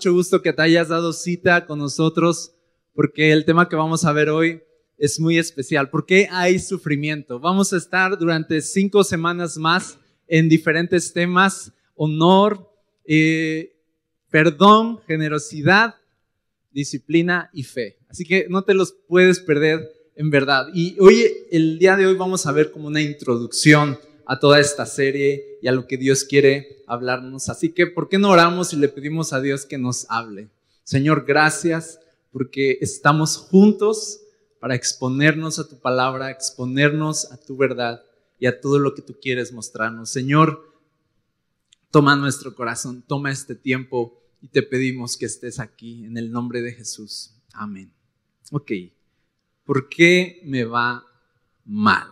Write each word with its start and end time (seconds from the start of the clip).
mucho 0.00 0.14
gusto 0.14 0.40
que 0.40 0.54
te 0.54 0.62
hayas 0.62 0.88
dado 0.88 1.12
cita 1.12 1.66
con 1.66 1.78
nosotros 1.78 2.52
porque 2.94 3.32
el 3.32 3.44
tema 3.44 3.68
que 3.68 3.76
vamos 3.76 4.06
a 4.06 4.12
ver 4.14 4.30
hoy 4.30 4.62
es 4.96 5.20
muy 5.20 5.36
especial. 5.36 5.90
¿Por 5.90 6.06
qué 6.06 6.26
hay 6.30 6.58
sufrimiento? 6.58 7.38
Vamos 7.38 7.74
a 7.74 7.76
estar 7.76 8.18
durante 8.18 8.62
cinco 8.62 9.04
semanas 9.04 9.58
más 9.58 9.98
en 10.26 10.48
diferentes 10.48 11.12
temas, 11.12 11.74
honor, 11.96 12.66
eh, 13.04 13.76
perdón, 14.30 15.00
generosidad, 15.06 15.96
disciplina 16.70 17.50
y 17.52 17.64
fe. 17.64 17.98
Así 18.08 18.24
que 18.24 18.46
no 18.48 18.62
te 18.62 18.72
los 18.72 18.94
puedes 19.06 19.38
perder 19.38 19.86
en 20.16 20.30
verdad. 20.30 20.68
Y 20.72 20.96
hoy, 20.98 21.26
el 21.50 21.78
día 21.78 21.94
de 21.98 22.06
hoy 22.06 22.14
vamos 22.14 22.46
a 22.46 22.52
ver 22.52 22.70
como 22.70 22.86
una 22.86 23.02
introducción 23.02 23.98
a 24.30 24.38
toda 24.38 24.60
esta 24.60 24.86
serie 24.86 25.58
y 25.60 25.66
a 25.66 25.72
lo 25.72 25.88
que 25.88 25.96
Dios 25.96 26.22
quiere 26.22 26.84
hablarnos. 26.86 27.48
Así 27.48 27.72
que, 27.72 27.88
¿por 27.88 28.08
qué 28.08 28.16
no 28.16 28.30
oramos 28.30 28.72
y 28.72 28.76
le 28.76 28.88
pedimos 28.88 29.32
a 29.32 29.40
Dios 29.40 29.66
que 29.66 29.76
nos 29.76 30.06
hable? 30.08 30.50
Señor, 30.84 31.24
gracias 31.26 31.98
porque 32.30 32.78
estamos 32.80 33.36
juntos 33.36 34.20
para 34.60 34.76
exponernos 34.76 35.58
a 35.58 35.68
tu 35.68 35.80
palabra, 35.80 36.30
exponernos 36.30 37.32
a 37.32 37.38
tu 37.38 37.56
verdad 37.56 38.04
y 38.38 38.46
a 38.46 38.60
todo 38.60 38.78
lo 38.78 38.94
que 38.94 39.02
tú 39.02 39.16
quieres 39.20 39.52
mostrarnos. 39.52 40.10
Señor, 40.10 40.78
toma 41.90 42.14
nuestro 42.14 42.54
corazón, 42.54 43.02
toma 43.02 43.32
este 43.32 43.56
tiempo 43.56 44.22
y 44.40 44.46
te 44.46 44.62
pedimos 44.62 45.16
que 45.16 45.26
estés 45.26 45.58
aquí 45.58 46.04
en 46.04 46.16
el 46.16 46.30
nombre 46.30 46.62
de 46.62 46.72
Jesús. 46.72 47.34
Amén. 47.52 47.92
Ok, 48.52 48.70
¿por 49.64 49.88
qué 49.88 50.40
me 50.44 50.62
va 50.62 51.04
mal? 51.64 52.06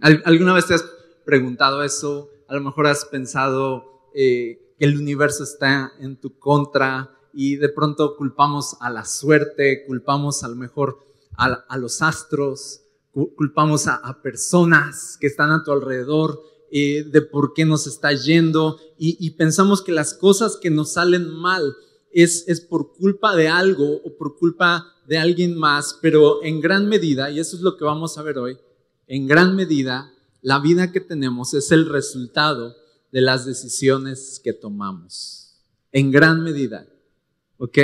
¿Alguna 0.00 0.52
vez 0.52 0.66
te 0.66 0.74
has 0.74 0.93
preguntado 1.24 1.82
eso? 1.82 2.30
A 2.48 2.54
lo 2.54 2.60
mejor 2.60 2.86
has 2.86 3.04
pensado 3.04 4.10
eh, 4.14 4.74
que 4.78 4.84
el 4.84 4.98
universo 4.98 5.44
está 5.44 5.92
en 5.98 6.20
tu 6.20 6.38
contra 6.38 7.10
y 7.32 7.56
de 7.56 7.68
pronto 7.68 8.16
culpamos 8.16 8.76
a 8.80 8.90
la 8.90 9.04
suerte, 9.04 9.84
culpamos 9.86 10.44
a 10.44 10.48
lo 10.48 10.56
mejor 10.56 10.98
a, 11.36 11.76
los 11.78 12.00
astros, 12.00 12.82
culpamos 13.12 13.88
a, 13.88 14.22
personas 14.22 15.16
que 15.20 15.26
están 15.26 15.50
a 15.50 15.64
tu 15.64 15.72
alrededor 15.72 16.40
eh, 16.70 17.04
de 17.04 17.22
por 17.22 17.52
qué 17.54 17.64
nos 17.64 17.88
está 17.88 18.12
yendo 18.12 18.78
y, 18.96 19.30
pensamos 19.32 19.82
que 19.82 19.92
las 19.92 20.14
cosas 20.14 20.56
que 20.56 20.70
nos 20.70 20.92
salen 20.92 21.28
mal 21.28 21.74
es, 22.12 22.44
es 22.46 22.60
por 22.60 22.92
culpa 22.92 23.34
de 23.34 23.48
algo 23.48 24.00
o 24.04 24.16
por 24.16 24.36
culpa 24.36 24.86
de 25.06 25.18
alguien 25.18 25.58
más, 25.58 25.98
pero 26.00 26.42
en 26.42 26.60
gran 26.60 26.88
medida, 26.88 27.30
y 27.30 27.40
eso 27.40 27.56
es 27.56 27.62
lo 27.62 27.76
que 27.76 27.84
vamos 27.84 28.16
a 28.16 28.22
ver 28.22 28.38
hoy, 28.38 28.56
en 29.06 29.26
gran 29.26 29.54
medida 29.56 30.13
la 30.44 30.60
vida 30.60 30.92
que 30.92 31.00
tenemos 31.00 31.54
es 31.54 31.72
el 31.72 31.88
resultado 31.88 32.76
de 33.10 33.22
las 33.22 33.46
decisiones 33.46 34.42
que 34.44 34.52
tomamos. 34.52 35.54
En 35.90 36.10
gran 36.10 36.44
medida. 36.44 36.86
¿Ok? 37.56 37.78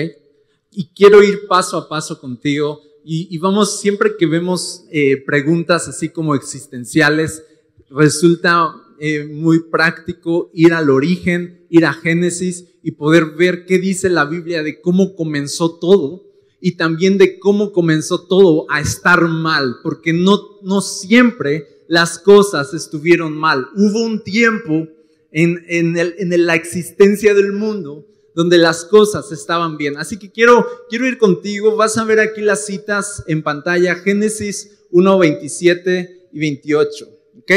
Y 0.70 0.89
quiero 0.89 1.22
ir 1.22 1.47
paso 1.48 1.78
a 1.78 1.89
paso 1.89 2.20
contigo 2.20 2.83
y, 3.02 3.39
vamos, 3.39 3.80
siempre 3.80 4.11
que 4.19 4.27
vemos 4.27 4.84
eh, 4.92 5.25
preguntas 5.25 5.89
así 5.89 6.11
como 6.11 6.34
existenciales, 6.34 7.42
resulta 7.89 8.74
eh, 9.00 9.24
muy 9.24 9.70
práctico 9.70 10.50
ir 10.52 10.74
al 10.74 10.91
origen, 10.91 11.67
ir 11.70 11.86
a 11.86 11.95
Génesis 11.95 12.67
y 12.83 12.90
poder 12.90 13.36
ver 13.39 13.64
qué 13.64 13.79
dice 13.79 14.11
la 14.11 14.27
Biblia 14.27 14.62
de 14.62 14.83
cómo 14.83 15.17
comenzó 15.17 15.79
todo 15.79 16.27
y 16.61 16.77
también 16.77 17.17
de 17.17 17.39
cómo 17.39 17.73
comenzó 17.73 18.27
todo 18.27 18.67
a 18.68 18.83
estar 18.83 19.27
mal, 19.29 19.77
porque 19.83 20.12
no, 20.12 20.39
no 20.62 20.83
siempre 20.83 21.80
las 21.90 22.20
cosas 22.20 22.73
estuvieron 22.73 23.36
mal. 23.36 23.67
Hubo 23.74 24.05
un 24.05 24.23
tiempo 24.23 24.86
en, 25.33 26.46
la 26.46 26.55
existencia 26.55 27.34
del 27.34 27.52
mundo 27.52 28.06
donde 28.33 28.58
las 28.58 28.84
cosas 28.84 29.33
estaban 29.33 29.77
bien. 29.77 29.96
Así 29.96 30.17
que 30.17 30.30
quiero, 30.30 30.64
ir 30.89 31.18
contigo, 31.18 31.74
vas 31.74 31.98
a 31.98 32.05
ver 32.05 32.20
aquí 32.20 32.42
las 32.42 32.64
citas 32.64 33.24
en 33.27 33.42
pantalla, 33.42 33.96
Génesis 33.96 34.84
1, 34.92 35.18
27 35.18 36.29
y 36.33 36.39
28. 36.39 37.08
¿Ok? 37.39 37.52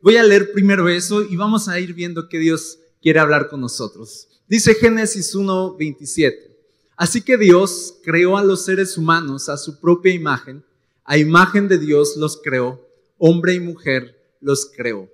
Voy 0.00 0.16
a 0.16 0.22
leer 0.22 0.52
primero 0.52 0.88
eso 0.88 1.24
y 1.24 1.34
vamos 1.34 1.66
a 1.66 1.80
ir 1.80 1.92
viendo 1.92 2.28
que 2.28 2.38
Dios 2.38 2.78
quiere 3.02 3.18
hablar 3.18 3.48
con 3.48 3.60
nosotros. 3.60 4.28
Dice 4.46 4.76
Génesis 4.76 5.34
1, 5.34 5.76
27. 5.76 6.56
Así 6.96 7.20
que 7.20 7.36
Dios 7.36 7.96
creó 8.04 8.36
a 8.36 8.44
los 8.44 8.64
seres 8.64 8.96
humanos 8.96 9.48
a 9.48 9.56
su 9.56 9.80
propia 9.80 10.14
imagen, 10.14 10.64
a 11.04 11.18
imagen 11.18 11.66
de 11.66 11.78
Dios 11.78 12.16
los 12.16 12.40
creó, 12.40 12.91
hombre 13.24 13.54
y 13.54 13.60
mujer 13.60 14.36
los 14.40 14.68
creó. 14.76 15.08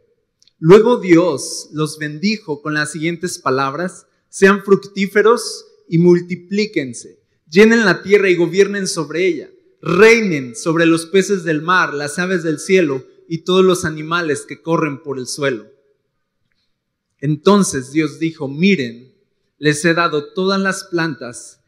Luego 0.58 0.96
Dios 0.96 1.68
los 1.72 1.98
bendijo 1.98 2.62
con 2.62 2.72
las 2.72 2.90
siguientes 2.90 3.38
palabras, 3.38 4.06
sean 4.30 4.64
fructíferos 4.64 5.66
y 5.90 5.98
multiplíquense, 5.98 7.20
llenen 7.50 7.84
la 7.84 8.02
tierra 8.02 8.30
y 8.30 8.34
gobiernen 8.34 8.86
sobre 8.86 9.26
ella, 9.26 9.50
reinen 9.82 10.56
sobre 10.56 10.86
los 10.86 11.04
peces 11.04 11.44
del 11.44 11.60
mar, 11.60 11.92
las 11.92 12.18
aves 12.18 12.42
del 12.42 12.58
cielo 12.58 13.04
y 13.28 13.44
todos 13.44 13.62
los 13.62 13.84
animales 13.84 14.46
que 14.48 14.62
corren 14.62 15.02
por 15.02 15.18
el 15.18 15.26
suelo. 15.26 15.66
Entonces 17.20 17.92
Dios 17.92 18.18
dijo, 18.18 18.48
miren, 18.48 19.12
les 19.58 19.84
he 19.84 19.92
dado 19.92 20.32
todas 20.32 20.58
las 20.58 20.84
plantas 20.84 21.60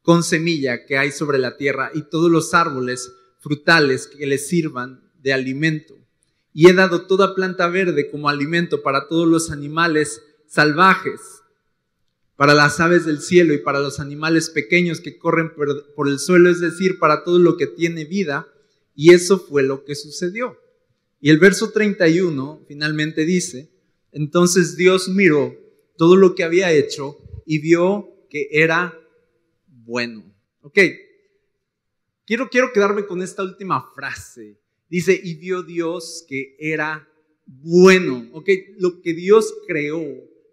con 0.00 0.22
semilla 0.22 0.86
que 0.86 0.96
hay 0.96 1.10
sobre 1.10 1.40
la 1.40 1.56
tierra 1.56 1.90
y 1.92 2.02
todos 2.02 2.30
los 2.30 2.54
árboles 2.54 3.12
frutales 3.40 4.06
que 4.06 4.26
les 4.28 4.46
sirvan 4.46 5.01
de 5.22 5.32
alimento. 5.32 5.96
Y 6.52 6.68
he 6.68 6.74
dado 6.74 7.06
toda 7.06 7.34
planta 7.34 7.68
verde 7.68 8.10
como 8.10 8.28
alimento 8.28 8.82
para 8.82 9.08
todos 9.08 9.26
los 9.26 9.50
animales 9.50 10.22
salvajes 10.46 11.42
para 12.42 12.54
las 12.54 12.80
aves 12.80 13.04
del 13.04 13.20
cielo 13.20 13.54
y 13.54 13.58
para 13.58 13.78
los 13.78 14.00
animales 14.00 14.50
pequeños 14.50 15.00
que 15.00 15.16
corren 15.16 15.54
por, 15.54 16.08
el 16.08 16.18
suelo, 16.18 16.50
es 16.50 16.58
decir, 16.58 16.98
para 16.98 17.22
todo 17.22 17.38
lo 17.38 17.56
que 17.56 17.68
tiene 17.68 18.04
vida. 18.04 18.48
Y 18.96 19.14
eso 19.14 19.38
fue 19.38 19.62
lo 19.62 19.84
que 19.84 19.94
sucedió. 19.94 20.58
Y 21.20 21.30
el 21.30 21.38
verso 21.38 21.70
31 21.70 22.64
finalmente 22.66 23.24
dice, 23.24 23.70
entonces 24.10 24.76
Dios 24.76 25.08
miró 25.08 25.56
todo 25.96 26.16
lo 26.16 26.34
que 26.34 26.42
había 26.42 26.72
hecho 26.72 27.16
y 27.46 27.60
vio 27.60 28.26
que 28.28 28.48
era 28.50 28.98
bueno. 29.68 30.24
Ok, 30.62 30.80
quiero, 32.26 32.48
quiero 32.50 32.72
quedarme 32.72 33.06
con 33.06 33.22
esta 33.22 33.44
última 33.44 33.92
frase. 33.94 34.58
Dice, 34.92 35.18
y 35.24 35.36
vio 35.36 35.62
Dios 35.62 36.26
que 36.28 36.54
era 36.58 37.08
bueno. 37.46 38.28
Ok, 38.34 38.46
lo 38.78 39.00
que 39.00 39.14
Dios 39.14 39.54
creó 39.66 40.04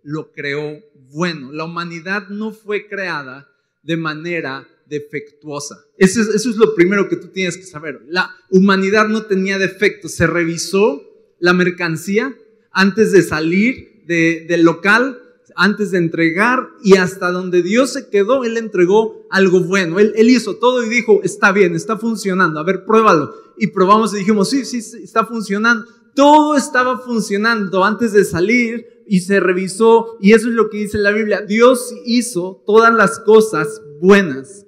lo 0.02 0.32
creó 0.32 0.80
bueno. 1.12 1.52
La 1.52 1.66
humanidad 1.66 2.30
no 2.30 2.54
fue 2.54 2.88
creada 2.88 3.52
de 3.84 3.98
manera 3.98 4.66
defectuosa. 4.88 5.84
Eso 5.98 6.22
es, 6.22 6.30
eso 6.30 6.52
es, 6.52 6.56
lo 6.56 6.74
primero 6.74 7.10
que 7.10 7.18
tú 7.18 7.28
tienes 7.28 7.58
que 7.58 7.64
saber. 7.64 8.02
La 8.08 8.34
humanidad 8.50 9.10
no 9.10 9.24
tenía 9.24 9.58
defectos. 9.58 10.14
Se 10.14 10.26
revisó 10.26 11.04
la 11.40 11.52
mercancía 11.52 12.34
antes 12.72 13.12
de 13.12 13.24
salir 13.24 14.06
del 14.08 14.64
local, 14.64 15.22
antes 15.58 15.92
de 15.92 15.98
entregar 15.98 16.70
y 16.82 16.96
hasta 16.96 17.30
donde 17.32 17.62
Dios 17.62 17.92
se 17.92 18.08
quedó, 18.08 18.46
Él 18.46 18.56
entregó 18.56 19.28
algo 19.30 19.60
bueno. 19.60 20.00
Él, 20.00 20.14
él 20.16 20.30
hizo 20.30 20.56
todo 20.56 20.82
y 20.82 20.88
dijo, 20.88 21.20
está 21.26 21.52
bien, 21.52 21.76
está 21.76 21.98
funcionando. 21.98 22.58
A 22.62 22.64
ver, 22.64 22.86
pruébalo. 22.86 23.49
Y 23.60 23.68
probamos 23.68 24.14
y 24.14 24.20
dijimos, 24.20 24.50
sí, 24.50 24.66
sí, 24.66 24.80
está 25.04 25.26
funcionando. 25.26 25.86
Todo 26.16 26.56
estaba 26.56 26.98
funcionando 27.00 27.84
antes 27.84 28.14
de 28.14 28.24
salir 28.24 29.04
y 29.06 29.22
se 29.22 29.40
revisó, 29.40 30.18
y 30.22 30.34
eso 30.34 30.50
es 30.50 30.54
lo 30.54 30.70
que 30.70 30.78
dice 30.78 30.98
la 30.98 31.12
Biblia, 31.12 31.42
Dios 31.42 31.94
hizo 32.06 32.64
todas 32.66 32.94
las 32.94 33.20
cosas 33.20 33.82
buenas. 34.00 34.66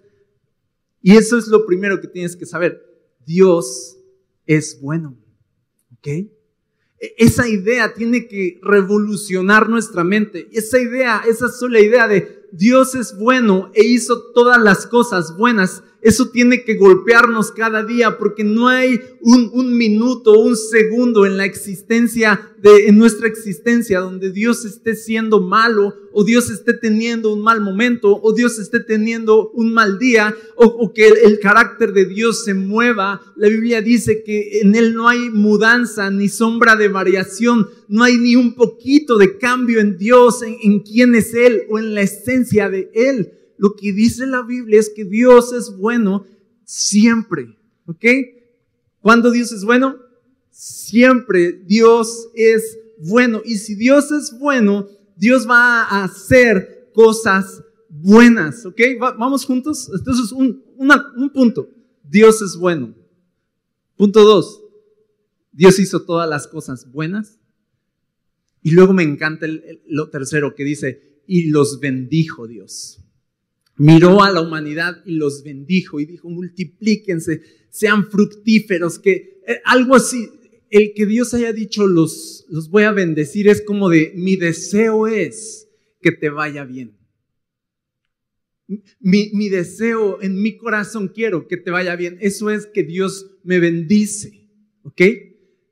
Y 1.02 1.16
eso 1.16 1.38
es 1.38 1.48
lo 1.48 1.66
primero 1.66 2.02
que 2.02 2.08
tienes 2.08 2.36
que 2.36 2.46
saber, 2.46 2.82
Dios 3.26 3.98
es 4.46 4.80
bueno. 4.82 5.18
¿Ok? 5.94 6.08
E-, 6.08 6.30
esa 7.18 7.48
idea 7.48 7.94
tiene 7.94 8.28
que 8.28 8.60
revolucionar 8.62 9.70
nuestra 9.70 10.04
mente. 10.04 10.50
Esa 10.52 10.80
idea, 10.80 11.22
esa 11.28 11.48
sola 11.48 11.80
idea 11.80 12.08
de 12.08 12.48
Dios 12.52 12.96
es 12.96 13.18
bueno 13.18 13.72
e 13.74 13.84
hizo 13.84 14.32
todas 14.34 14.62
las 14.62 14.86
cosas 14.88 15.38
buenas 15.38 15.84
eso 16.02 16.30
tiene 16.30 16.64
que 16.64 16.76
golpearnos 16.76 17.52
cada 17.52 17.84
día 17.84 18.18
porque 18.18 18.44
no 18.44 18.68
hay 18.68 19.00
un, 19.20 19.52
un 19.54 19.78
minuto, 19.78 20.40
un 20.40 20.56
segundo 20.56 21.26
en 21.26 21.38
la 21.38 21.46
existencia, 21.46 22.54
de, 22.58 22.88
en 22.88 22.98
nuestra 22.98 23.28
existencia 23.28 24.00
donde 24.00 24.32
Dios 24.32 24.66
esté 24.66 24.96
siendo 24.96 25.42
malo 25.42 25.96
o 26.12 26.24
Dios 26.24 26.50
esté 26.50 26.74
teniendo 26.74 27.34
un 27.34 27.42
mal 27.42 27.62
momento 27.62 28.20
o 28.22 28.34
Dios 28.34 28.58
esté 28.58 28.80
teniendo 28.80 29.52
un 29.52 29.74
mal 29.74 30.00
día 30.00 30.36
o, 30.56 30.66
o 30.66 30.94
que 30.94 31.08
el, 31.08 31.40
carácter 31.40 31.94
de 31.94 32.06
Dios 32.06 32.44
se 32.44 32.54
mueva. 32.54 33.22
La 33.36 33.48
Biblia 33.48 33.82
dice 33.82 34.24
que 34.24 34.62
en 34.62 34.76
Él 34.76 34.96
no 34.96 35.08
hay 35.08 35.30
mudanza 35.30 36.10
ni 36.10 36.30
sombra 36.30 36.76
de 36.76 36.88
variación, 36.88 37.70
no 37.88 38.04
hay 38.04 38.18
ni 38.18 38.36
un 38.36 38.56
poquito 38.56 39.18
de 39.18 39.38
cambio 39.38 39.80
en 39.80 39.98
Dios, 39.98 40.42
en, 40.42 40.58
en 40.64 40.80
quién 40.80 41.16
es 41.16 41.34
Él 41.34 41.64
o 41.70 41.78
en 41.78 41.94
la 41.94 42.02
esencia 42.02 42.70
de 42.70 42.90
Él. 42.94 43.34
Lo 43.62 43.76
que 43.76 43.94
dice 43.94 44.26
la 44.26 44.42
Biblia 44.42 44.80
es 44.80 44.90
que 44.90 45.06
Dios 45.06 45.54
es 45.54 45.78
bueno 45.78 46.26
siempre. 46.66 47.56
¿Ok? 47.86 48.04
¿Cuándo 49.02 49.30
Dios 49.30 49.52
es 49.52 49.64
bueno? 49.64 49.98
Siempre 50.50 51.52
Dios 51.52 52.30
es 52.34 52.80
bueno. 52.98 53.44
Y 53.46 53.58
si 53.58 53.76
Dios 53.76 54.12
es 54.12 54.36
bueno, 54.40 54.88
Dios 55.16 55.48
va 55.48 55.84
a 55.84 56.06
hacer 56.06 56.90
cosas 56.92 57.62
buenas, 57.88 58.66
¿ok? 58.66 58.82
vamos 59.00 59.46
juntos. 59.46 59.92
Entonces, 59.94 60.32
un, 60.32 60.64
un 60.78 61.30
punto. 61.30 61.70
Dios 62.04 62.42
es 62.42 62.58
bueno. 62.58 62.96
Punto 63.96 64.24
dos. 64.24 64.60
Dios 65.52 65.78
hizo 65.78 66.02
todas 66.02 66.28
las 66.28 66.48
cosas 66.48 66.92
buenas. 66.92 67.38
Y 68.64 68.72
luego 68.72 68.92
me 68.92 69.04
encanta 69.04 69.46
lo 69.86 70.10
tercero 70.10 70.56
que 70.56 70.64
dice, 70.64 71.22
y 71.28 71.52
los 71.52 71.80
bendijo 71.80 72.48
Dios. 72.48 73.01
Miró 73.84 74.22
a 74.22 74.30
la 74.30 74.42
humanidad 74.42 75.02
y 75.08 75.16
los 75.16 75.42
bendijo 75.44 76.00
y 76.00 76.06
dijo, 76.06 76.30
multiplíquense, 76.30 77.42
sean 77.72 78.12
fructíferos, 78.12 79.00
que 79.00 79.42
eh, 79.48 79.60
algo 79.66 79.96
así, 79.96 80.30
el 80.70 80.94
que 80.94 81.08
Dios 81.08 81.34
haya 81.34 81.52
dicho 81.52 81.88
los, 81.88 82.46
los 82.48 82.70
voy 82.70 82.84
a 82.84 82.92
bendecir 82.92 83.48
es 83.48 83.64
como 83.64 83.90
de, 83.90 84.14
mi 84.16 84.36
deseo 84.36 85.08
es 85.08 85.68
que 86.00 86.12
te 86.12 86.30
vaya 86.30 86.64
bien. 86.64 86.96
Mi, 89.00 89.32
mi, 89.34 89.50
deseo 89.50 90.22
en 90.22 90.40
mi 90.40 90.58
corazón 90.58 91.08
quiero 91.08 91.48
que 91.48 91.58
te 91.58 91.72
vaya 91.72 91.96
bien. 91.96 92.20
Eso 92.22 92.52
es 92.52 92.68
que 92.68 92.84
Dios 92.84 93.32
me 93.44 93.60
bendice. 93.60 94.48
¿Ok? 94.84 95.02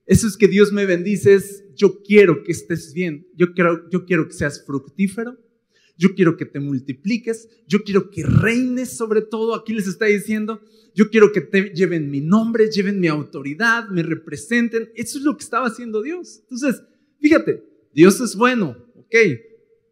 Eso 0.07 0.27
es 0.27 0.35
que 0.35 0.47
Dios 0.47 0.73
me 0.73 0.88
bendice. 0.88 1.35
Es 1.35 1.63
yo 1.75 2.01
quiero 2.01 2.44
que 2.44 2.53
estés 2.53 2.91
bien. 2.91 3.27
Yo 3.35 3.53
quiero, 3.53 3.88
yo 3.91 4.03
quiero 4.03 4.27
que 4.27 4.33
seas 4.33 4.65
fructífero. 4.65 5.38
Yo 6.00 6.16
quiero 6.16 6.38
que 6.38 6.46
te 6.46 6.62
multipliques. 6.62 7.50
Yo 7.68 7.84
quiero 7.84 8.10
que 8.10 8.25
reines 8.25 8.96
sobre 8.96 9.22
todo. 9.22 9.54
Aquí 9.54 9.74
les 9.74 9.86
está 9.86 10.06
diciendo. 10.06 10.62
Yo 10.96 11.10
quiero 11.10 11.34
que 11.34 11.42
te 11.42 11.74
lleven 11.75 12.10
mi 12.10 12.22
nombre, 12.22 12.72
lleven 12.72 13.01
mi 13.01 13.07
autoridad, 13.07 13.90
me 13.90 14.01
representen. 14.01 14.90
Eso 14.96 15.18
es 15.18 15.25
lo 15.25 15.36
que 15.36 15.44
estaba 15.44 15.68
haciendo 15.68 16.01
Dios. 16.01 16.40
Entonces, 16.44 16.81
fíjate, 17.19 17.63
Dios 17.94 18.19
es 18.22 18.36
bueno. 18.36 18.78
Ok, 18.96 19.16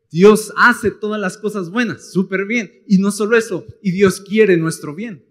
Dios 0.09 0.54
hace 0.56 0.92
todas 0.92 1.19
las 1.19 1.38
cosas 1.38 1.69
buenas, 1.69 2.12
súper 2.12 2.45
bien. 2.45 2.71
Y 2.88 3.00
no 3.00 3.12
solo 3.12 3.38
eso, 3.38 3.65
y 3.81 3.92
Dios 3.92 4.21
quiere 4.21 4.56
nuestro 4.56 4.95
bien. 4.95 5.25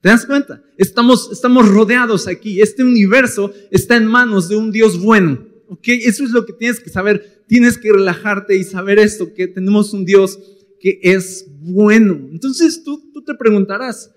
¿Te 0.00 0.10
das 0.10 0.26
cuenta? 0.26 0.62
Estamos, 0.76 1.30
estamos 1.32 1.68
rodeados 1.68 2.26
aquí. 2.26 2.60
Este 2.60 2.82
universo 2.82 3.52
está 3.70 3.96
en 3.96 4.06
manos 4.06 4.48
de 4.48 4.56
un 4.56 4.70
Dios 4.70 4.98
bueno. 4.98 5.49
¿Ok? 5.70 5.88
Eso 5.88 6.24
es 6.24 6.30
lo 6.30 6.44
que 6.44 6.52
tienes 6.52 6.80
que 6.80 6.90
saber. 6.90 7.44
Tienes 7.46 7.78
que 7.78 7.90
relajarte 7.90 8.56
y 8.56 8.64
saber 8.64 8.98
esto, 8.98 9.32
que 9.32 9.48
tenemos 9.48 9.94
un 9.94 10.04
Dios 10.04 10.38
que 10.78 11.00
es 11.02 11.46
bueno. 11.60 12.28
Entonces 12.30 12.84
tú, 12.84 13.10
tú 13.12 13.24
te 13.24 13.34
preguntarás, 13.34 14.14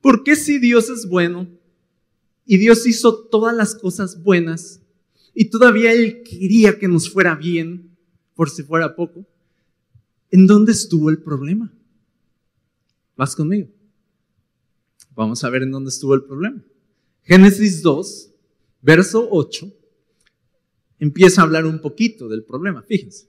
¿por 0.00 0.24
qué 0.24 0.36
si 0.36 0.58
Dios 0.58 0.88
es 0.88 1.06
bueno 1.06 1.46
y 2.46 2.56
Dios 2.56 2.86
hizo 2.86 3.26
todas 3.26 3.54
las 3.54 3.74
cosas 3.74 4.22
buenas 4.22 4.80
y 5.34 5.50
todavía 5.50 5.92
Él 5.92 6.22
quería 6.22 6.78
que 6.78 6.88
nos 6.88 7.10
fuera 7.10 7.34
bien? 7.34 7.88
por 8.38 8.50
si 8.50 8.62
fuera 8.62 8.94
poco, 8.94 9.26
¿en 10.30 10.46
dónde 10.46 10.70
estuvo 10.70 11.10
el 11.10 11.20
problema? 11.20 11.72
¿Vas 13.16 13.34
conmigo? 13.34 13.66
Vamos 15.16 15.42
a 15.42 15.50
ver 15.50 15.64
en 15.64 15.72
dónde 15.72 15.88
estuvo 15.88 16.14
el 16.14 16.22
problema. 16.22 16.62
Génesis 17.24 17.82
2, 17.82 18.30
verso 18.80 19.26
8, 19.28 19.74
empieza 20.98 21.40
a 21.40 21.44
hablar 21.44 21.66
un 21.66 21.80
poquito 21.80 22.28
del 22.28 22.44
problema, 22.44 22.82
fíjense. 22.82 23.28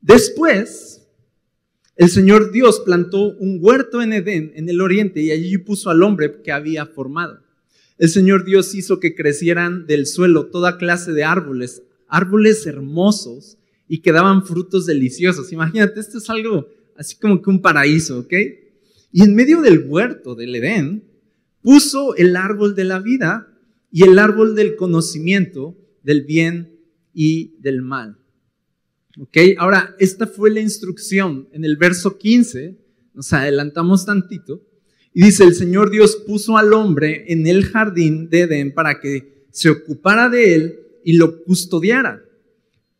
Después, 0.00 1.06
el 1.96 2.10
Señor 2.10 2.52
Dios 2.52 2.80
plantó 2.84 3.36
un 3.38 3.58
huerto 3.60 4.02
en 4.02 4.12
Edén, 4.12 4.52
en 4.54 4.68
el 4.68 4.80
oriente, 4.80 5.20
y 5.22 5.30
allí 5.30 5.56
puso 5.58 5.90
al 5.90 6.02
hombre 6.02 6.42
que 6.42 6.52
había 6.52 6.86
formado. 6.86 7.40
El 7.98 8.10
Señor 8.10 8.44
Dios 8.44 8.74
hizo 8.74 9.00
que 9.00 9.14
crecieran 9.14 9.86
del 9.86 10.06
suelo 10.06 10.46
toda 10.46 10.76
clase 10.76 11.12
de 11.12 11.24
árboles, 11.24 11.82
árboles 12.08 12.66
hermosos 12.66 13.56
y 13.88 14.02
que 14.02 14.12
daban 14.12 14.44
frutos 14.44 14.84
deliciosos. 14.84 15.52
Imagínate, 15.52 16.00
esto 16.00 16.18
es 16.18 16.28
algo 16.28 16.68
así 16.96 17.16
como 17.16 17.40
que 17.40 17.48
un 17.48 17.62
paraíso, 17.62 18.20
¿ok? 18.20 18.32
Y 19.12 19.22
en 19.22 19.34
medio 19.34 19.62
del 19.62 19.86
huerto 19.88 20.34
del 20.34 20.54
Edén 20.54 21.04
puso 21.62 22.14
el 22.16 22.36
árbol 22.36 22.74
de 22.74 22.84
la 22.84 22.98
vida 22.98 23.48
y 23.90 24.02
el 24.02 24.18
árbol 24.18 24.54
del 24.54 24.76
conocimiento 24.76 25.76
del 26.06 26.22
bien 26.22 26.78
y 27.12 27.56
del 27.58 27.82
mal. 27.82 28.16
¿Ok? 29.18 29.36
Ahora, 29.58 29.96
esta 29.98 30.28
fue 30.28 30.52
la 30.52 30.60
instrucción 30.60 31.48
en 31.52 31.64
el 31.64 31.76
verso 31.76 32.16
15, 32.16 32.78
nos 33.12 33.32
adelantamos 33.32 34.06
tantito, 34.06 34.62
y 35.12 35.24
dice, 35.24 35.42
el 35.42 35.54
Señor 35.54 35.90
Dios 35.90 36.22
puso 36.24 36.58
al 36.58 36.72
hombre 36.74 37.24
en 37.26 37.46
el 37.48 37.64
jardín 37.64 38.30
de 38.30 38.42
Edén 38.42 38.72
para 38.72 39.00
que 39.00 39.46
se 39.50 39.68
ocupara 39.68 40.28
de 40.28 40.54
él 40.54 40.78
y 41.02 41.14
lo 41.14 41.42
custodiara. 41.42 42.22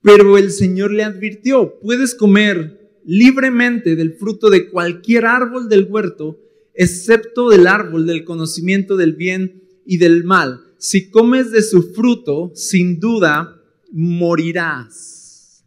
Pero 0.02 0.36
el 0.36 0.50
Señor 0.50 0.90
le 0.90 1.04
advirtió, 1.04 1.78
puedes 1.80 2.14
comer 2.14 3.00
libremente 3.04 3.94
del 3.94 4.14
fruto 4.14 4.50
de 4.50 4.68
cualquier 4.68 5.26
árbol 5.26 5.68
del 5.68 5.84
huerto, 5.84 6.40
excepto 6.74 7.50
del 7.50 7.68
árbol 7.68 8.04
del 8.04 8.24
conocimiento 8.24 8.96
del 8.96 9.12
bien 9.12 9.62
y 9.84 9.98
del 9.98 10.24
mal. 10.24 10.65
Si 10.78 11.10
comes 11.10 11.50
de 11.50 11.62
su 11.62 11.94
fruto, 11.94 12.52
sin 12.54 13.00
duda 13.00 13.60
morirás. 13.92 15.64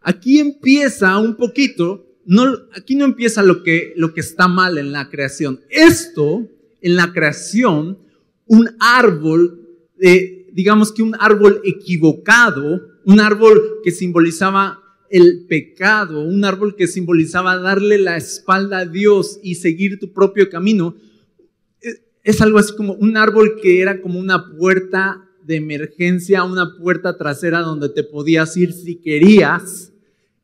Aquí 0.00 0.38
empieza 0.38 1.18
un 1.18 1.36
poquito, 1.36 2.06
no, 2.24 2.44
aquí 2.74 2.94
no 2.94 3.04
empieza 3.04 3.42
lo 3.42 3.62
que, 3.62 3.92
lo 3.96 4.12
que 4.12 4.20
está 4.20 4.48
mal 4.48 4.78
en 4.78 4.92
la 4.92 5.08
creación. 5.08 5.60
Esto, 5.70 6.48
en 6.80 6.96
la 6.96 7.12
creación, 7.12 7.98
un 8.46 8.68
árbol, 8.80 9.68
eh, 10.00 10.48
digamos 10.52 10.92
que 10.92 11.02
un 11.02 11.14
árbol 11.18 11.60
equivocado, 11.64 12.82
un 13.04 13.20
árbol 13.20 13.80
que 13.82 13.92
simbolizaba 13.92 14.82
el 15.08 15.44
pecado, 15.46 16.22
un 16.22 16.44
árbol 16.44 16.74
que 16.74 16.86
simbolizaba 16.86 17.58
darle 17.58 17.98
la 17.98 18.16
espalda 18.16 18.78
a 18.78 18.86
Dios 18.86 19.38
y 19.42 19.56
seguir 19.56 19.98
tu 19.98 20.12
propio 20.12 20.48
camino, 20.48 20.96
es 22.24 22.40
algo 22.40 22.58
así 22.58 22.74
como 22.76 22.94
un 22.94 23.16
árbol 23.16 23.58
que 23.60 23.80
era 23.80 24.00
como 24.00 24.18
una 24.18 24.56
puerta 24.56 25.28
de 25.44 25.56
emergencia, 25.56 26.44
una 26.44 26.76
puerta 26.76 27.16
trasera 27.16 27.60
donde 27.60 27.88
te 27.88 28.04
podías 28.04 28.56
ir 28.56 28.72
si 28.72 28.96
querías. 28.96 29.92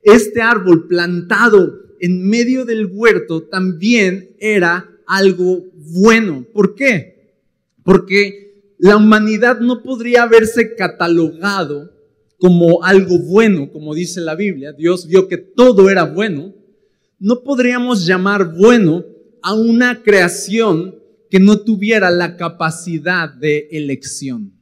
Este 0.02 0.42
árbol 0.42 0.88
plantado 0.88 1.80
en 2.00 2.28
medio 2.28 2.64
del 2.64 2.87
huerto 2.87 3.42
también 3.44 4.30
era 4.38 4.88
algo 5.06 5.64
bueno. 5.75 6.44
¿Por 6.52 6.75
qué? 6.75 7.35
Porque 7.85 8.75
la 8.78 8.97
humanidad 8.97 9.61
no 9.61 9.82
podría 9.82 10.23
haberse 10.25 10.75
catalogado 10.75 11.92
como 12.38 12.85
algo 12.85 13.18
bueno, 13.18 13.70
como 13.73 13.94
dice 13.94 14.20
la 14.20 14.37
Biblia, 14.37 14.73
Dios 14.73 15.08
vio 15.08 15.26
que 15.26 15.38
todo 15.38 15.90
era 15.90 16.04
bueno, 16.04 16.54
no 17.18 17.42
podríamos 17.42 18.06
llamar 18.06 18.54
bueno 18.54 19.04
a 19.42 19.54
una 19.54 20.02
creación 20.02 20.98
que 21.30 21.40
no 21.40 21.58
tuviera 21.58 22.11
la 22.11 22.37
capacidad 22.37 23.32
de 23.32 23.68
elección. 23.73 24.52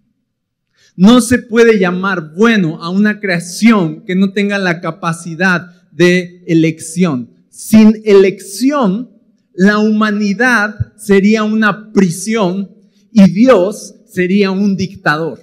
No 0.96 1.20
se 1.20 1.38
puede 1.38 1.78
llamar 1.78 2.32
bueno 2.34 2.82
a 2.82 2.88
una 2.88 3.20
creación 3.20 4.04
que 4.04 4.14
no 4.14 4.32
tenga 4.32 4.58
la 4.58 4.80
capacidad 4.80 5.90
de 5.92 6.42
elección. 6.46 7.30
Sin 7.50 8.02
elección, 8.04 9.10
la 9.52 9.78
humanidad 9.78 10.74
sería 10.96 11.44
una 11.44 11.92
prisión 11.92 12.70
y 13.12 13.30
Dios 13.30 13.94
sería 14.06 14.50
un 14.50 14.76
dictador. 14.76 15.40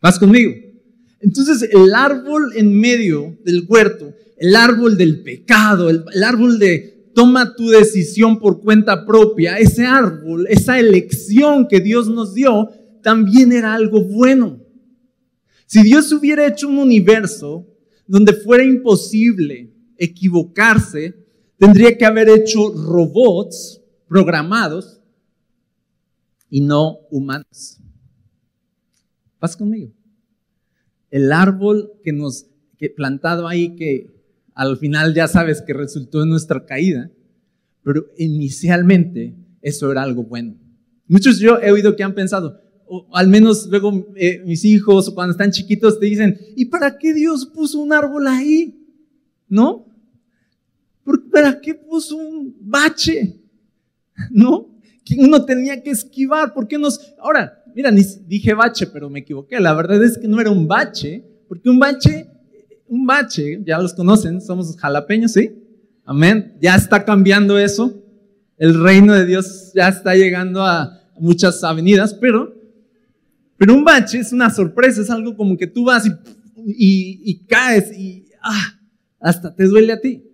¿Vas 0.00 0.18
conmigo? 0.18 0.52
Entonces 1.20 1.68
el 1.72 1.94
árbol 1.94 2.52
en 2.54 2.78
medio 2.78 3.36
del 3.44 3.64
huerto, 3.68 4.14
el 4.36 4.54
árbol 4.54 4.96
del 4.96 5.22
pecado, 5.22 5.90
el, 5.90 6.04
árbol 6.22 6.58
de 6.58 6.97
toma 7.18 7.56
tu 7.56 7.66
decisión 7.66 8.38
por 8.38 8.60
cuenta 8.60 9.04
propia, 9.04 9.58
ese 9.58 9.84
árbol, 9.84 10.46
esa 10.48 10.78
elección 10.78 11.66
que 11.66 11.80
Dios 11.80 12.08
nos 12.08 12.32
dio, 12.32 12.70
también 13.02 13.50
era 13.50 13.74
algo 13.74 14.04
bueno. 14.04 14.60
Si 15.66 15.82
Dios 15.82 16.12
hubiera 16.12 16.46
hecho 16.46 16.68
un 16.68 16.78
universo 16.78 17.66
donde 18.06 18.32
fuera 18.34 18.62
imposible 18.62 19.74
equivocarse, 19.96 21.12
tendría 21.56 21.98
que 21.98 22.06
haber 22.06 22.28
hecho 22.28 22.72
robots 22.72 23.82
programados 24.06 25.00
y 26.48 26.60
no 26.60 26.98
humanos. 27.10 27.78
¿Vas 29.40 29.56
conmigo? 29.56 29.92
el 31.10 31.32
árbol 31.32 31.90
que 32.04 32.12
nos 32.12 32.46
que 32.76 32.90
plantado 32.90 33.48
ahí 33.48 33.74
que 33.74 34.17
al 34.58 34.76
final 34.76 35.14
ya 35.14 35.28
sabes 35.28 35.62
que 35.62 35.72
resultó 35.72 36.22
en 36.22 36.30
nuestra 36.30 36.66
caída, 36.66 37.10
pero 37.82 38.06
inicialmente 38.16 39.36
eso 39.62 39.90
era 39.90 40.02
algo 40.02 40.24
bueno. 40.24 40.56
Muchos 41.06 41.38
yo 41.38 41.58
he 41.60 41.70
oído 41.70 41.94
que 41.94 42.02
han 42.02 42.14
pensado, 42.14 42.60
o 42.86 43.08
al 43.12 43.28
menos 43.28 43.66
luego 43.70 44.12
eh, 44.16 44.42
mis 44.44 44.64
hijos 44.64 45.10
cuando 45.10 45.32
están 45.32 45.52
chiquitos 45.52 46.00
te 46.00 46.06
dicen, 46.06 46.38
¿y 46.56 46.64
para 46.64 46.98
qué 46.98 47.14
Dios 47.14 47.46
puso 47.46 47.78
un 47.78 47.92
árbol 47.92 48.26
ahí? 48.26 48.76
¿No? 49.48 49.86
¿Para 51.32 51.60
qué 51.60 51.74
puso 51.74 52.16
un 52.16 52.56
bache? 52.60 53.40
¿No? 54.30 54.76
Que 55.04 55.14
uno 55.20 55.44
tenía 55.44 55.80
que 55.82 55.90
esquivar, 55.90 56.52
¿por 56.52 56.66
qué 56.66 56.76
nos... 56.78 57.14
Ahora, 57.18 57.58
Mira, 57.78 57.92
dije 57.92 58.54
bache, 58.54 58.88
pero 58.88 59.08
me 59.08 59.20
equivoqué. 59.20 59.60
La 59.60 59.72
verdad 59.72 60.02
es 60.02 60.18
que 60.18 60.26
no 60.26 60.40
era 60.40 60.50
un 60.50 60.66
bache, 60.66 61.24
porque 61.46 61.70
un 61.70 61.78
bache, 61.78 62.28
un 62.88 63.06
bache, 63.06 63.62
ya 63.64 63.78
los 63.78 63.94
conocen, 63.94 64.40
somos 64.40 64.76
jalapeños, 64.76 65.32
¿sí? 65.32 65.50
Amén. 66.04 66.56
Ya 66.60 66.74
está 66.74 67.04
cambiando 67.04 67.58
eso. 67.58 68.02
El 68.56 68.82
reino 68.82 69.14
de 69.14 69.26
Dios 69.26 69.72
ya 69.74 69.88
está 69.88 70.14
llegando 70.14 70.64
a 70.64 71.00
muchas 71.20 71.62
avenidas, 71.62 72.14
pero, 72.14 72.54
pero 73.56 73.74
un 73.74 73.84
bache 73.84 74.18
es 74.18 74.32
una 74.32 74.50
sorpresa, 74.50 75.02
es 75.02 75.10
algo 75.10 75.36
como 75.36 75.56
que 75.56 75.66
tú 75.66 75.84
vas 75.84 76.04
y, 76.56 77.38
caes 77.46 77.96
y 77.96 78.26
ah, 78.42 78.80
hasta 79.20 79.54
te 79.54 79.64
duele 79.64 79.92
a 79.92 80.00
ti. 80.00 80.24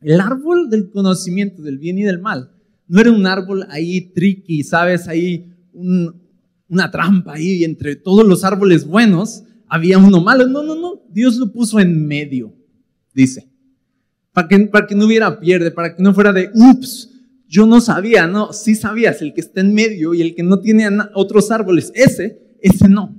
El 0.00 0.20
árbol 0.20 0.70
del 0.70 0.90
conocimiento 0.90 1.62
del 1.62 1.78
bien 1.78 1.98
y 1.98 2.02
del 2.02 2.20
mal 2.20 2.52
no 2.86 3.00
era 3.00 3.10
un 3.10 3.26
árbol 3.26 3.66
ahí 3.70 4.12
tricky, 4.12 4.62
¿sabes? 4.62 5.08
Ahí 5.08 5.52
una 5.72 6.90
trampa 6.90 7.34
ahí 7.34 7.64
entre 7.64 7.96
todos 7.96 8.26
los 8.26 8.44
árboles 8.44 8.86
buenos 8.86 9.44
había 9.68 9.98
uno 9.98 10.20
malo. 10.20 10.46
No, 10.46 10.62
no, 10.62 10.74
no. 10.74 11.02
Dios 11.10 11.36
lo 11.36 11.52
puso 11.52 11.78
en 11.80 12.06
medio, 12.06 12.54
dice. 13.14 13.48
Para 14.32 14.48
que, 14.48 14.58
para 14.60 14.86
que 14.86 14.94
no 14.94 15.06
hubiera 15.06 15.40
pierde, 15.40 15.70
para 15.70 15.94
que 15.94 16.02
no 16.02 16.14
fuera 16.14 16.32
de, 16.32 16.50
ups, 16.54 17.10
yo 17.48 17.66
no 17.66 17.80
sabía, 17.80 18.26
no, 18.26 18.52
sí 18.52 18.74
sabías, 18.74 19.22
el 19.22 19.32
que 19.32 19.40
está 19.40 19.60
en 19.60 19.74
medio 19.74 20.12
y 20.14 20.20
el 20.20 20.34
que 20.34 20.42
no 20.42 20.60
tiene 20.60 20.86
otros 21.14 21.50
árboles, 21.50 21.90
ese, 21.94 22.56
ese 22.60 22.88
no. 22.88 23.18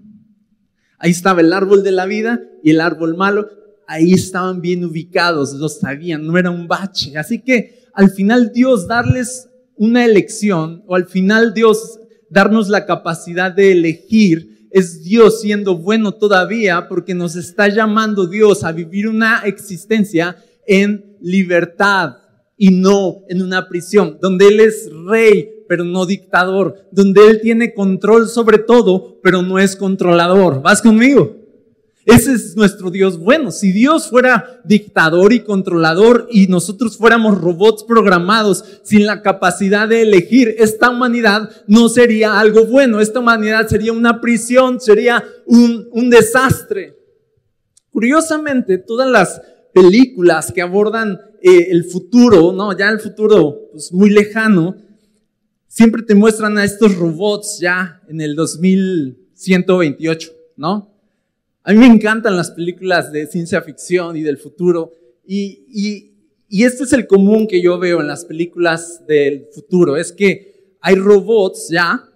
Ahí 1.00 1.12
estaba 1.12 1.42
el 1.42 1.52
árbol 1.52 1.84
de 1.84 1.92
la 1.92 2.06
vida 2.06 2.42
y 2.64 2.70
el 2.70 2.80
árbol 2.80 3.18
malo, 3.18 3.50
ahí 3.88 4.14
estaban 4.14 4.62
bien 4.62 4.86
ubicados, 4.86 5.54
lo 5.54 5.68
sabían, 5.68 6.28
no 6.28 6.38
era 6.38 6.52
un 6.52 6.68
bache. 6.68 7.18
Así 7.18 7.40
que 7.40 7.86
al 7.94 8.12
final 8.12 8.52
Dios 8.54 8.88
darles 8.88 9.50
una 9.76 10.06
elección, 10.06 10.84
o 10.88 10.96
al 10.96 11.08
final 11.08 11.54
Dios 11.54 12.00
darnos 12.30 12.70
la 12.70 12.86
capacidad 12.86 13.52
de 13.52 13.72
elegir, 13.72 14.49
es 14.72 15.04
Dios 15.04 15.42
siendo 15.42 15.78
bueno 15.78 16.14
todavía 16.14 16.88
porque 16.88 17.14
nos 17.14 17.36
está 17.36 17.68
llamando 17.68 18.28
Dios 18.28 18.64
a 18.64 18.72
vivir 18.72 19.08
una 19.08 19.42
existencia 19.46 20.38
en 20.68 21.18
libertad 21.22 22.18
y 22.58 22.72
no 22.72 23.24
en 23.30 23.42
una 23.42 23.70
prisión, 23.70 24.18
donde 24.22 24.48
Él 24.48 24.60
es 24.60 24.90
rey, 25.08 25.50
pero 25.68 25.86
no 25.86 26.06
dictador, 26.06 26.76
donde 26.92 27.28
Él 27.28 27.40
tiene 27.42 27.74
control 27.74 28.28
sobre 28.28 28.58
todo, 28.58 29.20
pero 29.24 29.42
no 29.42 29.60
es 29.60 29.76
controlador. 29.76 30.62
¿Vas 30.62 30.82
conmigo? 30.82 31.39
Ese 32.10 32.34
es 32.34 32.56
nuestro 32.56 32.90
Dios 32.90 33.20
bueno. 33.20 33.52
Si 33.52 33.72
Dios 33.72 34.10
fuera 34.10 34.62
dictador 34.64 35.32
y 35.32 35.42
controlador 35.42 36.28
y 36.32 36.48
nosotros 36.48 36.98
fuéramos 36.98 37.40
robots 37.40 37.84
programados 37.84 38.64
sin 38.84 39.06
la 39.06 39.22
capacidad 39.22 39.88
de 39.88 40.02
elegir, 40.02 40.56
esta 40.58 40.90
humanidad 40.90 41.52
no 41.68 41.88
sería 41.88 42.40
algo 42.40 42.66
bueno. 42.66 43.00
Esta 43.00 43.20
humanidad 43.20 43.68
sería 43.68 43.94
una 43.94 44.22
prisión, 44.22 44.80
sería 44.80 45.24
un, 45.46 46.10
desastre. 46.10 46.98
Curiosamente, 47.92 48.80
todas 48.80 49.10
las 49.10 49.42
películas 49.72 50.52
que 50.52 50.64
abordan 50.64 51.20
eh, 51.44 51.68
el 51.70 51.86
futuro, 51.86 52.52
¿no? 52.52 52.76
Ya 52.76 52.90
el 52.90 53.00
futuro 53.00 53.70
pues, 53.72 53.94
muy 53.94 54.10
lejano, 54.10 54.76
siempre 55.68 56.02
te 56.02 56.16
muestran 56.16 56.58
a 56.58 56.64
estos 56.64 56.96
robots 56.96 57.60
ya 57.60 58.02
en 58.08 58.20
el 58.20 58.36
2128, 58.36 60.32
¿no? 60.58 60.89
A 61.70 61.72
mí 61.72 61.78
me 61.78 61.86
encantan 61.86 62.36
las 62.36 62.50
películas 62.50 63.12
de 63.12 63.28
ciencia 63.28 63.62
ficción 63.62 64.18
y 64.18 64.24
del 64.24 64.40
futuro. 64.40 64.92
Y, 65.24 65.66
y, 65.70 66.14
y 66.48 66.64
este 66.64 66.84
es 66.84 66.94
el 66.94 67.06
común 67.06 67.46
que 67.48 67.62
yo 67.62 67.78
veo 67.78 68.02
en 68.02 68.08
las 68.08 68.26
películas 68.26 69.06
del 69.06 69.46
futuro. 69.54 69.96
Es 69.96 70.12
que 70.12 70.78
hay 70.82 70.96
robots 70.96 71.70
ya 71.70 72.10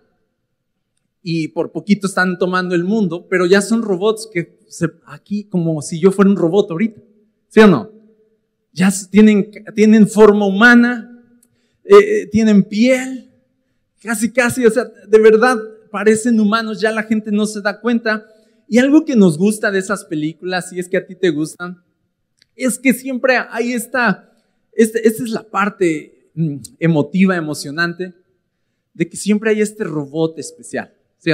y 1.21 1.49
por 1.49 1.71
poquito 1.71 2.07
están 2.07 2.39
tomando 2.39 2.73
el 2.73 2.83
mundo, 2.83 3.27
pero 3.29 3.45
ya 3.45 3.61
son 3.61 3.83
robots 3.83 4.27
que 4.33 4.57
aquí 5.05 5.43
como 5.43 5.83
si 5.83 5.99
yo 5.99 6.11
fuera 6.11 6.31
un 6.31 6.35
robot 6.35 6.71
ahorita. 6.71 6.99
¿Sí 7.49 7.59
o 7.59 7.67
no? 7.67 7.91
Ya 8.71 8.91
tienen, 9.11 9.51
tienen 9.75 10.07
forma 10.07 10.47
humana, 10.47 11.23
eh, 11.83 11.95
eh, 11.95 12.25
tienen 12.31 12.63
piel, 12.63 13.29
casi, 14.01 14.31
casi, 14.31 14.65
o 14.65 14.71
sea, 14.71 14.85
de 14.85 15.19
verdad 15.19 15.59
parecen 15.91 16.39
humanos, 16.39 16.81
ya 16.81 16.91
la 16.91 17.03
gente 17.03 17.31
no 17.31 17.45
se 17.45 17.61
da 17.61 17.79
cuenta. 17.79 18.25
Y 18.67 18.79
algo 18.79 19.05
que 19.05 19.15
nos 19.15 19.37
gusta 19.37 19.71
de 19.71 19.79
esas 19.79 20.05
películas, 20.05 20.69
si 20.69 20.79
es 20.79 20.87
que 20.87 20.97
a 20.97 21.05
ti 21.05 21.15
te 21.15 21.29
gustan, 21.29 21.83
es 22.55 22.79
que 22.79 22.93
siempre 22.93 23.37
hay 23.49 23.73
esta, 23.73 24.31
este, 24.71 25.07
esta 25.07 25.23
es 25.23 25.29
la 25.29 25.43
parte 25.43 26.29
mm, 26.33 26.57
emotiva, 26.79 27.35
emocionante, 27.35 28.13
de 28.93 29.09
que 29.09 29.17
siempre 29.17 29.51
hay 29.51 29.61
este 29.61 29.83
robot 29.83 30.37
especial, 30.39 30.93
¿sí? 31.17 31.31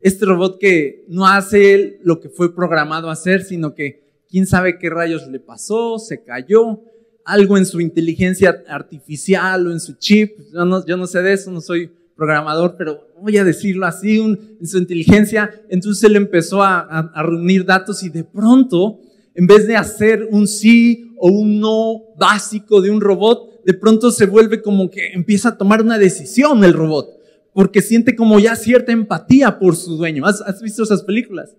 Este 0.00 0.24
robot 0.24 0.58
que 0.58 1.04
no 1.08 1.26
hace 1.26 2.00
lo 2.02 2.20
que 2.20 2.28
fue 2.28 2.54
programado 2.54 3.08
a 3.08 3.12
hacer, 3.12 3.44
sino 3.44 3.74
que 3.74 4.02
quién 4.28 4.46
sabe 4.46 4.78
qué 4.78 4.90
rayos 4.90 5.26
le 5.28 5.40
pasó, 5.40 5.98
se 5.98 6.22
cayó, 6.22 6.80
algo 7.24 7.58
en 7.58 7.66
su 7.66 7.80
inteligencia 7.80 8.64
artificial 8.66 9.66
o 9.66 9.72
en 9.72 9.78
su 9.78 9.94
chip, 9.94 10.38
yo 10.52 10.96
no 10.96 11.06
sé 11.06 11.22
de 11.22 11.34
eso, 11.34 11.50
no 11.50 11.60
soy 11.60 11.92
programador, 12.16 12.76
pero 12.76 13.06
voy 13.20 13.36
a 13.38 13.44
decirlo 13.44 13.86
así, 13.86 14.18
en 14.18 14.66
su 14.66 14.78
inteligencia, 14.78 15.50
entonces 15.68 16.02
él 16.04 16.16
empezó 16.16 16.62
a, 16.62 17.12
reunir 17.14 17.64
datos 17.64 18.02
y 18.02 18.08
de 18.08 18.24
pronto, 18.24 19.00
en 19.34 19.46
vez 19.46 19.66
de 19.66 19.76
hacer 19.76 20.28
un 20.30 20.46
sí 20.46 21.12
o 21.18 21.30
un 21.30 21.60
no 21.60 22.14
básico 22.18 22.80
de 22.80 22.90
un 22.90 23.00
robot, 23.00 23.64
de 23.64 23.74
pronto 23.74 24.10
se 24.10 24.26
vuelve 24.26 24.62
como 24.62 24.90
que 24.90 25.12
empieza 25.12 25.50
a 25.50 25.58
tomar 25.58 25.82
una 25.82 25.98
decisión 25.98 26.64
el 26.64 26.72
robot, 26.72 27.08
porque 27.52 27.82
siente 27.82 28.16
como 28.16 28.38
ya 28.38 28.56
cierta 28.56 28.92
empatía 28.92 29.58
por 29.58 29.76
su 29.76 29.96
dueño. 29.96 30.24
¿Has, 30.26 30.40
has 30.40 30.62
visto 30.62 30.82
esas 30.82 31.02
películas? 31.02 31.54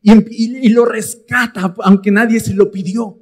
Y, 0.00 0.12
y, 0.12 0.66
y, 0.66 0.68
lo 0.70 0.84
rescata, 0.84 1.74
aunque 1.80 2.10
nadie 2.10 2.40
se 2.40 2.54
lo 2.54 2.70
pidió. 2.70 3.18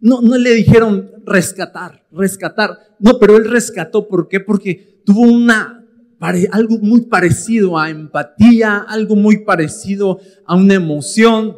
No, 0.00 0.20
no 0.20 0.36
le 0.38 0.54
dijeron 0.54 1.10
rescatar, 1.24 2.06
rescatar. 2.10 2.78
No, 2.98 3.18
pero 3.18 3.36
él 3.36 3.50
rescató. 3.50 4.08
¿Por 4.08 4.28
qué? 4.28 4.40
Porque 4.40 5.02
tuvo 5.04 5.20
una, 5.20 5.81
algo 6.22 6.78
muy 6.78 7.02
parecido 7.02 7.76
a 7.76 7.90
empatía, 7.90 8.78
algo 8.78 9.16
muy 9.16 9.38
parecido 9.44 10.20
a 10.46 10.54
una 10.54 10.74
emoción, 10.74 11.56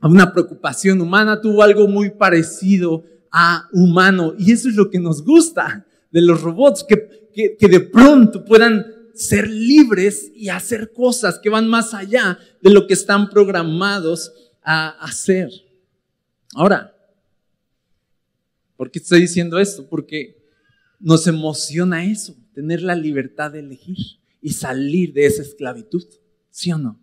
a 0.00 0.08
una 0.08 0.32
preocupación 0.32 1.00
humana, 1.00 1.40
tuvo 1.40 1.62
algo 1.62 1.86
muy 1.86 2.10
parecido 2.10 3.04
a 3.30 3.68
humano. 3.72 4.34
Y 4.38 4.52
eso 4.52 4.68
es 4.68 4.76
lo 4.76 4.88
que 4.88 4.98
nos 4.98 5.22
gusta 5.22 5.86
de 6.10 6.22
los 6.22 6.40
robots, 6.40 6.84
que, 6.88 7.28
que, 7.34 7.56
que 7.58 7.68
de 7.68 7.80
pronto 7.80 8.44
puedan 8.44 8.86
ser 9.14 9.50
libres 9.50 10.30
y 10.34 10.48
hacer 10.48 10.92
cosas 10.92 11.38
que 11.38 11.50
van 11.50 11.68
más 11.68 11.92
allá 11.92 12.38
de 12.62 12.70
lo 12.70 12.86
que 12.86 12.94
están 12.94 13.28
programados 13.28 14.32
a 14.62 14.88
hacer. 15.04 15.50
Ahora, 16.54 16.94
¿por 18.74 18.90
qué 18.90 19.00
estoy 19.00 19.20
diciendo 19.20 19.58
esto? 19.58 19.86
Porque 19.86 20.38
nos 20.98 21.26
emociona 21.26 22.04
eso 22.06 22.37
tener 22.58 22.82
la 22.82 22.96
libertad 22.96 23.52
de 23.52 23.60
elegir 23.60 24.18
y 24.42 24.50
salir 24.50 25.12
de 25.12 25.26
esa 25.26 25.42
esclavitud, 25.42 26.04
¿sí 26.50 26.72
o 26.72 26.76
no? 26.76 27.00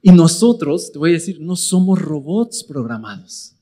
Y 0.00 0.10
nosotros, 0.10 0.90
te 0.90 0.98
voy 0.98 1.10
a 1.10 1.12
decir, 1.12 1.38
no 1.38 1.54
somos 1.54 2.00
robots 2.00 2.64
programados. 2.64 3.54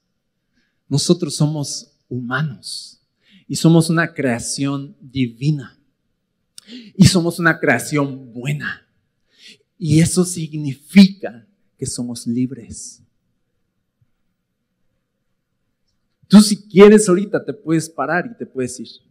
Nosotros 0.88 1.34
somos 1.34 1.90
humanos 2.08 3.00
y 3.48 3.56
somos 3.56 3.90
una 3.90 4.14
creación 4.14 4.96
divina. 5.00 5.76
Y 6.94 7.06
somos 7.06 7.40
una 7.40 7.58
creación 7.58 8.32
buena. 8.32 8.86
Y 9.76 9.98
eso 9.98 10.24
significa 10.24 11.44
que 11.76 11.86
somos 11.86 12.28
libres. 12.28 13.02
Tú 16.28 16.40
si 16.40 16.62
quieres 16.68 17.08
ahorita 17.08 17.44
te 17.44 17.52
puedes 17.52 17.90
parar 17.90 18.30
y 18.32 18.38
te 18.38 18.46
puedes 18.46 18.78
ir 18.78 19.05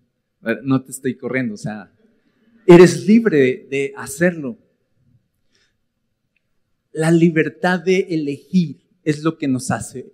no 0.63 0.84
te 0.84 0.92
estoy 0.92 1.18
corriendo, 1.18 1.56
o 1.56 1.58
sea, 1.58 1.92
eres 2.68 3.06
libre 3.06 3.68
de 3.70 3.94
hacerlo. 3.96 4.58
La 6.92 7.12
libertad 7.12 7.80
de 7.80 8.08
elegir 8.10 8.86
es 9.04 9.24
lo 9.24 9.38
que 9.38 9.48
nos 9.48 9.72
hace 9.72 10.13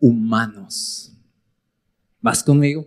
humanos. 0.00 1.12
¿Vas 2.20 2.42
conmigo? 2.42 2.86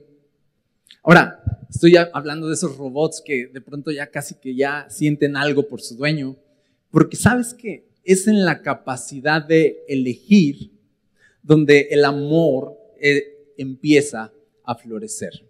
Ahora, 1.03 1.41
estoy 1.69 1.95
hablando 1.95 2.47
de 2.47 2.53
esos 2.53 2.77
robots 2.77 3.21
que 3.25 3.47
de 3.47 3.61
pronto 3.61 3.91
ya 3.91 4.07
casi 4.07 4.35
que 4.35 4.55
ya 4.55 4.87
sienten 4.89 5.37
algo 5.37 5.67
por 5.67 5.81
su 5.81 5.95
dueño, 5.95 6.37
porque 6.91 7.17
sabes 7.17 7.53
que 7.53 7.87
es 8.03 8.27
en 8.27 8.45
la 8.45 8.61
capacidad 8.61 9.45
de 9.45 9.83
elegir 9.87 10.71
donde 11.43 11.87
el 11.91 12.05
amor 12.05 12.77
eh, 12.99 13.53
empieza 13.57 14.31
a 14.63 14.75
florecer. 14.75 15.46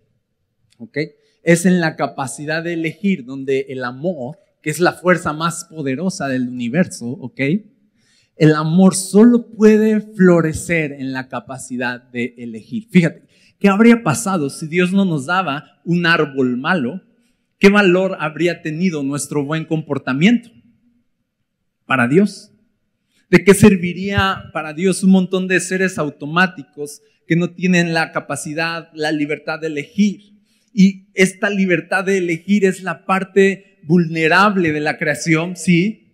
¿Ok? 0.78 0.98
Es 1.44 1.66
en 1.66 1.80
la 1.80 1.96
capacidad 1.96 2.64
de 2.64 2.74
elegir 2.74 3.26
donde 3.26 3.68
el 3.70 3.84
amor, 3.84 4.38
que 4.62 4.70
es 4.70 4.80
la 4.80 4.94
fuerza 4.94 5.34
más 5.34 5.66
poderosa 5.66 6.28
del 6.28 6.48
universo, 6.48 7.06
¿ok? 7.06 7.42
El 8.36 8.54
amor 8.54 8.96
solo 8.96 9.48
puede 9.50 10.02
florecer 10.02 10.92
en 10.92 11.12
la 11.12 11.28
capacidad 11.28 12.02
de 12.02 12.36
elegir. 12.38 12.88
Fíjate, 12.92 13.24
¿qué 13.60 13.68
habría 13.68 14.04
pasado 14.04 14.50
si 14.50 14.68
Dios 14.68 14.92
no 14.92 15.06
nos 15.06 15.26
daba 15.26 15.82
un 15.84 16.06
árbol 16.06 16.58
malo? 16.58 17.02
¿Qué 17.60 17.70
valor 17.70 18.16
habría 18.20 18.62
tenido 18.62 19.02
nuestro 19.02 19.44
buen 19.44 19.66
comportamiento 19.66 20.52
para 21.88 22.08
Dios? 22.08 22.52
¿De 23.30 23.44
qué 23.44 23.56
serviría 23.56 24.44
para 24.54 24.74
Dios 24.74 25.04
un 25.04 25.12
montón 25.12 25.48
de 25.48 25.60
seres 25.60 25.98
automáticos 25.98 27.02
que 27.26 27.36
no 27.36 27.50
tienen 27.50 27.94
la 27.94 28.12
capacidad, 28.12 28.90
la 28.94 29.12
libertad 29.12 29.60
de 29.60 29.68
elegir? 29.68 30.37
Y 30.80 31.10
esta 31.16 31.50
libertad 31.50 32.04
de 32.04 32.20
elegir 32.20 32.64
es 32.64 32.84
la 32.84 33.04
parte 33.08 33.80
vulnerable 33.82 34.72
de 34.72 34.80
la 34.80 35.00
creación, 35.00 35.56
sí, 35.56 36.14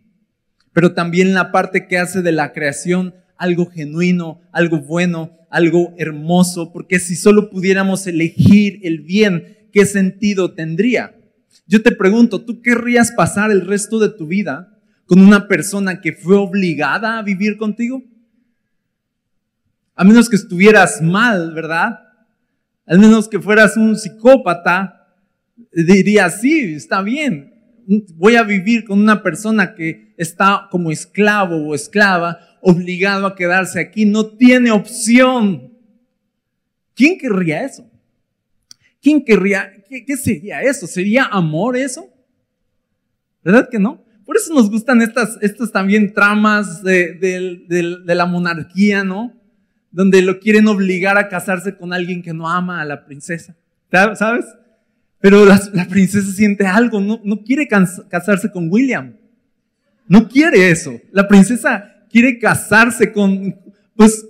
pero 0.71 0.93
también 0.93 1.33
la 1.33 1.51
parte 1.51 1.85
que 1.85 1.97
hace 1.97 2.21
de 2.21 2.31
la 2.31 2.53
creación 2.53 3.13
algo 3.35 3.65
genuino, 3.65 4.39
algo 4.53 4.79
bueno, 4.79 5.37
algo 5.49 5.93
hermoso, 5.97 6.71
porque 6.71 6.99
si 6.99 7.17
solo 7.17 7.49
pudiéramos 7.49 8.07
elegir 8.07 8.79
el 8.83 9.01
bien, 9.01 9.67
¿qué 9.73 9.85
sentido 9.85 10.53
tendría? 10.53 11.13
Yo 11.67 11.83
te 11.83 11.91
pregunto, 11.91 12.45
¿tú 12.45 12.61
querrías 12.61 13.11
pasar 13.11 13.51
el 13.51 13.67
resto 13.67 13.99
de 13.99 14.17
tu 14.17 14.27
vida 14.27 14.79
con 15.05 15.19
una 15.19 15.49
persona 15.49 15.99
que 15.99 16.13
fue 16.13 16.37
obligada 16.37 17.19
a 17.19 17.21
vivir 17.21 17.57
contigo? 17.57 18.01
A 19.93 20.05
menos 20.05 20.29
que 20.29 20.37
estuvieras 20.37 21.01
mal, 21.01 21.53
¿verdad? 21.53 21.99
Al 22.85 22.99
menos 22.99 23.29
que 23.29 23.39
fueras 23.39 23.77
un 23.77 23.95
psicópata, 23.95 25.15
dirías, 25.71 26.41
sí, 26.41 26.73
está 26.75 27.01
bien, 27.01 27.53
voy 28.15 28.35
a 28.35 28.43
vivir 28.43 28.83
con 28.83 28.99
una 28.99 29.23
persona 29.23 29.73
que 29.73 30.13
está 30.17 30.67
como 30.69 30.91
esclavo 30.91 31.55
o 31.55 31.75
esclava, 31.75 32.39
obligado 32.61 33.25
a 33.25 33.35
quedarse 33.35 33.79
aquí, 33.79 34.05
no 34.05 34.35
tiene 34.35 34.71
opción. 34.71 35.73
¿Quién 36.95 37.17
querría 37.17 37.63
eso? 37.63 37.89
¿Quién 39.01 39.23
querría, 39.23 39.71
qué, 39.89 40.17
sería 40.17 40.61
eso? 40.61 40.87
¿Sería 40.87 41.25
amor 41.25 41.75
eso? 41.75 42.09
¿Verdad 43.43 43.67
que 43.69 43.79
no? 43.79 44.03
Por 44.25 44.37
eso 44.37 44.53
nos 44.53 44.69
gustan 44.69 45.01
estas, 45.01 45.37
estas 45.41 45.71
también 45.71 46.13
tramas 46.13 46.81
de, 46.83 47.13
de 47.15 48.15
la 48.15 48.25
monarquía, 48.25 49.03
¿no? 49.03 49.42
Donde 49.93 50.21
lo 50.21 50.41
quieren 50.41 50.67
obligar 50.67 51.17
a 51.17 51.29
casarse 51.29 51.77
con 51.77 51.93
alguien 51.93 52.21
que 52.21 52.33
no 52.33 52.49
ama 52.49 52.81
a 52.81 52.85
la 52.85 53.05
princesa. 53.05 53.55
¿Sabes? 53.89 54.45
Pero 55.21 55.45
la, 55.45 55.87
princesa 55.87 56.29
siente 56.33 56.67
algo, 56.67 56.99
no, 56.99 57.21
no 57.23 57.43
quiere 57.43 57.65
casarse 57.65 58.51
con 58.51 58.69
William. 58.69 59.15
No 60.05 60.27
quiere 60.27 60.69
eso. 60.69 60.99
La 61.11 61.29
princesa 61.29 62.05
quiere 62.09 62.37
casarse 62.37 63.13
con, 63.13 63.55
pues, 63.95 64.25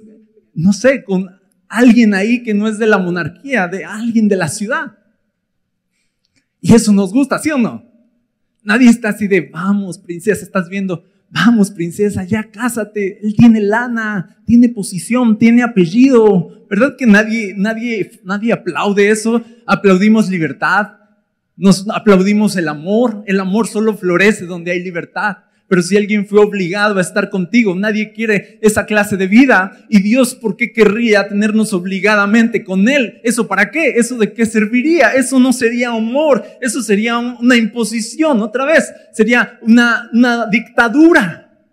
no 0.53 0.72
sé, 0.72 1.03
con 1.03 1.27
alguien 1.67 2.13
ahí 2.13 2.43
que 2.43 2.53
no 2.53 2.67
es 2.67 2.77
de 2.77 2.86
la 2.86 3.00
monarquía, 3.00 3.67
de 3.67 3.84
alguien 3.84 4.27
de 4.27 4.36
la 4.36 4.48
ciudad. 4.48 4.98
Y 6.62 6.74
eso 6.74 6.93
nos 6.93 7.12
gusta, 7.12 7.39
¿sí 7.39 7.50
o 7.50 7.58
no? 7.58 7.84
Nadie 8.62 8.89
está 8.89 9.10
así 9.10 9.27
de, 9.27 9.50
vamos, 9.51 9.98
princesa, 9.98 10.46
estás 10.46 10.70
viendo, 10.70 11.03
vamos, 11.33 11.71
princesa, 11.71 12.23
ya 12.23 12.49
cásate. 12.51 13.19
Él 13.23 13.35
tiene 13.35 13.59
lana, 13.59 14.37
tiene 14.45 14.69
posición, 14.69 15.37
tiene 15.37 15.63
apellido. 15.63 16.65
¿Verdad 16.69 16.95
que 16.97 17.07
nadie, 17.07 17.55
nadie, 17.57 18.11
nadie 18.23 18.53
aplaude 18.53 19.09
eso? 19.09 19.41
Aplaudimos 19.65 20.29
libertad. 20.29 20.93
Nos 21.55 21.87
aplaudimos 21.89 22.55
el 22.55 22.67
amor. 22.67 23.23
El 23.25 23.39
amor 23.39 23.67
solo 23.67 23.97
florece 23.97 24.45
donde 24.45 24.71
hay 24.71 24.83
libertad. 24.83 25.37
Pero 25.74 25.82
si 25.82 25.98
alguien 25.98 26.27
fue 26.27 26.39
obligado 26.39 27.00
a 27.00 27.01
estar 27.01 27.31
contigo, 27.31 27.74
nadie 27.74 28.14
quiere 28.14 28.59
esa 28.62 28.86
clase 28.86 29.18
de 29.18 29.25
vida. 29.25 29.83
Y 29.90 30.03
Dios, 30.03 30.36
¿por 30.36 30.55
qué 30.55 30.72
querría 30.72 31.27
tenernos 31.27 31.74
obligadamente 31.74 32.64
con 32.64 32.88
Él? 32.88 33.20
¿Eso 33.24 33.48
para 33.48 33.72
qué? 33.72 33.94
¿Eso 33.96 34.20
de 34.20 34.33
qué 34.33 34.46
serviría? 34.46 35.16
Eso 35.16 35.40
no 35.40 35.51
sería 35.51 35.90
amor, 35.90 36.46
eso 36.62 36.83
sería 36.83 37.18
una 37.18 37.55
imposición, 37.55 38.44
otra 38.44 38.66
vez, 38.66 38.94
sería 39.14 39.57
una, 39.64 40.12
una 40.14 40.46
dictadura. 40.46 41.66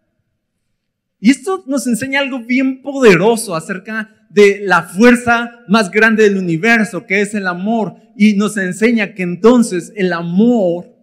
Y 1.20 1.30
esto 1.30 1.62
nos 1.66 1.86
enseña 1.86 2.20
algo 2.20 2.40
bien 2.40 2.80
poderoso 2.80 3.54
acerca 3.54 4.26
de 4.30 4.62
la 4.64 4.84
fuerza 4.84 5.60
más 5.68 5.90
grande 5.90 6.22
del 6.22 6.38
universo, 6.38 7.04
que 7.04 7.20
es 7.20 7.34
el 7.34 7.46
amor. 7.46 7.96
Y 8.16 8.32
nos 8.32 8.56
enseña 8.56 9.12
que 9.12 9.24
entonces 9.24 9.92
el 9.94 10.14
amor 10.14 10.99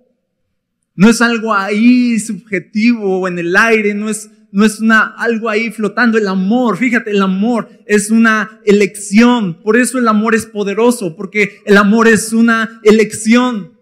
no 0.98 1.10
es 1.10 1.22
algo 1.22 1.54
ahí 1.54 2.20
subjetivo 2.20 3.20
o 3.20 3.28
en 3.28 3.38
el 3.38 3.56
aire, 3.56 3.94
no 3.94 4.10
es, 4.10 4.32
no 4.52 4.66
es 4.66 4.80
una, 4.80 5.14
algo 5.16 5.48
ahí 5.48 5.70
flotando. 5.72 6.18
El 6.18 6.28
amor, 6.28 6.76
fíjate, 6.76 7.12
el 7.12 7.22
amor 7.22 7.70
es 7.86 8.10
una 8.10 8.60
elección. 8.66 9.62
Por 9.62 9.78
eso 9.78 10.00
el 10.00 10.08
amor 10.08 10.34
es 10.34 10.48
poderoso, 10.48 11.16
porque 11.16 11.62
el 11.66 11.78
amor 11.78 12.08
es 12.08 12.34
una 12.34 12.82
elección. 12.84 13.78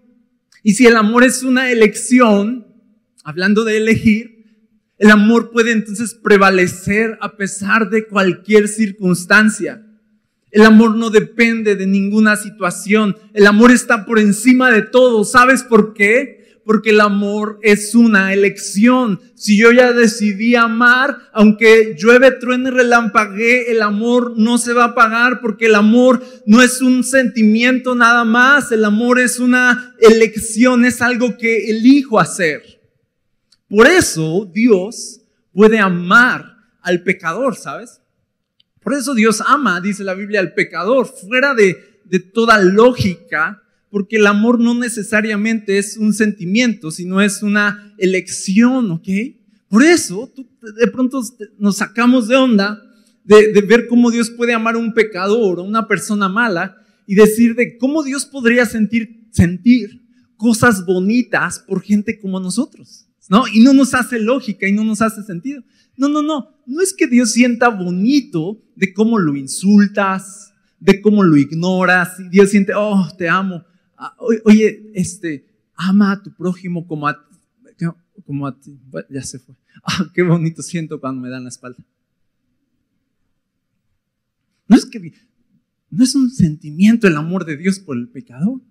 Y 0.61 0.73
si 0.73 0.87
el 0.87 0.97
amor 0.97 1.23
es 1.23 1.41
una 1.41 1.71
elección, 1.71 2.67
hablando 3.23 3.63
de 3.63 3.77
elegir, 3.77 4.35
el 4.97 5.09
amor 5.09 5.51
puede 5.51 5.71
entonces 5.71 6.15
prevalecer 6.15 7.17
a 7.21 7.37
pesar 7.37 7.89
de 7.89 8.07
cualquier 8.07 8.67
circunstancia. 8.67 9.85
El 10.51 10.63
amor 10.63 10.97
no 10.97 11.09
depende 11.09 11.77
de 11.77 11.87
ninguna 11.87 12.35
situación. 12.35 13.15
El 13.33 13.47
amor 13.47 13.71
está 13.71 14.05
por 14.05 14.19
encima 14.19 14.69
de 14.69 14.81
todo. 14.81 15.23
¿Sabes 15.23 15.63
por 15.63 15.93
qué? 15.93 16.44
Porque 16.65 16.89
el 16.89 16.99
amor 16.99 17.59
es 17.61 17.93
una 17.93 18.33
elección. 18.33 19.21
Si 19.35 19.55
yo 19.55 19.71
ya 19.71 19.93
decidí 19.93 20.55
amar, 20.55 21.29
aunque 21.31 21.95
llueve, 21.97 22.31
truene, 22.31 22.71
relampaguee, 22.71 23.71
el 23.71 23.83
amor 23.83 24.33
no 24.35 24.57
se 24.57 24.73
va 24.73 24.85
a 24.85 24.95
pagar 24.95 25.41
porque 25.41 25.67
el 25.67 25.75
amor 25.75 26.25
no 26.47 26.63
es 26.63 26.81
un 26.81 27.03
sentimiento 27.03 27.93
nada 27.93 28.25
más, 28.25 28.71
el 28.71 28.83
amor 28.83 29.19
es 29.19 29.39
una 29.39 29.95
elección, 29.99 30.85
es 30.85 31.03
algo 31.03 31.37
que 31.37 31.69
elijo 31.69 32.19
hacer. 32.19 32.63
Por 33.69 33.85
eso 33.85 34.49
Dios 34.51 35.21
puede 35.53 35.77
amar 35.77 36.57
al 36.81 37.03
pecador, 37.03 37.55
¿sabes? 37.55 38.01
Por 38.81 38.95
eso 38.95 39.13
Dios 39.13 39.41
ama, 39.45 39.81
dice 39.81 40.03
la 40.03 40.15
Biblia, 40.15 40.39
al 40.39 40.53
pecador, 40.53 41.05
fuera 41.07 41.53
de, 41.53 42.01
de 42.05 42.19
toda 42.19 42.57
lógica 42.59 43.61
porque 43.95 44.17
el 44.17 44.27
amor 44.27 44.59
no 44.59 44.75
necesariamente 44.75 45.77
es 45.77 45.95
un 45.95 46.11
sentimiento, 46.11 46.91
sino 46.91 47.21
es 47.21 47.41
una 47.41 47.95
elección, 47.97 48.91
¿ok? 48.91 49.07
Por 49.69 49.83
eso, 49.83 50.29
de 50.35 50.87
pronto 50.87 51.21
nos 51.57 51.77
sacamos 51.77 52.27
de 52.27 52.35
onda 52.35 52.83
de, 53.23 53.53
de, 53.53 53.61
ver 53.61 53.87
cómo 53.87 54.11
Dios 54.11 54.29
puede 54.31 54.53
amar 54.53 54.75
a 54.75 54.79
un 54.79 54.93
pecador 54.93 55.61
o 55.61 55.63
una 55.63 55.87
persona 55.87 56.27
mala 56.27 56.75
y 57.07 57.15
decir 57.15 57.55
de 57.55 57.77
cómo 57.77 58.03
Dios 58.03 58.25
podría 58.25 58.65
sentir, 58.65 59.29
sentir 59.31 60.01
cosas 60.35 60.85
bonitas 60.85 61.59
por 61.59 61.81
gente 61.81 62.19
como 62.19 62.41
nosotros, 62.41 63.07
¿no? 63.29 63.47
Y 63.47 63.61
no 63.61 63.71
nos 63.71 63.93
hace 63.93 64.19
lógica 64.19 64.67
y 64.67 64.73
no 64.73 64.83
nos 64.83 65.01
hace 65.01 65.23
sentido. 65.23 65.63
No, 65.95 66.09
no, 66.09 66.21
no, 66.21 66.49
no 66.65 66.81
es 66.81 66.91
que 66.91 67.07
Dios 67.07 67.31
sienta 67.31 67.69
bonito 67.69 68.61
de 68.75 68.91
cómo 68.91 69.19
lo 69.19 69.37
insultas, 69.37 70.51
de 70.81 70.99
cómo 70.99 71.23
lo 71.23 71.37
ignoras, 71.37 72.19
y 72.19 72.27
Dios 72.27 72.49
siente, 72.49 72.73
oh, 72.75 73.07
te 73.17 73.29
amo. 73.29 73.63
Ah, 73.97 74.15
oye, 74.19 74.91
este, 74.93 75.45
ama 75.75 76.11
a 76.11 76.23
tu 76.23 76.33
prójimo 76.33 76.87
como 76.87 77.07
a, 77.07 77.17
como 78.25 78.47
a 78.47 78.59
ti. 78.59 78.77
ya 79.09 79.21
se 79.21 79.39
fue. 79.39 79.55
Ah, 79.83 80.09
qué 80.13 80.23
bonito 80.23 80.63
siento 80.63 80.99
cuando 80.99 81.21
me 81.21 81.29
dan 81.29 81.43
la 81.43 81.49
espalda. 81.49 81.83
No 84.67 84.77
es 84.77 84.85
que 84.85 85.13
no 85.89 86.03
es 86.03 86.15
un 86.15 86.31
sentimiento 86.31 87.07
el 87.07 87.17
amor 87.17 87.45
de 87.45 87.57
Dios 87.57 87.79
por 87.79 87.97
el 87.97 88.07
pecador. 88.07 88.61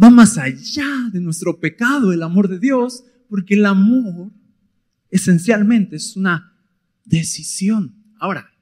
Va 0.00 0.10
más 0.10 0.36
allá 0.38 0.86
de 1.12 1.20
nuestro 1.20 1.58
pecado 1.58 2.12
el 2.12 2.22
amor 2.22 2.48
de 2.48 2.58
Dios, 2.58 3.04
porque 3.28 3.54
el 3.54 3.66
amor 3.66 4.30
esencialmente 5.10 5.96
es 5.96 6.16
una 6.16 6.54
decisión. 7.04 7.94
Ahora, 8.18 8.52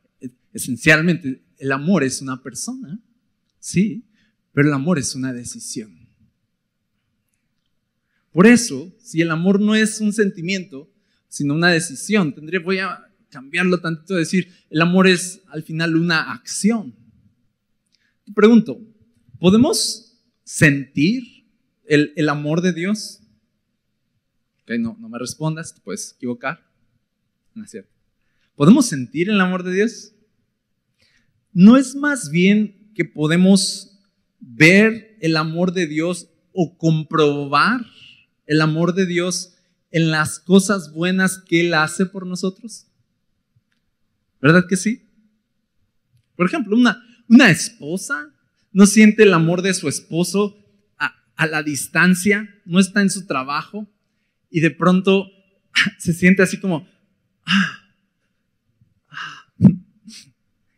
esencialmente 0.52 1.44
el 1.59 1.72
amor 1.72 2.04
es 2.04 2.22
una 2.22 2.42
persona, 2.42 3.00
sí, 3.59 4.04
pero 4.54 4.68
el 4.68 4.74
amor 4.74 4.98
es 4.98 5.14
una 5.16 5.32
decisión. 5.32 6.08
Por 8.30 8.46
eso, 8.46 8.94
si 9.00 9.20
el 9.20 9.30
amor 9.30 9.60
no 9.60 9.74
es 9.74 10.00
un 10.00 10.12
sentimiento, 10.12 10.90
sino 11.28 11.54
una 11.54 11.70
decisión, 11.70 12.32
tendría, 12.32 12.60
voy 12.60 12.78
a 12.78 13.10
cambiarlo 13.28 13.80
tantito, 13.80 14.14
decir, 14.14 14.52
el 14.70 14.80
amor 14.80 15.08
es 15.08 15.42
al 15.48 15.64
final 15.64 15.96
una 15.96 16.32
acción. 16.32 16.94
Te 18.24 18.32
pregunto, 18.32 18.80
¿podemos 19.38 20.20
sentir 20.44 21.46
el, 21.84 22.12
el 22.16 22.28
amor 22.28 22.60
de 22.60 22.72
Dios? 22.72 23.20
Ok, 24.62 24.72
no, 24.78 24.96
no 25.00 25.08
me 25.08 25.18
respondas, 25.18 25.74
te 25.74 25.80
puedes 25.80 26.12
equivocar. 26.12 26.64
No 27.54 27.64
es 27.64 27.70
cierto. 27.70 27.92
¿Podemos 28.54 28.86
sentir 28.86 29.30
el 29.30 29.40
amor 29.40 29.64
de 29.64 29.74
Dios? 29.74 30.12
¿No 31.52 31.76
es 31.76 31.96
más 31.96 32.30
bien 32.30 32.92
que 32.94 33.04
podemos 33.04 33.93
ver 34.46 35.16
el 35.20 35.37
amor 35.37 35.72
de 35.72 35.87
Dios 35.87 36.28
o 36.52 36.76
comprobar 36.76 37.80
el 38.46 38.61
amor 38.61 38.94
de 38.94 39.07
Dios 39.07 39.54
en 39.90 40.11
las 40.11 40.38
cosas 40.38 40.92
buenas 40.92 41.38
que 41.38 41.62
Él 41.62 41.74
hace 41.74 42.07
por 42.07 42.26
nosotros? 42.26 42.87
¿Verdad 44.40 44.64
que 44.68 44.76
sí? 44.76 45.09
Por 46.37 46.46
ejemplo, 46.46 46.76
una, 46.76 47.02
una 47.28 47.50
esposa 47.50 48.35
no 48.72 48.87
siente 48.87 49.22
el 49.22 49.33
amor 49.33 49.62
de 49.62 49.72
su 49.72 49.88
esposo 49.88 50.59
a, 50.98 51.14
a 51.37 51.46
la 51.46 51.62
distancia, 51.62 52.48
no 52.64 52.80
está 52.80 53.00
en 53.00 53.11
su 53.11 53.26
trabajo 53.26 53.88
y 54.50 54.61
de 54.61 54.70
pronto 54.70 55.30
se 55.98 56.12
siente 56.12 56.42
así 56.42 56.61
como, 56.61 56.87
ah, 57.46 57.84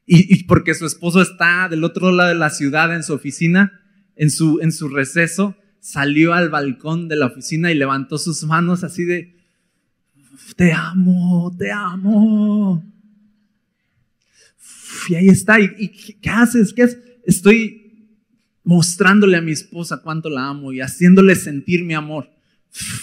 y, 0.06 0.44
porque 0.44 0.74
su 0.74 0.86
esposo 0.86 1.20
está 1.20 1.68
del 1.68 1.82
otro 1.82 2.12
lado 2.12 2.28
de 2.28 2.36
la 2.36 2.50
ciudad 2.50 2.94
en 2.94 3.02
su 3.02 3.12
oficina, 3.12 3.80
en 4.14 4.30
su, 4.30 4.60
en 4.60 4.70
su 4.72 4.88
receso, 4.88 5.56
salió 5.80 6.32
al 6.32 6.48
balcón 6.48 7.08
de 7.08 7.16
la 7.16 7.26
oficina 7.26 7.72
y 7.72 7.74
levantó 7.74 8.16
sus 8.18 8.44
manos 8.44 8.84
así 8.84 9.04
de, 9.04 9.36
te 10.56 10.72
amo, 10.72 11.54
te 11.58 11.72
amo. 11.72 12.84
Y 15.08 15.14
ahí 15.14 15.28
está. 15.28 15.60
¿Y, 15.60 15.88
qué 16.20 16.30
haces? 16.30 16.72
¿Qué 16.72 16.82
haces? 16.82 16.98
Estoy 17.24 17.82
mostrándole 18.62 19.36
a 19.36 19.42
mi 19.42 19.52
esposa 19.52 20.02
cuánto 20.02 20.28
la 20.28 20.48
amo 20.48 20.72
y 20.72 20.80
haciéndole 20.80 21.34
sentir 21.34 21.84
mi 21.84 21.94
amor. 21.94 22.30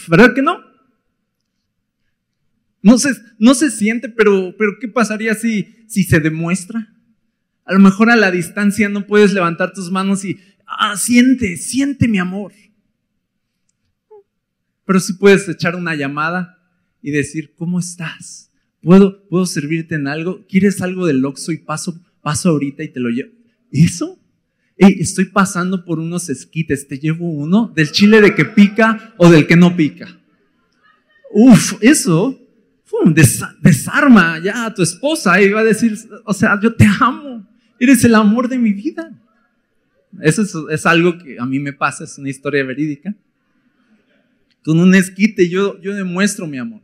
¿Verdad 0.08 0.34
que 0.34 0.42
no? 0.42 0.60
No 2.82 2.98
se, 2.98 3.12
no 3.40 3.54
se 3.54 3.72
siente, 3.72 4.10
pero, 4.10 4.56
pero 4.58 4.74
¿qué 4.80 4.90
pasaría 4.90 5.36
si, 5.36 5.86
si 5.88 6.04
se 6.04 6.20
demuestra? 6.20 6.93
A 7.66 7.74
lo 7.74 7.80
mejor 7.80 8.10
a 8.10 8.16
la 8.16 8.32
distancia 8.32 8.90
no 8.90 9.06
puedes 9.06 9.34
levantar 9.34 9.74
tus 9.74 9.92
manos 9.92 10.26
y, 10.26 10.40
ah, 10.66 10.98
siente, 10.98 11.58
siente 11.58 12.08
mi 12.08 12.20
amor. 12.20 12.54
Pero 14.86 15.00
sí 15.00 15.14
puedes 15.14 15.48
echar 15.48 15.76
una 15.76 15.96
llamada 15.96 16.58
y 17.02 17.12
decir, 17.12 17.54
¿cómo 17.56 17.80
estás? 17.80 18.52
¿Puedo, 18.82 19.28
¿Puedo 19.28 19.46
servirte 19.46 19.96
en 19.96 20.08
algo? 20.08 20.46
¿Quieres 20.48 20.82
algo 20.82 21.06
del 21.06 21.24
Oxxo 21.24 21.52
y 21.54 21.58
paso, 21.58 22.02
paso 22.22 22.50
ahorita 22.50 22.84
y 22.84 22.90
te 22.90 23.00
lo 23.00 23.10
llevo? 23.10 23.32
¿Eso? 23.72 24.20
estoy 24.76 25.26
pasando 25.26 25.86
por 25.86 26.00
unos 26.00 26.30
esquites, 26.30 26.88
¿te 26.88 27.00
llevo 27.00 27.30
uno? 27.30 27.72
¿Del 27.74 27.92
chile 27.92 28.20
de 28.20 28.36
que 28.36 28.44
pica 28.44 29.14
o 29.18 29.30
del 29.30 29.48
que 29.48 29.56
no 29.56 29.78
pica? 29.78 30.20
Uf, 31.32 31.76
eso 31.80 32.40
desarma 33.62 34.40
ya 34.40 34.66
a 34.66 34.74
tu 34.74 34.84
esposa 34.84 35.42
y 35.42 35.50
va 35.50 35.62
a 35.62 35.64
decir, 35.64 35.98
o 36.26 36.34
sea, 36.34 36.60
yo 36.62 36.74
te 36.76 36.86
amo, 37.00 37.48
eres 37.80 38.04
el 38.04 38.16
amor 38.16 38.48
de 38.48 38.58
mi 38.58 38.74
vida. 38.74 39.12
Eso 40.22 40.70
es, 40.70 40.86
algo 40.86 41.18
que 41.18 41.38
a 41.40 41.46
mí 41.46 41.60
me 41.60 41.74
pasa, 41.74 42.04
es 42.04 42.18
una 42.18 42.30
historia 42.30 42.64
verídica. 42.64 43.16
Con 44.64 44.80
un 44.80 44.96
esquite 44.96 45.50
yo, 45.50 45.80
yo 45.82 45.94
demuestro 45.94 46.48
mi 46.48 46.58
amor. 46.58 46.82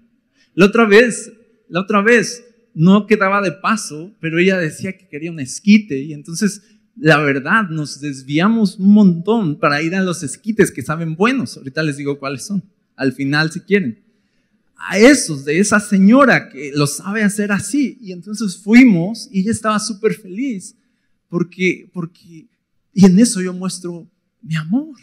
La 0.56 0.66
otra 0.66 0.86
vez, 0.86 1.32
la 1.70 1.82
otra 1.82 2.02
vez 2.02 2.44
no 2.74 3.08
quedaba 3.08 3.42
de 3.42 3.52
paso, 3.52 4.14
pero 4.20 4.40
ella 4.40 4.58
decía 4.58 4.98
que 4.98 5.08
quería 5.08 5.32
un 5.32 5.40
esquite 5.40 6.00
y 6.00 6.14
entonces 6.14 6.64
la 6.98 7.20
verdad 7.20 7.70
nos 7.70 8.02
desviamos 8.02 8.78
un 8.78 8.94
montón 8.94 9.60
para 9.60 9.82
ir 9.82 9.96
a 9.96 10.04
los 10.04 10.24
esquites 10.24 10.72
que 10.72 10.82
saben 10.82 11.16
buenos. 11.16 11.56
Ahorita 11.58 11.84
les 11.84 11.98
digo 11.98 12.20
cuáles 12.20 12.46
son, 12.46 12.64
al 12.96 13.14
final 13.14 13.52
si 13.52 13.62
quieren 13.62 14.09
a 14.80 14.98
esos, 14.98 15.46
de 15.46 15.60
esa 15.60 15.80
señora 15.80 16.50
que 16.50 16.72
lo 16.74 16.88
sabe 16.88 17.24
hacer 17.24 17.52
así. 17.52 17.98
Y 18.02 18.12
entonces 18.12 18.58
fuimos 18.58 19.28
y 19.32 19.42
ella 19.42 19.52
estaba 19.52 19.80
súper 19.80 20.14
feliz 20.14 20.76
porque, 21.28 21.90
porque, 21.94 22.48
y 22.94 23.06
en 23.06 23.20
eso 23.20 23.42
yo 23.42 23.54
muestro 23.54 24.10
mi 24.42 24.56
amor. 24.56 24.98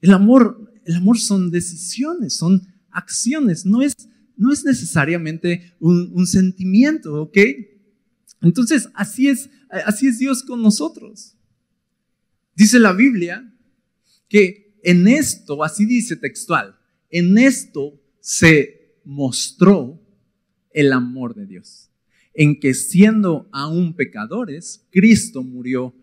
El 0.00 0.12
amor, 0.12 0.72
el 0.84 0.96
amor 0.96 1.18
son 1.18 1.50
decisiones, 1.50 2.34
son 2.34 2.66
acciones, 2.90 3.64
no 3.64 3.82
es, 3.82 3.94
no 4.36 4.52
es 4.52 4.64
necesariamente 4.64 5.74
un, 5.78 6.10
un 6.12 6.26
sentimiento, 6.26 7.22
¿ok? 7.22 7.38
Entonces, 8.40 8.88
así 8.94 9.28
es, 9.28 9.48
así 9.86 10.08
es 10.08 10.18
Dios 10.18 10.42
con 10.42 10.60
nosotros. 10.60 11.36
Dice 12.56 12.78
la 12.80 12.92
Biblia 12.92 13.48
que 14.28 14.76
en 14.82 15.06
esto, 15.06 15.62
así 15.62 15.86
dice 15.86 16.16
textual, 16.16 16.76
en 17.10 17.38
esto 17.38 18.01
se 18.22 19.00
mostró 19.04 20.00
el 20.70 20.92
amor 20.92 21.34
de 21.34 21.44
Dios, 21.44 21.90
en 22.32 22.58
que 22.58 22.72
siendo 22.72 23.48
aún 23.52 23.94
pecadores, 23.94 24.86
Cristo 24.90 25.42
murió 25.42 25.94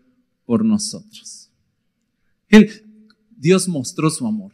por 0.44 0.64
nosotros. 0.64 1.50
Dios 3.36 3.68
mostró 3.68 4.10
su 4.10 4.26
amor. 4.26 4.52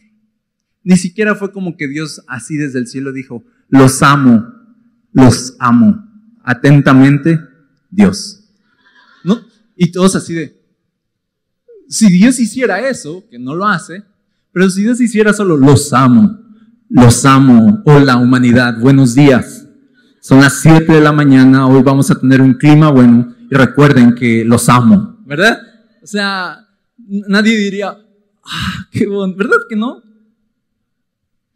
Ni 0.84 0.96
siquiera 0.96 1.34
fue 1.34 1.50
como 1.52 1.76
que 1.76 1.88
Dios 1.88 2.22
así 2.28 2.56
desde 2.56 2.78
el 2.78 2.86
cielo 2.86 3.12
dijo, 3.12 3.44
los 3.68 4.02
amo, 4.02 4.46
los 5.12 5.56
amo. 5.58 6.04
Atentamente, 6.44 7.40
Dios. 7.90 8.44
¿No? 9.24 9.44
Y 9.74 9.90
todos 9.90 10.14
así 10.14 10.34
de, 10.34 10.62
si 11.88 12.08
Dios 12.08 12.38
hiciera 12.38 12.88
eso, 12.88 13.24
que 13.28 13.38
no 13.38 13.56
lo 13.56 13.66
hace, 13.66 14.04
pero 14.52 14.70
si 14.70 14.82
Dios 14.82 15.00
hiciera 15.00 15.32
solo, 15.32 15.56
los 15.56 15.92
amo, 15.92 16.35
los 16.88 17.24
amo. 17.24 17.82
Hola 17.84 18.16
humanidad, 18.16 18.78
buenos 18.78 19.14
días. 19.14 19.66
Son 20.20 20.40
las 20.40 20.60
7 20.60 20.92
de 20.92 21.00
la 21.00 21.12
mañana, 21.12 21.68
hoy 21.68 21.82
vamos 21.82 22.10
a 22.10 22.18
tener 22.18 22.40
un 22.40 22.54
clima 22.54 22.90
bueno 22.90 23.34
y 23.50 23.54
recuerden 23.54 24.14
que 24.14 24.44
los 24.44 24.68
amo, 24.68 25.18
¿verdad? 25.24 25.60
O 26.02 26.06
sea, 26.06 26.66
nadie 26.96 27.56
diría, 27.56 27.96
ah, 28.44 28.88
qué 28.90 29.06
bueno, 29.06 29.34
¿verdad 29.36 29.58
que 29.68 29.76
no? 29.76 30.02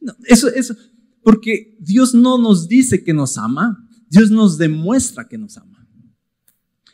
no? 0.01 0.13
Eso, 0.25 0.49
eso, 0.49 0.75
porque 1.23 1.77
Dios 1.81 2.15
no 2.15 2.39
nos 2.39 2.69
dice 2.69 3.03
que 3.03 3.13
nos 3.13 3.39
ama, 3.39 3.89
Dios 4.09 4.31
nos 4.31 4.57
demuestra 4.59 5.27
que 5.27 5.39
nos 5.39 5.57
ama. 5.57 5.87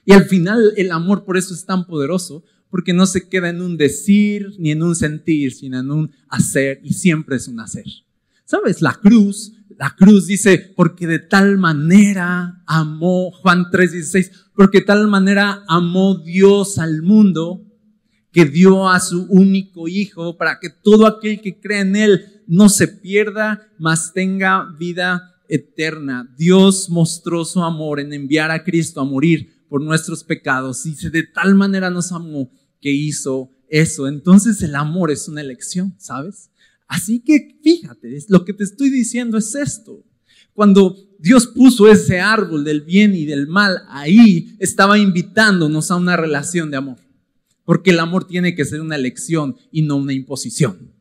Y 0.05 0.12
al 0.12 0.25
final 0.25 0.72
el 0.77 0.92
amor 0.92 1.25
por 1.25 1.37
eso 1.37 1.53
es 1.53 1.64
tan 1.64 1.87
poderoso, 1.87 2.44
porque 2.70 2.92
no 2.92 3.07
se 3.07 3.29
queda 3.29 3.49
en 3.49 3.61
un 3.61 3.77
decir 3.77 4.55
ni 4.59 4.70
en 4.70 4.83
un 4.83 4.94
sentir, 4.94 5.53
sino 5.53 5.79
en 5.79 5.90
un 5.90 6.11
hacer, 6.29 6.81
y 6.83 6.94
siempre 6.94 7.37
es 7.37 7.49
un 7.49 7.61
hacer. 7.61 7.85
¿Sabes? 8.47 8.81
La 8.81 8.95
cruz, 8.95 9.53
la 9.77 9.95
cruz 9.97 10.29
dice, 10.29 10.73
porque 10.77 11.09
de 11.09 11.19
tal 11.19 11.59
manera 11.59 12.63
amó, 12.65 13.33
Juan 13.33 13.67
3:16, 13.71 14.31
porque 14.55 14.79
de 14.79 14.87
tal 14.87 15.09
manera 15.09 15.65
amó 15.69 16.23
Dios 16.25 16.79
al 16.79 17.03
mundo 17.03 17.63
que 18.33 18.45
dio 18.45 18.89
a 18.89 19.01
su 19.01 19.25
único 19.25 19.89
hijo 19.89 20.37
para 20.37 20.61
que 20.61 20.71
todo 20.71 21.07
aquel 21.07 21.41
que 21.41 21.59
cree 21.59 21.81
en 21.81 21.97
él 21.97 22.43
no 22.47 22.69
se 22.69 22.87
pierda, 22.87 23.69
mas 23.79 24.13
tenga 24.13 24.73
vida 24.79 25.35
eterna. 25.49 26.33
Dios 26.39 26.89
mostró 26.89 27.45
su 27.45 27.63
amor 27.63 27.99
en 27.99 28.13
enviar 28.13 28.53
a 28.53 28.63
Cristo 28.63 29.01
a 29.01 29.05
morir 29.05 29.67
por 29.69 29.83
nuestros 29.83 30.23
pecados. 30.23 30.85
Dice, 30.85 31.11
de 31.11 31.25
tal 31.25 31.57
manera 31.57 31.91
nos 31.91 32.13
amó 32.13 32.51
que 32.81 32.91
hizo 32.93 33.51
eso. 33.69 34.07
Entonces 34.07 34.63
el 34.63 34.77
amor 34.77 35.11
es 35.11 35.27
una 35.29 35.41
elección, 35.41 35.97
¿sabes? 35.99 36.51
Así 36.88 37.20
que 37.20 37.59
fíjate, 37.62 38.16
lo 38.29 38.44
que 38.44 38.53
te 38.53 38.64
estoy 38.64 38.90
diciendo 38.90 39.38
es 39.38 39.55
esto. 39.55 40.05
Cuando 40.53 40.96
Dios 41.18 41.46
puso 41.46 41.90
ese 41.90 42.20
árbol 42.20 42.64
del 42.64 42.81
bien 42.81 43.14
y 43.14 43.27
del 43.27 43.46
mal 43.46 43.83
ahí, 43.88 44.57
estaba 44.59 44.99
invitándonos 44.99 45.90
a 45.90 45.96
una 45.96 46.16
relación 46.16 46.70
de 46.70 46.79
amor. 46.79 46.99
Porque 47.64 47.90
el 47.90 47.99
amor 47.99 48.27
tiene 48.27 48.55
que 48.55 48.64
ser 48.64 48.81
una 48.81 48.96
elección 48.96 49.57
y 49.72 49.83
no 49.83 49.96
una 49.96 50.12
imposición. 50.12 50.94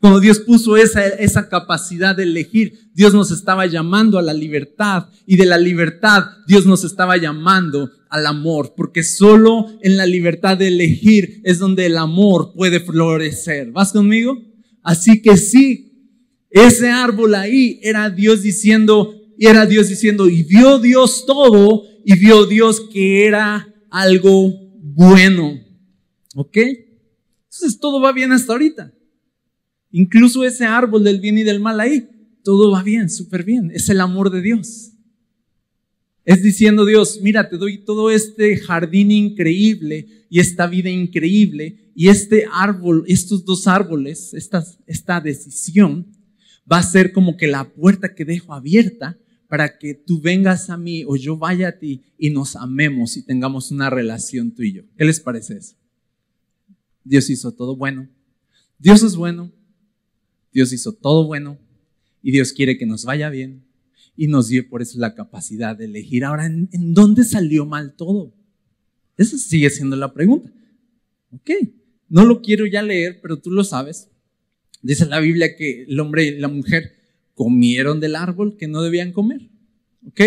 Cuando 0.00 0.20
Dios 0.20 0.40
puso 0.40 0.76
esa, 0.76 1.06
esa 1.06 1.48
capacidad 1.48 2.16
de 2.16 2.22
elegir, 2.22 2.90
Dios 2.94 3.14
nos 3.14 3.30
estaba 3.30 3.66
llamando 3.66 4.18
a 4.18 4.22
la 4.22 4.32
libertad 4.32 5.08
y 5.26 5.36
de 5.36 5.46
la 5.46 5.58
libertad 5.58 6.24
Dios 6.46 6.66
nos 6.66 6.82
estaba 6.84 7.16
llamando 7.18 7.90
al 8.08 8.26
amor, 8.26 8.74
porque 8.76 9.02
solo 9.04 9.66
en 9.80 9.96
la 9.96 10.06
libertad 10.06 10.56
de 10.56 10.68
elegir 10.68 11.40
es 11.44 11.58
donde 11.58 11.86
el 11.86 11.98
amor 11.98 12.52
puede 12.54 12.80
florecer. 12.80 13.70
¿Vas 13.70 13.92
conmigo? 13.92 14.51
Así 14.82 15.22
que 15.22 15.36
sí, 15.36 15.92
ese 16.50 16.90
árbol 16.90 17.34
ahí 17.34 17.80
era 17.82 18.10
Dios 18.10 18.42
diciendo, 18.42 19.14
era 19.38 19.66
Dios 19.66 19.88
diciendo, 19.88 20.28
y 20.28 20.42
vio 20.42 20.78
Dios 20.78 21.24
todo, 21.26 21.84
y 22.04 22.18
vio 22.18 22.46
Dios 22.46 22.80
que 22.92 23.26
era 23.26 23.72
algo 23.90 24.52
bueno. 24.80 25.60
¿Ok? 26.34 26.56
Entonces 26.56 27.78
todo 27.80 28.00
va 28.00 28.12
bien 28.12 28.32
hasta 28.32 28.52
ahorita. 28.52 28.92
Incluso 29.90 30.44
ese 30.44 30.64
árbol 30.64 31.04
del 31.04 31.20
bien 31.20 31.38
y 31.38 31.42
del 31.42 31.60
mal 31.60 31.78
ahí, 31.80 32.08
todo 32.42 32.70
va 32.70 32.82
bien, 32.82 33.10
súper 33.10 33.44
bien. 33.44 33.70
Es 33.72 33.88
el 33.88 34.00
amor 34.00 34.30
de 34.30 34.40
Dios. 34.40 34.91
Es 36.24 36.42
diciendo 36.42 36.84
Dios, 36.84 37.18
mira, 37.20 37.48
te 37.48 37.56
doy 37.56 37.78
todo 37.78 38.10
este 38.10 38.56
jardín 38.56 39.10
increíble 39.10 40.06
y 40.30 40.38
esta 40.38 40.68
vida 40.68 40.88
increíble 40.88 41.90
y 41.96 42.08
este 42.08 42.46
árbol, 42.52 43.04
estos 43.08 43.44
dos 43.44 43.66
árboles, 43.66 44.32
esta, 44.32 44.64
esta 44.86 45.20
decisión 45.20 46.06
va 46.70 46.78
a 46.78 46.82
ser 46.82 47.12
como 47.12 47.36
que 47.36 47.48
la 47.48 47.72
puerta 47.72 48.14
que 48.14 48.24
dejo 48.24 48.54
abierta 48.54 49.18
para 49.48 49.78
que 49.78 49.94
tú 49.94 50.20
vengas 50.20 50.70
a 50.70 50.78
mí 50.78 51.04
o 51.06 51.16
yo 51.16 51.36
vaya 51.36 51.68
a 51.68 51.78
ti 51.78 52.02
y 52.16 52.30
nos 52.30 52.54
amemos 52.54 53.16
y 53.16 53.22
tengamos 53.22 53.72
una 53.72 53.90
relación 53.90 54.52
tú 54.52 54.62
y 54.62 54.72
yo. 54.74 54.82
¿Qué 54.96 55.04
les 55.04 55.18
parece 55.18 55.56
eso? 55.58 55.74
Dios 57.04 57.28
hizo 57.30 57.52
todo 57.52 57.76
bueno. 57.76 58.08
Dios 58.78 59.02
es 59.02 59.16
bueno. 59.16 59.52
Dios 60.52 60.72
hizo 60.72 60.92
todo 60.92 61.26
bueno 61.26 61.58
y 62.22 62.30
Dios 62.30 62.52
quiere 62.52 62.78
que 62.78 62.86
nos 62.86 63.04
vaya 63.04 63.28
bien 63.28 63.64
y 64.16 64.26
nos 64.26 64.48
dio 64.48 64.68
por 64.68 64.82
eso 64.82 64.98
la 64.98 65.14
capacidad 65.14 65.76
de 65.76 65.86
elegir. 65.86 66.24
Ahora, 66.24 66.46
¿en, 66.46 66.68
dónde 66.94 67.24
salió 67.24 67.66
mal 67.66 67.94
todo? 67.94 68.34
Esa 69.16 69.38
sigue 69.38 69.70
siendo 69.70 69.96
la 69.96 70.12
pregunta. 70.12 70.52
Ok, 71.30 71.50
no 72.08 72.24
lo 72.24 72.42
quiero 72.42 72.66
ya 72.66 72.82
leer, 72.82 73.20
pero 73.22 73.38
tú 73.38 73.50
lo 73.50 73.64
sabes. 73.64 74.08
Dice 74.82 75.06
la 75.06 75.20
Biblia 75.20 75.56
que 75.56 75.84
el 75.84 75.98
hombre 76.00 76.24
y 76.24 76.38
la 76.38 76.48
mujer 76.48 76.94
comieron 77.34 78.00
del 78.00 78.16
árbol 78.16 78.56
que 78.56 78.68
no 78.68 78.82
debían 78.82 79.12
comer. 79.12 79.48
¿Ok? 80.06 80.20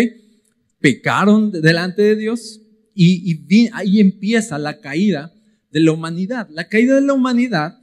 Pecaron 0.80 1.52
delante 1.52 2.02
de 2.02 2.16
Dios 2.16 2.60
y, 2.94 3.68
ahí 3.72 4.00
empieza 4.00 4.58
la 4.58 4.80
caída 4.80 5.34
de 5.70 5.80
la 5.80 5.92
humanidad. 5.92 6.48
La 6.50 6.68
caída 6.68 6.94
de 6.94 7.02
la 7.02 7.12
humanidad, 7.12 7.78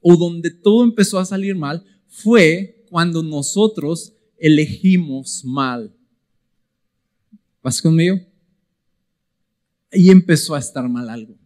o 0.00 0.16
donde 0.16 0.50
todo 0.50 0.82
empezó 0.82 1.18
a 1.18 1.24
salir 1.24 1.54
mal, 1.54 1.84
fue 2.08 2.84
cuando 2.90 3.22
nosotros 3.22 4.15
elegimos 4.38 5.44
mal. 5.44 5.94
¿Vas 7.62 7.80
conmigo? 7.82 8.20
Ahí 9.92 10.10
empezó 10.10 10.54
a 10.54 10.58
estar 10.58 10.88
mal 10.88 11.08
algo. 11.08 11.36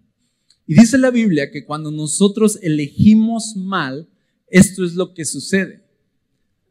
Y 0.67 0.75
dice 0.75 0.99
la 0.99 1.11
Biblia 1.11 1.51
que 1.51 1.65
cuando 1.65 1.91
nosotros 1.91 2.59
elegimos 2.63 3.57
mal, 3.57 4.09
esto 4.47 4.85
es 4.85 4.95
lo 4.95 5.15
que 5.15 5.25
sucede. 5.25 5.85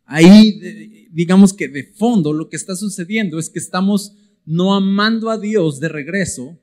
Ahí, 0.05 1.07
digamos 1.11 1.53
que 1.53 1.67
de 1.67 1.83
fondo, 1.83 2.33
lo 2.33 2.49
que 2.49 2.55
está 2.55 2.75
sucediendo 2.75 3.37
es 3.37 3.49
que 3.49 3.59
estamos 3.59 4.13
no 4.45 4.73
amando 4.73 5.29
a 5.29 5.37
Dios 5.37 5.79
de 5.79 5.89
regreso, 5.89 6.57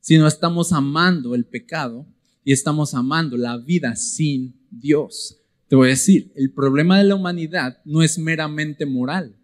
sino 0.00 0.26
estamos 0.26 0.72
amando 0.72 1.34
el 1.34 1.44
pecado 1.44 2.06
y 2.44 2.52
estamos 2.52 2.94
amando 2.94 3.36
la 3.36 3.56
vida 3.56 3.96
sin 3.96 4.54
Dios. 4.70 5.39
Te 5.70 5.76
voy 5.76 5.86
a 5.86 5.90
decir, 5.90 6.32
el 6.34 6.52
problema 6.52 6.98
de 6.98 7.04
la 7.04 7.14
humanidad 7.14 7.78
no 7.84 8.02
es 8.02 8.18
meramente 8.18 8.86
moral, 8.86 9.36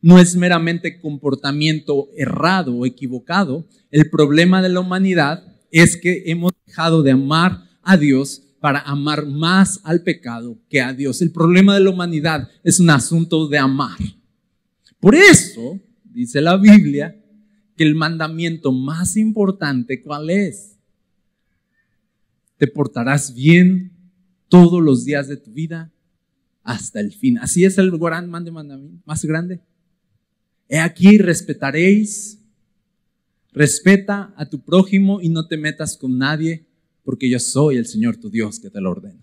no 0.00 0.20
es 0.20 0.36
meramente 0.36 1.00
comportamiento 1.00 2.08
errado 2.16 2.72
o 2.72 2.86
equivocado. 2.86 3.66
El 3.90 4.08
problema 4.10 4.62
de 4.62 4.68
la 4.68 4.78
humanidad 4.78 5.42
es 5.72 5.96
que 5.96 6.22
hemos 6.26 6.52
dejado 6.64 7.02
de 7.02 7.10
amar 7.10 7.64
a 7.82 7.96
Dios 7.96 8.44
para 8.60 8.78
amar 8.82 9.26
más 9.26 9.80
al 9.82 10.04
pecado 10.04 10.56
que 10.70 10.80
a 10.80 10.92
Dios. 10.92 11.20
El 11.20 11.32
problema 11.32 11.74
de 11.74 11.80
la 11.80 11.90
humanidad 11.90 12.48
es 12.62 12.78
un 12.78 12.90
asunto 12.90 13.48
de 13.48 13.58
amar. 13.58 13.98
Por 15.00 15.16
eso 15.16 15.80
dice 16.04 16.40
la 16.42 16.56
Biblia 16.56 17.20
que 17.76 17.82
el 17.82 17.96
mandamiento 17.96 18.70
más 18.70 19.16
importante, 19.16 20.00
¿cuál 20.00 20.30
es? 20.30 20.78
Te 22.56 22.68
portarás 22.68 23.34
bien 23.34 23.93
todos 24.54 24.80
los 24.80 25.04
días 25.04 25.26
de 25.26 25.36
tu 25.36 25.50
vida 25.50 25.92
hasta 26.62 27.00
el 27.00 27.12
fin. 27.12 27.38
Así 27.38 27.64
es 27.64 27.76
el 27.76 27.90
gran 27.98 28.30
mandamiento 28.30 29.02
más 29.04 29.24
grande. 29.24 29.60
He 30.68 30.78
aquí, 30.78 31.18
respetaréis, 31.18 32.38
respeta 33.52 34.32
a 34.36 34.48
tu 34.48 34.60
prójimo 34.60 35.20
y 35.20 35.28
no 35.28 35.48
te 35.48 35.56
metas 35.56 35.96
con 35.96 36.18
nadie, 36.18 36.66
porque 37.02 37.28
yo 37.28 37.40
soy 37.40 37.78
el 37.78 37.86
Señor 37.86 38.18
tu 38.18 38.30
Dios 38.30 38.60
que 38.60 38.70
te 38.70 38.80
lo 38.80 38.92
ordeno. 38.92 39.18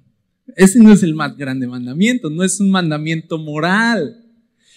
Ese 0.58 0.80
no 0.80 0.91
es 0.91 1.02
el 1.02 1.15
más 1.15 1.38
grande 1.38 1.65
mandamiento, 1.65 2.30
no 2.30 2.44
es 2.44 2.60
un 2.60 2.70
mandamiento 2.70 3.38
moral. 3.38 4.26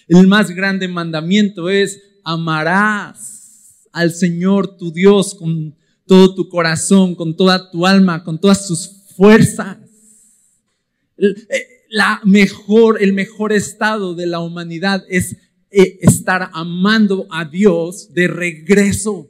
El 0.07 0.25
más 0.25 0.51
grande 0.51 0.87
mandamiento 0.87 1.69
es 1.69 2.01
amarás 2.23 3.89
al 3.91 4.13
Señor 4.13 4.77
tu 4.77 4.93
Dios 4.93 5.35
con 5.35 5.75
todo 6.05 6.33
tu 6.33 6.47
corazón, 6.47 7.13
con 7.13 7.35
toda 7.35 7.69
tu 7.69 7.85
alma, 7.85 8.23
con 8.23 8.39
todas 8.39 8.65
tus 8.65 9.03
fuerzas. 9.17 9.84
Eh, 11.17 11.35
la 11.89 12.19
mejor, 12.25 13.01
el 13.01 13.13
mejor 13.13 13.53
estado 13.53 14.15
de 14.15 14.25
la 14.25 14.39
humanidad 14.39 15.03
es 15.07 15.37
eh, 15.71 15.99
estar 16.01 16.49
amando 16.53 17.27
a 17.29 17.45
Dios 17.45 18.13
de 18.13 18.27
regreso. 18.27 19.29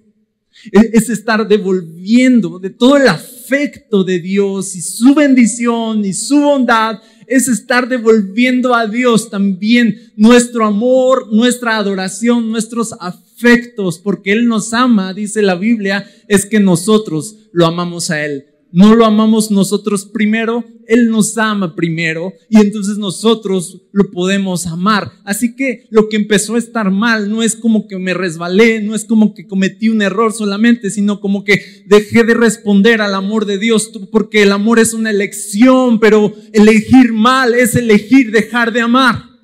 Es 0.72 1.10
estar 1.10 1.48
devolviendo 1.48 2.60
de 2.60 2.70
todo 2.70 2.98
el 2.98 3.08
afecto 3.08 4.04
de 4.04 4.20
Dios 4.20 4.76
y 4.76 4.82
su 4.82 5.14
bendición 5.14 6.04
y 6.06 6.14
su 6.14 6.40
bondad 6.40 7.02
es 7.28 7.48
estar 7.48 7.88
devolviendo 7.90 8.74
a 8.74 8.88
Dios 8.88 9.30
también 9.30 10.14
nuestro 10.16 10.66
amor, 10.66 11.32
nuestra 11.32 11.78
adoración, 11.78 12.50
nuestros 12.50 12.94
afectos, 13.00 14.00
porque 14.00 14.32
Él 14.32 14.48
nos 14.48 14.74
ama, 14.74 15.14
dice 15.14 15.42
la 15.42 15.56
Biblia, 15.56 16.10
es 16.28 16.46
que 16.46 16.60
nosotros 16.60 17.36
lo 17.52 17.66
amamos 17.66 18.10
a 18.10 18.24
Él 18.24 18.55
no 18.76 18.94
lo 18.94 19.06
amamos 19.06 19.52
nosotros 19.52 20.06
primero, 20.06 20.66
Él 20.86 21.10
nos 21.10 21.38
ama 21.38 21.78
primero 21.78 22.34
y 22.50 22.60
entonces 22.60 22.98
nosotros 22.98 23.84
lo 23.94 24.12
podemos 24.12 24.68
amar. 24.68 25.14
Así 25.24 25.56
que 25.56 25.88
lo 25.92 26.10
que 26.10 26.18
empezó 26.18 26.56
a 26.56 26.60
estar 26.60 26.92
mal 26.92 27.32
no 27.32 27.42
es 27.42 27.56
como 27.56 27.88
que 27.88 27.98
me 27.98 28.14
resbalé, 28.14 28.82
no 28.82 28.94
es 28.94 29.06
como 29.06 29.34
que 29.34 29.48
cometí 29.48 29.88
un 29.88 30.02
error 30.02 30.34
solamente, 30.34 30.90
sino 30.90 31.22
como 31.22 31.46
que 31.46 31.86
dejé 31.88 32.26
de 32.26 32.34
responder 32.34 33.00
al 33.00 33.16
amor 33.16 33.46
de 33.46 33.60
Dios, 33.60 33.90
porque 34.12 34.44
el 34.44 34.52
amor 34.52 34.80
es 34.80 34.94
una 34.94 35.10
elección, 35.10 36.02
pero 36.02 36.34
elegir 36.52 37.14
mal 37.14 37.54
es 37.54 37.78
elegir 37.78 38.32
dejar 38.32 38.74
de 38.74 38.82
amar. 38.82 39.35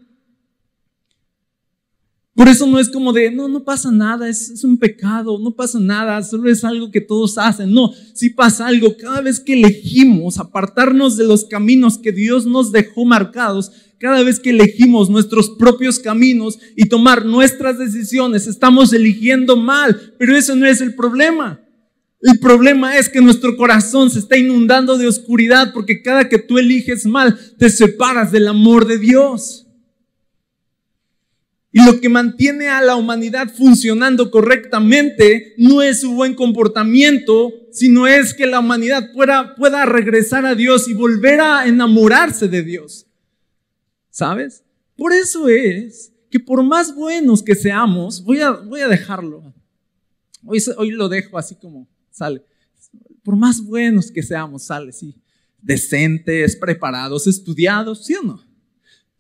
Por 2.41 2.49
eso 2.49 2.65
no 2.65 2.80
es 2.80 2.89
como 2.89 3.13
de, 3.13 3.30
no, 3.30 3.47
no 3.47 3.63
pasa 3.63 3.91
nada, 3.91 4.27
es, 4.27 4.63
un 4.63 4.75
pecado, 4.75 5.38
no 5.38 5.51
pasa 5.51 5.80
nada, 5.80 6.23
solo 6.23 6.49
es 6.49 6.63
algo 6.63 6.89
que 6.89 6.99
todos 6.99 7.38
hacen. 7.38 7.71
No, 7.71 7.91
si 8.15 8.32
pasa 8.32 8.65
algo. 8.65 8.97
Cada 8.97 9.21
vez 9.21 9.39
que 9.39 9.54
elegimos 9.54 10.39
apartarnos 10.39 11.17
de 11.17 11.27
los 11.27 11.45
caminos 11.45 11.99
que 11.99 12.12
Dios 12.12 12.47
nos 12.47 12.71
dejó 12.71 13.06
marcados, 13.06 13.71
cada 13.99 14.23
vez 14.23 14.39
que 14.39 14.49
elegimos 14.49 15.08
nuestros 15.08 15.51
propios 15.51 15.99
caminos 15.99 16.58
y 16.75 16.89
tomar 16.89 17.27
nuestras 17.27 17.77
decisiones, 17.77 18.47
estamos 18.47 18.91
eligiendo 18.91 19.56
mal, 19.56 20.15
pero 20.17 20.36
eso 20.36 20.56
no 20.56 20.65
es 20.65 20.82
el 20.82 20.95
problema. 20.95 21.62
El 22.21 22.39
problema 22.39 22.97
es 22.97 23.08
que 23.08 23.21
nuestro 23.21 23.56
corazón 23.56 24.10
se 24.10 24.17
está 24.17 24.36
inundando 24.36 24.97
de 24.97 25.08
oscuridad 25.08 25.71
porque 25.75 26.01
cada 26.01 26.27
que 26.27 26.39
tú 26.39 26.58
eliges 26.58 27.06
mal, 27.06 27.38
te 27.60 27.69
separas 27.69 28.32
del 28.32 28.47
amor 28.47 28.88
de 28.88 28.97
Dios. 28.97 29.67
Y 31.74 31.86
lo 31.86 32.02
que 32.02 32.10
mantiene 32.10 32.68
a 32.68 32.82
la 32.82 32.98
humanidad 32.98 33.50
funcionando 33.50 34.30
correctamente 34.30 35.54
no 35.58 35.82
es 35.82 36.02
su 36.02 36.14
buen 36.14 36.36
comportamiento, 36.36 37.54
sino 37.72 38.08
es 38.08 38.34
que 38.34 38.46
la 38.46 38.60
humanidad 38.60 39.14
pueda, 39.14 39.56
pueda 39.56 39.86
regresar 39.86 40.46
a 40.46 40.54
Dios 40.54 40.90
y 40.90 40.94
volver 40.94 41.40
a 41.40 41.66
enamorarse 41.66 42.50
de 42.50 42.64
Dios. 42.64 43.08
¿Sabes? 44.10 44.64
Por 44.98 45.14
eso 45.14 45.48
es 45.48 46.12
que 46.30 46.42
por 46.42 46.62
más 46.62 46.94
buenos 46.94 47.42
que 47.42 47.56
seamos, 47.56 48.22
voy 48.22 48.42
a, 48.42 48.52
voy 48.52 48.82
a 48.82 48.90
dejarlo. 48.90 49.54
Hoy, 50.46 50.62
hoy 50.76 50.92
lo 50.92 51.08
dejo 51.08 51.38
así 51.38 51.56
como 51.56 51.88
sale. 52.10 52.44
Por 53.24 53.38
más 53.38 53.64
buenos 53.64 54.12
que 54.12 54.24
seamos, 54.24 54.64
sale, 54.64 54.92
sí. 54.92 55.16
Decentes, 55.62 56.58
preparados, 56.58 57.28
estudiados, 57.28 58.06
¿sí 58.06 58.16
o 58.16 58.24
no? 58.24 58.51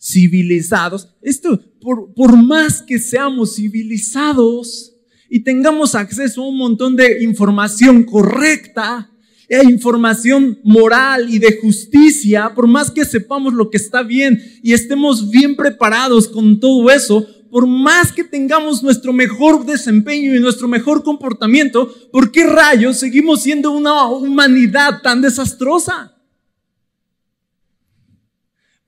Civilizados. 0.01 1.09
Esto, 1.21 1.61
por, 1.79 2.13
por 2.13 2.41
más 2.41 2.81
que 2.81 2.97
seamos 2.99 3.55
civilizados 3.55 4.93
y 5.29 5.41
tengamos 5.41 5.95
acceso 5.95 6.41
a 6.41 6.47
un 6.47 6.57
montón 6.57 6.95
de 6.95 7.23
información 7.23 8.03
correcta, 8.03 9.11
e 9.53 9.69
información 9.69 10.57
moral 10.63 11.27
y 11.29 11.37
de 11.37 11.59
justicia, 11.61 12.53
por 12.55 12.67
más 12.67 12.89
que 12.89 13.03
sepamos 13.03 13.53
lo 13.53 13.69
que 13.69 13.75
está 13.75 14.01
bien 14.01 14.41
y 14.63 14.71
estemos 14.71 15.29
bien 15.29 15.57
preparados 15.57 16.29
con 16.29 16.57
todo 16.57 16.89
eso, 16.89 17.27
por 17.51 17.67
más 17.67 18.13
que 18.13 18.23
tengamos 18.23 18.81
nuestro 18.81 19.11
mejor 19.11 19.65
desempeño 19.65 20.33
y 20.33 20.39
nuestro 20.39 20.69
mejor 20.69 21.03
comportamiento, 21.03 21.93
¿por 22.13 22.31
qué 22.31 22.45
rayos 22.45 22.97
seguimos 22.97 23.43
siendo 23.43 23.71
una 23.71 24.05
humanidad 24.05 25.01
tan 25.03 25.21
desastrosa? 25.21 26.10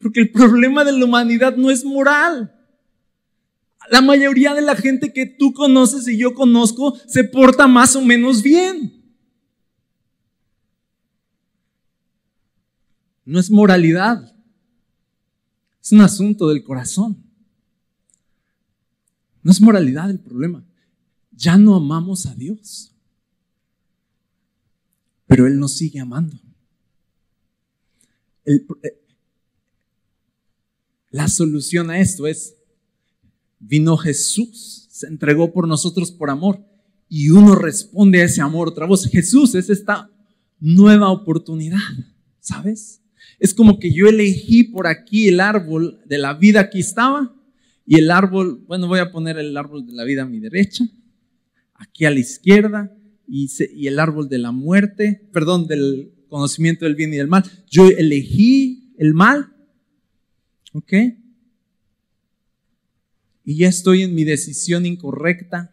Porque 0.03 0.19
el 0.19 0.31
problema 0.31 0.83
de 0.83 0.91
la 0.91 1.05
humanidad 1.05 1.55
no 1.55 1.71
es 1.71 1.85
moral. 1.85 2.53
La 3.89 4.01
mayoría 4.01 4.53
de 4.53 4.61
la 4.61 4.75
gente 4.75 5.13
que 5.13 5.25
tú 5.25 5.53
conoces 5.53 6.07
y 6.09 6.17
yo 6.17 6.33
conozco 6.33 6.95
se 7.07 7.23
porta 7.23 7.67
más 7.67 7.95
o 7.95 8.01
menos 8.01 8.43
bien. 8.43 9.01
No 13.23 13.39
es 13.39 13.49
moralidad. 13.49 14.35
Es 15.81 15.93
un 15.93 16.01
asunto 16.01 16.49
del 16.49 16.63
corazón. 16.65 17.23
No 19.41 19.51
es 19.51 19.61
moralidad 19.61 20.09
el 20.09 20.19
problema. 20.19 20.65
Ya 21.31 21.57
no 21.57 21.75
amamos 21.75 22.25
a 22.25 22.35
Dios. 22.35 22.93
Pero 25.27 25.47
Él 25.47 25.57
nos 25.57 25.77
sigue 25.77 26.01
amando. 26.01 26.37
El, 28.43 28.67
la 31.13 31.27
solución 31.27 31.91
a 31.91 31.99
esto 31.99 32.25
es, 32.25 32.55
vino 33.59 33.95
Jesús, 33.97 34.87
se 34.89 35.05
entregó 35.05 35.53
por 35.53 35.67
nosotros 35.67 36.11
por 36.11 36.31
amor 36.31 36.65
y 37.07 37.29
uno 37.29 37.53
responde 37.53 38.19
a 38.19 38.25
ese 38.25 38.41
amor 38.41 38.69
otra 38.69 38.87
voz. 38.87 39.05
Jesús 39.05 39.53
es 39.53 39.69
esta 39.69 40.09
nueva 40.59 41.11
oportunidad, 41.11 41.77
¿sabes? 42.39 42.99
Es 43.37 43.53
como 43.53 43.77
que 43.77 43.93
yo 43.93 44.07
elegí 44.07 44.63
por 44.63 44.87
aquí 44.87 45.27
el 45.27 45.39
árbol 45.39 46.01
de 46.07 46.17
la 46.17 46.33
vida 46.33 46.61
aquí 46.61 46.79
estaba 46.79 47.31
y 47.85 47.99
el 47.99 48.09
árbol, 48.09 48.63
bueno, 48.65 48.87
voy 48.87 48.99
a 48.99 49.11
poner 49.11 49.37
el 49.37 49.55
árbol 49.55 49.85
de 49.85 49.93
la 49.93 50.05
vida 50.05 50.23
a 50.23 50.27
mi 50.27 50.39
derecha, 50.39 50.83
aquí 51.75 52.05
a 52.05 52.09
la 52.09 52.21
izquierda 52.21 52.91
y 53.27 53.85
el 53.85 53.99
árbol 53.99 54.29
de 54.29 54.39
la 54.39 54.51
muerte, 54.51 55.29
perdón, 55.31 55.67
del 55.67 56.11
conocimiento 56.27 56.85
del 56.85 56.95
bien 56.95 57.13
y 57.13 57.17
del 57.17 57.27
mal. 57.27 57.43
Yo 57.69 57.87
elegí 57.87 58.95
el 58.97 59.13
mal 59.13 59.52
¿Ok? 60.73 60.93
Y 63.45 63.57
ya 63.57 63.67
estoy 63.67 64.03
en 64.03 64.13
mi 64.15 64.23
decisión 64.23 64.85
incorrecta. 64.85 65.69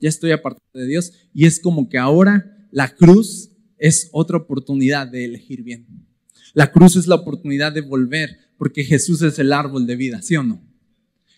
ya 0.00 0.08
estoy 0.08 0.32
apartado 0.32 0.66
de 0.74 0.86
Dios 0.86 1.12
y 1.32 1.46
es 1.46 1.60
como 1.60 1.88
que 1.88 1.96
ahora 1.96 2.66
la 2.72 2.88
cruz 2.96 3.50
es 3.78 4.08
otra 4.12 4.38
oportunidad 4.38 5.06
de 5.06 5.24
elegir 5.24 5.62
bien. 5.62 5.86
La 6.54 6.72
cruz 6.72 6.96
es 6.96 7.06
la 7.06 7.14
oportunidad 7.14 7.72
de 7.72 7.82
volver 7.82 8.38
porque 8.58 8.84
Jesús 8.84 9.22
es 9.22 9.38
el 9.38 9.52
árbol 9.52 9.86
de 9.86 9.96
vida, 9.96 10.20
¿sí 10.22 10.36
o 10.36 10.42
no? 10.42 10.62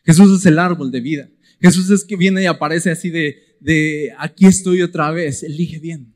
Jesús 0.04 0.38
es 0.38 0.46
el 0.46 0.58
árbol 0.58 0.90
de 0.90 1.00
vida. 1.00 1.30
Jesús 1.60 1.90
es 1.90 2.04
que 2.04 2.16
viene 2.16 2.42
y 2.42 2.46
aparece 2.46 2.90
así 2.90 3.10
de, 3.10 3.56
de 3.60 4.12
aquí 4.18 4.46
estoy 4.46 4.82
otra 4.82 5.10
vez. 5.10 5.42
Elige 5.42 5.78
bien. 5.78 6.14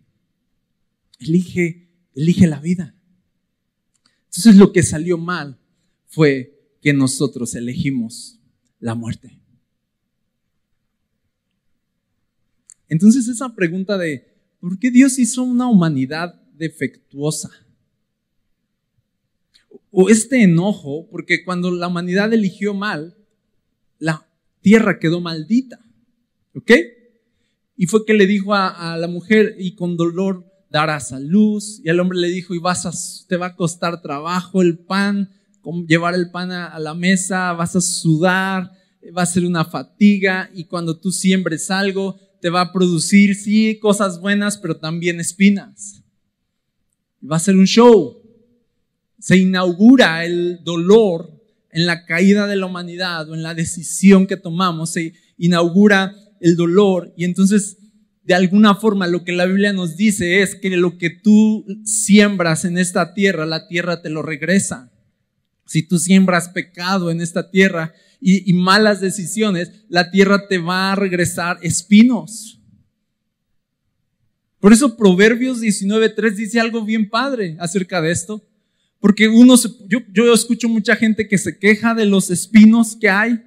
Elige, 1.18 1.88
elige 2.14 2.46
la 2.46 2.61
vida. 2.61 2.94
Entonces 4.26 4.57
lo 4.57 4.72
que 4.72 4.83
salió 4.83 5.16
mal 5.16 5.59
fue 6.07 6.58
nosotros 6.92 7.55
elegimos 7.55 8.38
la 8.79 8.94
muerte. 8.94 9.38
Entonces 12.88 13.29
esa 13.29 13.55
pregunta 13.55 13.98
de, 13.98 14.35
¿por 14.61 14.79
qué 14.79 14.90
Dios 14.90 15.18
hizo 15.18 15.42
una 15.42 15.68
humanidad 15.68 16.40
defectuosa? 16.55 17.51
O 19.90 20.09
este 20.09 20.42
enojo, 20.42 21.09
porque 21.11 21.44
cuando 21.44 21.70
la 21.70 21.88
humanidad 21.88 22.33
eligió 22.33 22.74
mal, 22.74 23.16
la 23.98 24.29
tierra 24.61 24.98
quedó 24.98 25.20
maldita. 25.20 25.81
¿Ok? 26.55 26.72
Y 27.77 27.87
fue 27.87 28.05
que 28.05 28.14
le 28.14 28.27
dijo 28.27 28.55
a, 28.55 28.96
la 28.96 29.07
mujer, 29.07 29.55
y 29.59 29.74
con 29.74 29.96
dolor 29.96 30.44
darás 30.70 31.12
a 31.12 31.20
luz. 31.20 31.81
Y 31.85 31.88
el 31.88 32.01
hombre 32.01 32.18
le 32.18 32.29
dijo, 32.29 32.55
y 32.55 32.59
vas 32.59 32.87
a, 32.87 32.92
te 33.29 33.37
va 33.37 33.46
a 33.46 33.57
costar 33.57 34.03
trabajo 34.03 34.62
el 34.62 34.79
pan, 34.79 35.31
llevar 35.87 36.14
el 36.14 36.31
pan 36.31 36.50
a, 36.50 36.78
la 36.78 36.94
mesa, 36.94 37.52
vas 37.52 37.76
a 37.76 37.81
sudar, 37.81 38.72
va 39.16 39.22
a 39.22 39.26
ser 39.26 39.44
una 39.44 39.64
fatiga. 39.64 40.50
Y 40.54 40.64
cuando 40.64 40.98
tú 40.98 41.12
siembres 41.12 41.70
algo, 41.70 42.18
te 42.40 42.50
va 42.50 42.62
a 42.62 42.72
producir, 42.72 43.35
sí, 43.35 43.78
cosas 43.81 44.20
buenas, 44.20 44.59
pero 44.59 44.76
también 44.76 45.20
espinas. 45.20 46.02
Va 47.20 47.37
a 47.37 47.40
ser 47.40 47.57
un 47.57 47.66
show. 47.66 48.22
Se 49.18 49.37
inaugura 49.37 50.24
el 50.24 50.61
dolor 50.64 51.38
en 51.70 51.87
la 51.87 52.04
caída 52.04 52.46
de 52.46 52.57
la 52.57 52.66
humanidad 52.66 53.28
o 53.28 53.35
en 53.35 53.42
la 53.42 53.54
decisión 53.54 54.26
que 54.26 54.37
tomamos, 54.37 54.92
se 54.92 55.14
inaugura 55.37 56.14
el 56.40 56.57
dolor 56.57 57.12
y 57.16 57.24
entonces 57.24 57.78
de 58.24 58.35
alguna 58.35 58.74
forma 58.74 59.07
lo 59.07 59.24
que 59.24 59.33
la 59.33 59.46
Biblia 59.46 59.72
nos 59.72 59.96
dice 59.96 60.42
es 60.42 60.54
que 60.54 60.68
lo 60.76 60.98
que 60.98 61.11
tú 61.11 61.64
siembras 61.85 62.64
en 62.64 62.76
esta 62.76 63.14
tierra, 63.14 63.46
la 63.46 63.68
tierra 63.68 64.02
te 64.02 64.11
lo 64.11 64.20
regresa. 64.22 64.92
Si 65.68 65.83
tú 65.83 65.98
siembras 65.98 66.48
pecado 66.48 67.11
en 67.11 67.20
esta 67.20 67.50
tierra 67.50 67.92
y, 68.22 68.50
malas 68.54 69.02
decisiones, 69.02 69.85
la 69.90 70.11
tierra 70.11 70.48
te 70.48 70.57
va 70.57 70.92
a 70.92 70.96
regresar 70.96 71.59
espinos. 71.61 72.59
Por 74.61 74.72
eso 74.72 74.96
Proverbios 74.96 75.61
19.3 75.61 76.31
dice 76.31 76.59
algo 76.59 76.87
bien 76.87 77.11
padre 77.11 77.54
acerca 77.61 78.00
de 78.00 78.11
esto. 78.11 78.48
Porque 78.98 79.28
uno, 79.28 79.57
yo, 79.87 79.98
yo 80.11 80.33
escucho 80.33 80.70
mucha 80.70 80.96
gente 80.96 81.28
que 81.28 81.37
se 81.37 81.59
queja 81.59 81.94
de 81.94 82.07
los 82.07 82.31
espinos 82.31 82.96
que 82.98 83.11
hay 83.11 83.38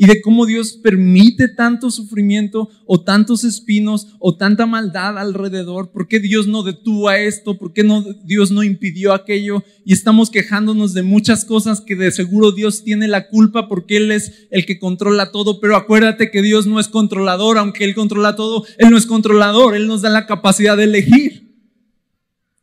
y 0.00 0.06
de 0.06 0.22
cómo 0.22 0.46
Dios 0.46 0.78
permite 0.82 1.46
tanto 1.46 1.90
sufrimiento 1.90 2.70
o 2.86 3.02
tantos 3.02 3.44
espinos 3.44 4.06
o 4.18 4.34
tanta 4.34 4.64
maldad 4.64 5.18
alrededor. 5.18 5.92
¿Por 5.92 6.08
qué 6.08 6.20
Dios 6.20 6.46
no 6.46 6.62
detuvo 6.62 7.10
a 7.10 7.18
esto? 7.18 7.58
¿Por 7.58 7.74
qué 7.74 7.84
no, 7.84 8.02
Dios 8.24 8.50
no 8.50 8.62
impidió 8.62 9.12
aquello? 9.12 9.62
Y 9.84 9.92
estamos 9.92 10.30
quejándonos 10.30 10.94
de 10.94 11.02
muchas 11.02 11.44
cosas 11.44 11.82
que 11.82 11.96
de 11.96 12.10
seguro 12.12 12.52
Dios 12.52 12.82
tiene 12.82 13.08
la 13.08 13.28
culpa 13.28 13.68
porque 13.68 13.98
Él 13.98 14.10
es 14.10 14.48
el 14.50 14.64
que 14.64 14.78
controla 14.78 15.32
todo. 15.32 15.60
Pero 15.60 15.76
acuérdate 15.76 16.30
que 16.30 16.40
Dios 16.40 16.66
no 16.66 16.80
es 16.80 16.88
controlador, 16.88 17.58
aunque 17.58 17.84
Él 17.84 17.94
controla 17.94 18.36
todo, 18.36 18.64
Él 18.78 18.88
no 18.88 18.96
es 18.96 19.04
controlador, 19.04 19.76
Él 19.76 19.86
nos 19.86 20.00
da 20.00 20.08
la 20.08 20.24
capacidad 20.24 20.78
de 20.78 20.84
elegir. 20.84 21.54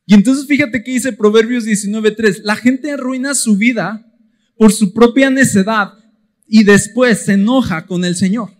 Y 0.07 0.15
entonces 0.15 0.47
fíjate 0.47 0.83
que 0.83 0.89
dice 0.89 1.13
Proverbios 1.13 1.67
19.3, 1.67 2.41
la 2.41 2.55
gente 2.55 2.93
arruina 2.93 3.35
su 3.35 3.57
vida 3.57 4.11
por 4.57 4.71
su 4.71 4.91
propia 4.91 5.29
necedad 5.29 5.96
y 6.47 6.63
después 6.63 7.25
se 7.25 7.33
enoja 7.33 7.85
con 7.85 8.05
el 8.05 8.15
Señor. 8.15 8.51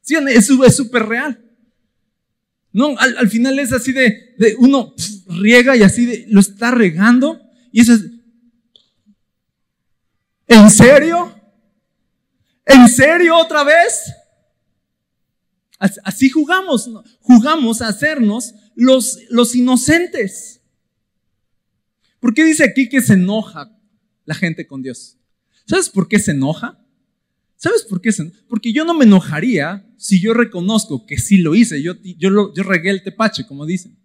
¿Sí? 0.00 0.14
Es 0.28 0.46
súper 0.46 1.06
real. 1.06 1.40
No, 2.72 2.96
al, 2.98 3.28
final 3.28 3.58
es 3.58 3.72
así 3.72 3.92
de, 3.92 4.34
de 4.36 4.56
uno 4.58 4.94
riega 5.28 5.76
y 5.76 5.82
así 5.82 6.06
de, 6.06 6.26
lo 6.28 6.40
está 6.40 6.72
regando 6.72 7.40
y 7.70 7.80
eso 7.80 7.94
es, 7.94 8.02
¿en 10.46 10.70
serio? 10.70 11.34
¿En 12.66 12.88
serio 12.88 13.36
otra 13.36 13.64
vez? 13.64 14.12
Así 15.78 16.30
jugamos, 16.30 16.88
jugamos 17.20 17.82
a 17.82 17.88
hacernos 17.88 18.54
los, 18.74 19.18
los 19.28 19.54
inocentes. 19.54 20.60
¿Por 22.20 22.32
qué 22.32 22.44
dice 22.44 22.64
aquí 22.64 22.88
que 22.88 23.02
se 23.02 23.14
enoja 23.14 23.76
la 24.24 24.34
gente 24.34 24.66
con 24.66 24.82
Dios? 24.82 25.18
¿Sabes 25.66 25.90
por 25.90 26.08
qué 26.08 26.18
se 26.18 26.30
enoja? 26.30 26.83
¿Sabes 27.64 27.84
por 27.84 28.02
qué? 28.02 28.10
Porque 28.46 28.74
yo 28.74 28.84
no 28.84 28.92
me 28.92 29.06
enojaría 29.06 29.90
si 29.96 30.20
yo 30.20 30.34
reconozco 30.34 31.06
que 31.06 31.16
sí 31.16 31.38
lo 31.38 31.54
hice, 31.54 31.82
yo, 31.82 31.94
yo, 32.02 32.52
regué 32.62 32.90
el 32.90 33.02
tepache, 33.02 33.46
como 33.46 33.64
dicen. 33.64 33.96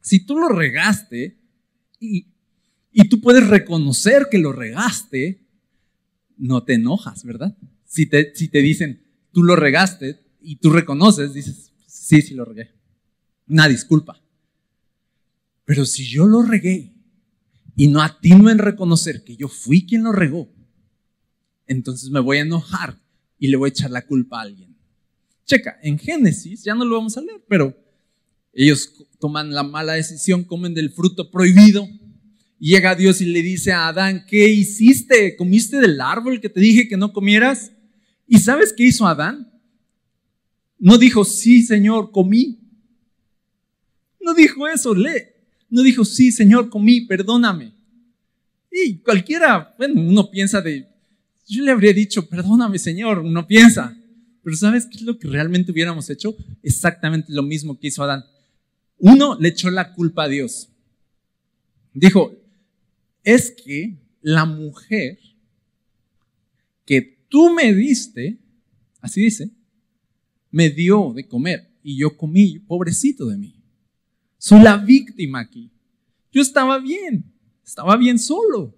Si 0.00 0.26
tú 0.26 0.36
lo 0.36 0.48
regaste 0.48 1.38
y, 2.00 2.26
y 2.90 3.08
tú 3.08 3.20
puedes 3.20 3.46
reconocer 3.46 4.26
que 4.28 4.38
lo 4.38 4.50
regaste, 4.50 5.46
no 6.36 6.64
te 6.64 6.74
enojas, 6.74 7.22
¿verdad? 7.22 7.56
Si 7.84 8.06
te, 8.06 8.34
si 8.34 8.48
te 8.48 8.62
dicen, 8.62 9.04
tú 9.30 9.44
lo 9.44 9.54
regaste 9.54 10.18
y 10.42 10.56
tú 10.56 10.70
reconoces, 10.70 11.34
dices, 11.34 11.70
sí, 11.86 12.20
sí 12.20 12.34
lo 12.34 12.44
regué. 12.44 12.72
Una 13.46 13.68
disculpa. 13.68 14.20
Pero 15.64 15.86
si 15.86 16.04
yo 16.04 16.26
lo 16.26 16.42
regué 16.42 16.94
y 17.76 17.88
no 17.88 18.02
atino 18.02 18.50
en 18.50 18.58
reconocer 18.58 19.24
que 19.24 19.36
yo 19.36 19.48
fui 19.48 19.86
quien 19.86 20.02
lo 20.02 20.12
regó, 20.12 20.52
entonces 21.66 22.10
me 22.10 22.20
voy 22.20 22.38
a 22.38 22.42
enojar 22.42 23.00
y 23.38 23.48
le 23.48 23.56
voy 23.56 23.68
a 23.68 23.70
echar 23.70 23.90
la 23.90 24.06
culpa 24.06 24.38
a 24.38 24.42
alguien. 24.42 24.76
Checa, 25.46 25.78
en 25.82 25.98
Génesis, 25.98 26.64
ya 26.64 26.74
no 26.74 26.84
lo 26.84 26.96
vamos 26.96 27.16
a 27.16 27.20
leer, 27.20 27.42
pero 27.48 27.76
ellos 28.52 28.92
toman 29.18 29.52
la 29.52 29.62
mala 29.62 29.94
decisión, 29.94 30.44
comen 30.44 30.74
del 30.74 30.90
fruto 30.90 31.30
prohibido. 31.30 31.88
Llega 32.58 32.94
Dios 32.94 33.20
y 33.20 33.26
le 33.26 33.42
dice 33.42 33.72
a 33.72 33.88
Adán, 33.88 34.24
¿qué 34.26 34.48
hiciste? 34.48 35.36
¿Comiste 35.36 35.78
del 35.78 36.00
árbol 36.00 36.40
que 36.40 36.48
te 36.48 36.60
dije 36.60 36.88
que 36.88 36.96
no 36.96 37.12
comieras? 37.12 37.72
¿Y 38.26 38.38
sabes 38.38 38.74
qué 38.76 38.84
hizo 38.84 39.06
Adán? 39.06 39.50
No 40.78 40.98
dijo, 40.98 41.24
sí, 41.24 41.62
Señor, 41.62 42.10
comí. 42.10 42.58
No 44.20 44.34
dijo 44.34 44.68
eso, 44.68 44.94
lee. 44.94 45.24
No 45.70 45.82
dijo, 45.82 46.04
sí, 46.04 46.32
Señor, 46.32 46.68
comí, 46.68 47.02
perdóname. 47.02 47.72
Y 48.70 48.98
cualquiera, 48.98 49.74
bueno, 49.78 50.00
uno 50.00 50.30
piensa 50.30 50.60
de, 50.60 50.86
yo 51.46 51.64
le 51.64 51.70
habría 51.70 51.92
dicho, 51.92 52.28
perdóname, 52.28 52.78
Señor, 52.78 53.20
uno 53.20 53.46
piensa. 53.46 53.96
Pero 54.42 54.56
¿sabes 54.56 54.86
qué 54.86 54.98
es 54.98 55.02
lo 55.02 55.18
que 55.18 55.28
realmente 55.28 55.70
hubiéramos 55.72 56.08
hecho? 56.10 56.36
Exactamente 56.62 57.32
lo 57.32 57.42
mismo 57.42 57.78
que 57.78 57.88
hizo 57.88 58.02
Adán. 58.02 58.24
Uno 58.98 59.36
le 59.38 59.48
echó 59.48 59.70
la 59.70 59.92
culpa 59.92 60.24
a 60.24 60.28
Dios. 60.28 60.68
Dijo, 61.92 62.34
es 63.24 63.50
que 63.50 63.96
la 64.22 64.44
mujer 64.44 65.18
que 66.84 67.24
tú 67.28 67.52
me 67.52 67.72
diste, 67.74 68.38
así 69.00 69.22
dice, 69.22 69.50
me 70.50 70.70
dio 70.70 71.12
de 71.14 71.26
comer 71.26 71.70
y 71.82 71.96
yo 71.96 72.16
comí, 72.16 72.58
pobrecito 72.58 73.26
de 73.26 73.36
mí. 73.36 73.59
Soy 74.40 74.62
la 74.62 74.78
víctima 74.78 75.40
aquí. 75.40 75.70
Yo 76.32 76.40
estaba 76.40 76.78
bien, 76.78 77.30
estaba 77.62 77.94
bien 77.98 78.18
solo. 78.18 78.74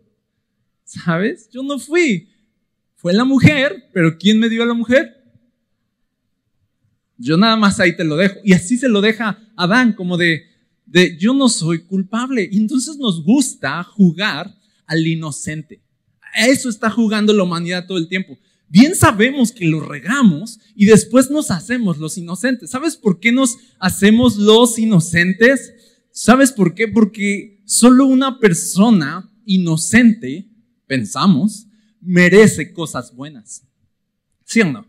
¿Sabes? 0.83 1.49
Yo 1.51 1.63
no 1.63 1.79
fui. 1.79 2.29
Fue 2.97 3.13
la 3.13 3.25
mujer, 3.25 3.89
pero 3.95 4.19
¿quién 4.19 4.41
me 4.41 4.49
dio 4.49 4.65
a 4.65 4.67
la 4.67 4.75
mujer? 4.75 5.23
Yo 7.17 7.37
nada 7.37 7.55
más 7.55 7.79
ahí 7.79 7.95
te 7.95 8.03
lo 8.03 8.17
dejo. 8.17 8.41
Y 8.43 8.55
así 8.55 8.77
se 8.77 8.89
lo 8.89 9.01
deja 9.01 9.39
Adán, 9.55 9.93
como 9.93 10.17
de, 10.17 10.43
de 10.85 11.17
yo 11.17 11.33
no 11.33 11.49
soy 11.49 11.85
culpable. 11.85 12.49
Y 12.51 12.59
entonces 12.59 12.97
nos 12.97 13.23
gusta 13.23 13.85
jugar 13.85 14.53
al 14.85 15.07
inocente. 15.07 15.81
Eso 16.45 16.71
está 16.71 16.91
jugando 16.91 17.33
la 17.33 17.45
humanidad 17.45 17.87
todo 17.87 17.99
el 17.99 18.09
tiempo. 18.09 18.37
Bien 18.73 18.95
sabemos 18.95 19.53
que 19.53 19.67
lo 19.67 19.81
regamos 19.81 20.59
y 20.75 20.87
después 20.87 21.31
nos 21.31 21.51
hacemos 21.51 21.99
los 21.99 22.17
inocentes. 22.17 22.71
¿Sabes 22.71 22.97
por 22.97 23.21
qué 23.21 23.31
nos 23.31 23.59
hacemos 23.79 24.39
los 24.39 24.79
inocentes? 24.79 25.75
¿Sabes 26.11 26.53
por 26.53 26.75
qué? 26.75 26.89
Porque 26.89 27.61
solo 27.67 28.07
una 28.07 28.39
persona 28.41 29.31
inocente, 29.45 30.49
pensamos, 30.87 31.67
merece 32.01 32.73
cosas 32.73 33.15
buenas. 33.15 33.69
¿Sí 34.47 34.63
o 34.63 34.73
no? 34.73 34.87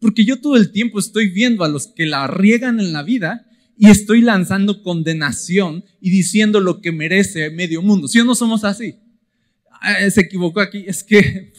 Porque 0.00 0.24
yo 0.24 0.40
todo 0.40 0.56
el 0.56 0.72
tiempo 0.72 0.98
estoy 0.98 1.30
viendo 1.30 1.62
a 1.62 1.68
los 1.68 1.86
que 1.86 2.06
la 2.06 2.26
riegan 2.26 2.80
en 2.80 2.92
la 2.92 3.04
vida 3.04 3.46
y 3.78 3.88
estoy 3.88 4.20
lanzando 4.20 4.82
condenación 4.82 5.84
y 6.00 6.10
diciendo 6.10 6.58
lo 6.58 6.80
que 6.80 6.90
merece 6.90 7.50
medio 7.50 7.82
mundo. 7.82 8.08
¿Sí 8.08 8.18
o 8.18 8.24
no 8.24 8.34
somos 8.34 8.64
así? 8.64 8.96
Ah, 9.80 10.10
se 10.10 10.22
equivocó 10.22 10.58
aquí, 10.58 10.82
es 10.88 11.04
que 11.04 11.52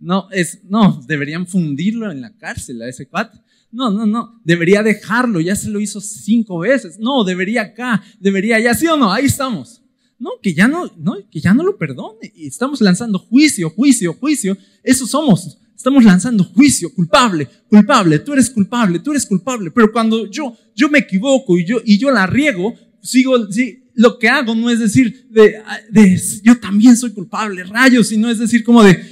No, 0.00 0.28
es, 0.30 0.60
no, 0.64 1.04
deberían 1.06 1.46
fundirlo 1.46 2.10
en 2.10 2.22
la 2.22 2.36
cárcel 2.36 2.80
a 2.82 2.88
ese 2.88 3.06
cuate. 3.06 3.38
No, 3.70 3.90
no, 3.90 4.06
no, 4.06 4.40
debería 4.44 4.82
dejarlo, 4.82 5.40
ya 5.40 5.54
se 5.54 5.68
lo 5.68 5.78
hizo 5.78 6.00
cinco 6.00 6.58
veces. 6.60 6.98
No, 6.98 7.22
debería 7.22 7.62
acá, 7.62 8.02
debería 8.18 8.56
allá, 8.56 8.74
¿sí 8.74 8.86
o 8.86 8.96
no? 8.96 9.12
Ahí 9.12 9.26
estamos. 9.26 9.82
No, 10.18 10.30
que 10.42 10.52
ya 10.52 10.66
no, 10.66 10.90
no, 10.98 11.16
que 11.30 11.40
ya 11.40 11.54
no 11.54 11.62
lo 11.62 11.78
perdone. 11.78 12.32
Y 12.34 12.46
estamos 12.46 12.80
lanzando 12.80 13.18
juicio, 13.18 13.70
juicio, 13.70 14.14
juicio. 14.14 14.56
Eso 14.82 15.06
somos. 15.06 15.58
Estamos 15.76 16.04
lanzando 16.04 16.44
juicio, 16.44 16.92
culpable, 16.92 17.48
culpable, 17.68 18.18
tú 18.18 18.34
eres 18.34 18.50
culpable, 18.50 18.98
tú 18.98 19.12
eres 19.12 19.24
culpable. 19.24 19.70
Pero 19.70 19.90
cuando 19.90 20.30
yo, 20.30 20.54
yo 20.76 20.90
me 20.90 20.98
equivoco 20.98 21.56
y 21.56 21.64
yo, 21.64 21.78
y 21.82 21.96
yo 21.96 22.10
la 22.10 22.26
riego, 22.26 22.74
sigo, 23.00 23.50
sí, 23.50 23.84
lo 23.94 24.18
que 24.18 24.28
hago 24.28 24.54
no 24.54 24.68
es 24.68 24.78
decir 24.78 25.26
de, 25.30 25.62
de 25.90 26.20
yo 26.42 26.60
también 26.60 26.98
soy 26.98 27.12
culpable, 27.12 27.64
rayos, 27.64 28.08
sino 28.08 28.28
es 28.28 28.38
decir 28.38 28.62
como 28.62 28.82
de, 28.82 29.02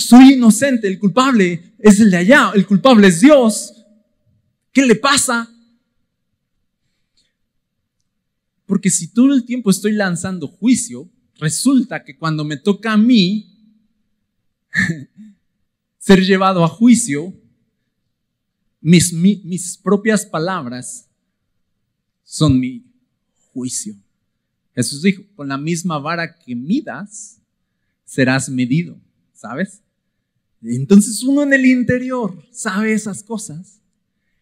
soy 0.00 0.34
inocente, 0.34 0.88
el 0.88 0.98
culpable 0.98 1.74
es 1.78 2.00
el 2.00 2.10
de 2.10 2.16
allá, 2.16 2.52
el 2.54 2.66
culpable 2.66 3.08
es 3.08 3.20
Dios. 3.20 3.74
¿Qué 4.72 4.86
le 4.86 4.94
pasa? 4.94 5.48
Porque 8.66 8.90
si 8.90 9.08
todo 9.08 9.34
el 9.34 9.44
tiempo 9.44 9.70
estoy 9.70 9.92
lanzando 9.92 10.46
juicio, 10.46 11.08
resulta 11.38 12.04
que 12.04 12.16
cuando 12.16 12.44
me 12.44 12.56
toca 12.56 12.92
a 12.92 12.96
mí 12.96 13.50
ser 15.98 16.20
llevado 16.20 16.64
a 16.64 16.68
juicio, 16.68 17.34
mis, 18.80 19.76
propias 19.82 20.24
palabras 20.24 21.08
son 22.22 22.58
mi 22.58 22.84
juicio. 23.52 23.94
Jesús 24.74 25.02
dijo, 25.02 25.24
con 25.34 25.48
la 25.48 25.58
misma 25.58 25.98
vara 25.98 26.38
que 26.38 26.54
midas, 26.54 27.40
serás 28.04 28.48
medido, 28.48 28.98
¿sabes? 29.32 29.82
Entonces 30.62 31.22
uno 31.22 31.42
en 31.42 31.52
el 31.52 31.66
interior 31.66 32.42
sabe 32.50 32.92
esas 32.92 33.22
cosas. 33.22 33.80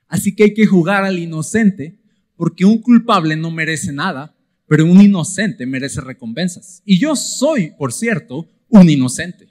Así 0.08 0.34
que 0.34 0.44
hay 0.44 0.54
que 0.54 0.66
jugar 0.66 1.04
al 1.04 1.18
inocente 1.18 1.98
porque 2.36 2.64
un 2.64 2.78
culpable 2.78 3.36
no 3.36 3.50
merece 3.50 3.92
nada, 3.92 4.36
pero 4.66 4.84
un 4.84 5.00
inocente 5.00 5.66
merece 5.66 6.00
recompensas. 6.00 6.82
Y 6.84 6.98
yo 6.98 7.16
soy, 7.16 7.72
por 7.78 7.92
cierto, 7.92 8.48
un 8.68 8.88
inocente. 8.88 9.48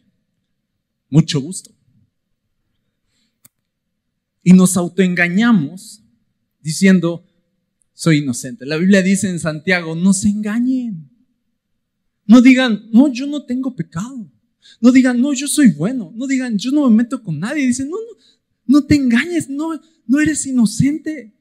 Mucho 1.09 1.41
gusto. 1.41 1.71
Y 4.43 4.53
nos 4.53 4.77
autoengañamos 4.77 6.03
diciendo, 6.61 7.25
soy 7.93 8.19
inocente. 8.19 8.65
La 8.65 8.77
Biblia 8.77 9.01
dice 9.01 9.29
en 9.29 9.39
Santiago, 9.39 9.95
no 9.95 10.13
se 10.13 10.29
engañen. 10.29 11.09
No 12.25 12.41
digan, 12.41 12.87
no, 12.91 13.11
yo 13.11 13.25
no 13.25 13.45
tengo 13.45 13.75
pecado. 13.75 14.31
No 14.79 14.91
digan, 14.91 15.21
no, 15.21 15.33
yo 15.33 15.47
soy 15.47 15.71
bueno. 15.71 16.11
No 16.15 16.27
digan, 16.27 16.57
yo 16.57 16.71
no 16.71 16.89
me 16.89 16.97
meto 16.97 17.21
con 17.21 17.39
nadie. 17.39 17.65
Dicen, 17.65 17.89
no, 17.89 17.97
no, 17.97 18.17
no 18.65 18.85
te 18.85 18.95
engañes, 18.95 19.49
no, 19.49 19.79
no 20.05 20.19
eres 20.19 20.45
inocente. 20.45 21.33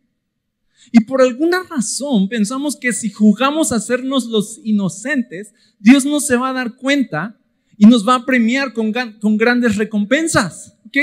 Y 0.92 1.00
por 1.00 1.20
alguna 1.20 1.62
razón 1.64 2.28
pensamos 2.28 2.76
que 2.76 2.92
si 2.92 3.10
jugamos 3.10 3.72
a 3.72 3.76
hacernos 3.76 4.26
los 4.26 4.60
inocentes, 4.62 5.52
Dios 5.78 6.04
no 6.04 6.20
se 6.20 6.36
va 6.36 6.50
a 6.50 6.54
dar 6.54 6.76
cuenta 6.76 7.38
y 7.76 7.86
nos 7.86 8.06
va 8.06 8.14
a 8.14 8.24
premiar 8.24 8.72
con, 8.72 8.92
con 9.20 9.36
grandes 9.36 9.76
recompensas. 9.76 10.76
¿Ok? 10.86 10.98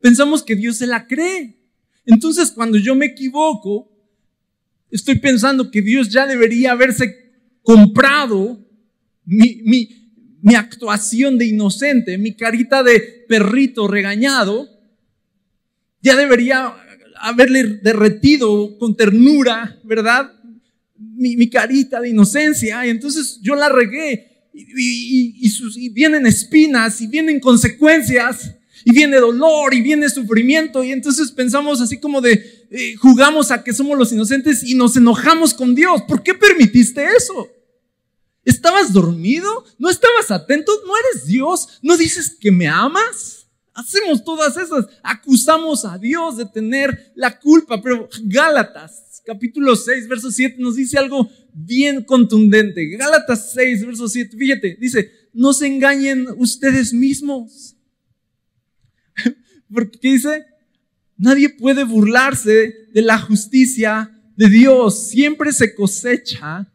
Pensamos 0.00 0.42
que 0.42 0.56
Dios 0.56 0.78
se 0.78 0.86
la 0.86 1.06
cree. 1.06 1.58
Entonces 2.06 2.50
cuando 2.50 2.78
yo 2.78 2.94
me 2.94 3.06
equivoco, 3.06 3.90
estoy 4.90 5.18
pensando 5.18 5.70
que 5.70 5.82
Dios 5.82 6.08
ya 6.08 6.26
debería 6.26 6.72
haberse 6.72 7.32
comprado 7.62 8.58
mi, 9.24 9.62
mi, 9.62 10.01
mi 10.42 10.56
actuación 10.56 11.38
de 11.38 11.46
inocente, 11.46 12.18
mi 12.18 12.34
carita 12.34 12.82
de 12.82 13.24
perrito 13.28 13.86
regañado, 13.86 14.68
ya 16.02 16.16
debería 16.16 16.74
haberle 17.20 17.78
derretido 17.82 18.76
con 18.78 18.96
ternura, 18.96 19.78
¿verdad? 19.84 20.32
Mi, 20.98 21.48
carita 21.48 22.00
de 22.00 22.10
inocencia. 22.10 22.84
Y 22.84 22.90
entonces 22.90 23.38
yo 23.40 23.54
la 23.54 23.68
regué. 23.68 24.48
Y, 24.52 25.46
y, 25.46 25.88
vienen 25.90 26.26
espinas 26.26 27.00
y 27.00 27.06
vienen 27.06 27.40
consecuencias 27.40 28.56
y 28.84 28.92
viene 28.92 29.18
dolor 29.18 29.72
y 29.72 29.80
viene 29.80 30.10
sufrimiento 30.10 30.84
y 30.84 30.92
entonces 30.92 31.30
pensamos 31.30 31.80
así 31.80 31.98
como 31.98 32.20
de 32.20 32.66
eh, 32.70 32.96
jugamos 32.96 33.50
a 33.50 33.62
que 33.64 33.72
somos 33.72 33.96
los 33.96 34.12
inocentes 34.12 34.62
y 34.62 34.74
nos 34.74 34.96
enojamos 34.96 35.54
con 35.54 35.74
Dios. 35.74 36.02
¿Por 36.02 36.22
qué 36.22 36.34
permitiste 36.34 37.02
eso? 37.16 37.48
¿Estabas 38.44 38.92
dormido? 38.92 39.64
¿No 39.78 39.88
estabas 39.88 40.30
atento? 40.30 40.72
¿No 40.86 40.92
eres 40.96 41.26
Dios? 41.26 41.78
¿No 41.82 41.96
dices 41.96 42.36
que 42.40 42.50
me 42.50 42.66
amas? 42.66 43.46
Hacemos 43.74 44.22
todas 44.24 44.56
esas, 44.56 44.86
acusamos 45.02 45.84
a 45.84 45.96
Dios 45.96 46.36
de 46.36 46.44
tener 46.44 47.12
la 47.14 47.38
culpa, 47.38 47.80
pero 47.80 48.08
Gálatas, 48.24 49.22
capítulo 49.24 49.76
6, 49.76 50.08
verso 50.08 50.30
7, 50.30 50.56
nos 50.58 50.76
dice 50.76 50.98
algo 50.98 51.30
bien 51.54 52.04
contundente. 52.04 52.86
Gálatas 52.96 53.52
6, 53.52 53.86
verso 53.86 54.08
7, 54.08 54.36
fíjate, 54.36 54.76
dice, 54.78 55.10
no 55.32 55.52
se 55.52 55.66
engañen 55.68 56.26
ustedes 56.36 56.92
mismos. 56.92 57.76
Porque 59.72 59.98
dice, 60.02 60.44
nadie 61.16 61.48
puede 61.48 61.84
burlarse 61.84 62.88
de 62.92 63.02
la 63.02 63.18
justicia 63.18 64.10
de 64.36 64.48
Dios. 64.48 65.08
Siempre 65.08 65.52
se 65.52 65.74
cosecha 65.74 66.71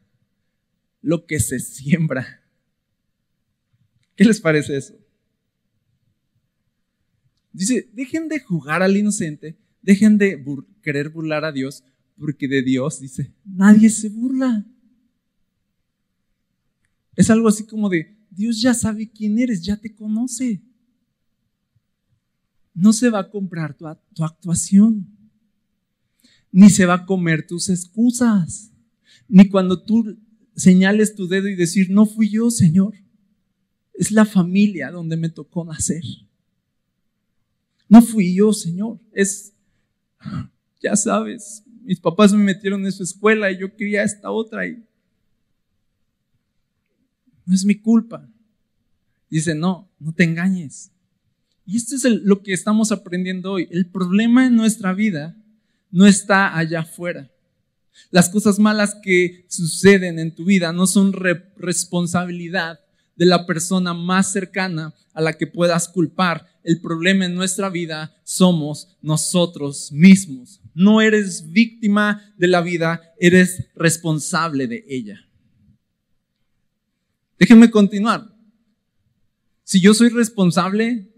lo 1.08 1.26
que 1.26 1.40
se 1.40 1.62
siembra. 1.62 2.44
¿Qué 4.18 4.26
les 4.26 4.42
parece 4.42 4.76
eso? 4.76 4.94
Dice, 7.54 7.90
dejen 7.94 8.28
de 8.28 8.42
jugar 8.42 8.84
al 8.84 8.98
inocente, 8.98 9.58
dejen 9.82 10.18
de 10.18 10.44
querer 10.82 11.08
burlar 11.08 11.46
a 11.46 11.54
Dios, 11.54 11.86
porque 12.18 12.50
de 12.50 12.62
Dios, 12.62 13.00
dice, 13.00 13.34
nadie 13.46 13.90
se 13.90 14.10
burla. 14.10 14.66
Es 17.16 17.30
algo 17.30 17.48
así 17.48 17.66
como 17.66 17.88
de, 17.88 18.18
Dios 18.30 18.62
ya 18.62 18.74
sabe 18.74 19.10
quién 19.10 19.40
eres, 19.40 19.64
ya 19.64 19.78
te 19.78 19.96
conoce. 19.96 20.62
No 22.74 22.92
se 22.92 23.10
va 23.10 23.20
a 23.20 23.30
comprar 23.30 23.78
tu, 23.78 23.86
tu 24.14 24.26
actuación, 24.26 25.08
ni 26.52 26.70
se 26.70 26.86
va 26.86 26.96
a 26.96 27.06
comer 27.06 27.48
tus 27.48 27.70
excusas, 27.70 28.74
ni 29.30 29.48
cuando 29.48 29.82
tú 29.82 30.27
señales 30.58 31.16
tu 31.16 31.28
dedo 31.28 31.48
y 31.48 31.56
decir, 31.56 31.90
no 31.90 32.06
fui 32.06 32.30
yo, 32.30 32.52
Señor, 32.52 32.96
es 33.94 34.12
la 34.12 34.26
familia 34.26 34.92
donde 34.92 35.16
me 35.16 35.30
tocó 35.30 35.64
nacer. 35.64 36.04
No 37.88 38.02
fui 38.02 38.36
yo, 38.36 38.52
Señor. 38.52 39.00
Es, 39.14 39.54
ya 40.82 40.96
sabes, 40.96 41.64
mis 41.84 42.00
papás 42.00 42.34
me 42.34 42.44
metieron 42.44 42.86
en 42.86 42.92
su 42.92 43.04
escuela 43.04 43.52
y 43.52 43.60
yo 43.60 43.76
quería 43.76 44.04
esta 44.04 44.32
otra 44.32 44.68
y 44.68 44.84
no 47.46 47.56
es 47.56 47.64
mi 47.64 47.76
culpa. 47.76 48.28
Dice, 49.30 49.56
no, 49.56 49.90
no 50.00 50.14
te 50.14 50.24
engañes. 50.24 50.92
Y 51.66 51.78
esto 51.78 51.96
es 51.96 52.04
lo 52.04 52.42
que 52.42 52.54
estamos 52.54 52.92
aprendiendo 52.92 53.54
hoy. 53.54 53.68
El 53.72 53.90
problema 53.90 54.46
en 54.46 54.56
nuestra 54.56 54.94
vida 54.94 55.38
no 55.92 56.06
está 56.06 56.58
allá 56.58 56.82
afuera. 56.82 57.30
Las 58.12 58.30
cosas 58.30 58.60
malas 58.60 58.96
que 59.02 59.46
suceden 59.50 60.20
en 60.20 60.34
tu 60.34 60.46
vida 60.46 60.72
no 60.72 60.88
son 60.88 61.14
responsabilidad 61.14 62.80
de 63.16 63.26
la 63.26 63.46
persona 63.46 63.94
más 63.94 64.32
cercana 64.32 64.94
a 65.14 65.22
la 65.22 65.34
que 65.34 65.48
puedas 65.48 65.88
culpar. 65.88 66.48
El 66.64 66.80
problema 66.80 67.26
en 67.26 67.36
nuestra 67.36 67.70
vida 67.70 68.16
somos 68.24 68.96
nosotros 69.02 69.92
mismos. 69.92 70.62
No 70.74 71.02
eres 71.02 71.52
víctima 71.52 72.34
de 72.38 72.48
la 72.48 72.62
vida, 72.62 73.02
eres 73.20 73.68
responsable 73.76 74.68
de 74.68 74.86
ella. 74.88 75.28
Déjenme 77.40 77.70
continuar. 77.72 78.34
Si 79.64 79.82
yo 79.82 79.94
soy 79.94 80.10
responsable 80.10 81.12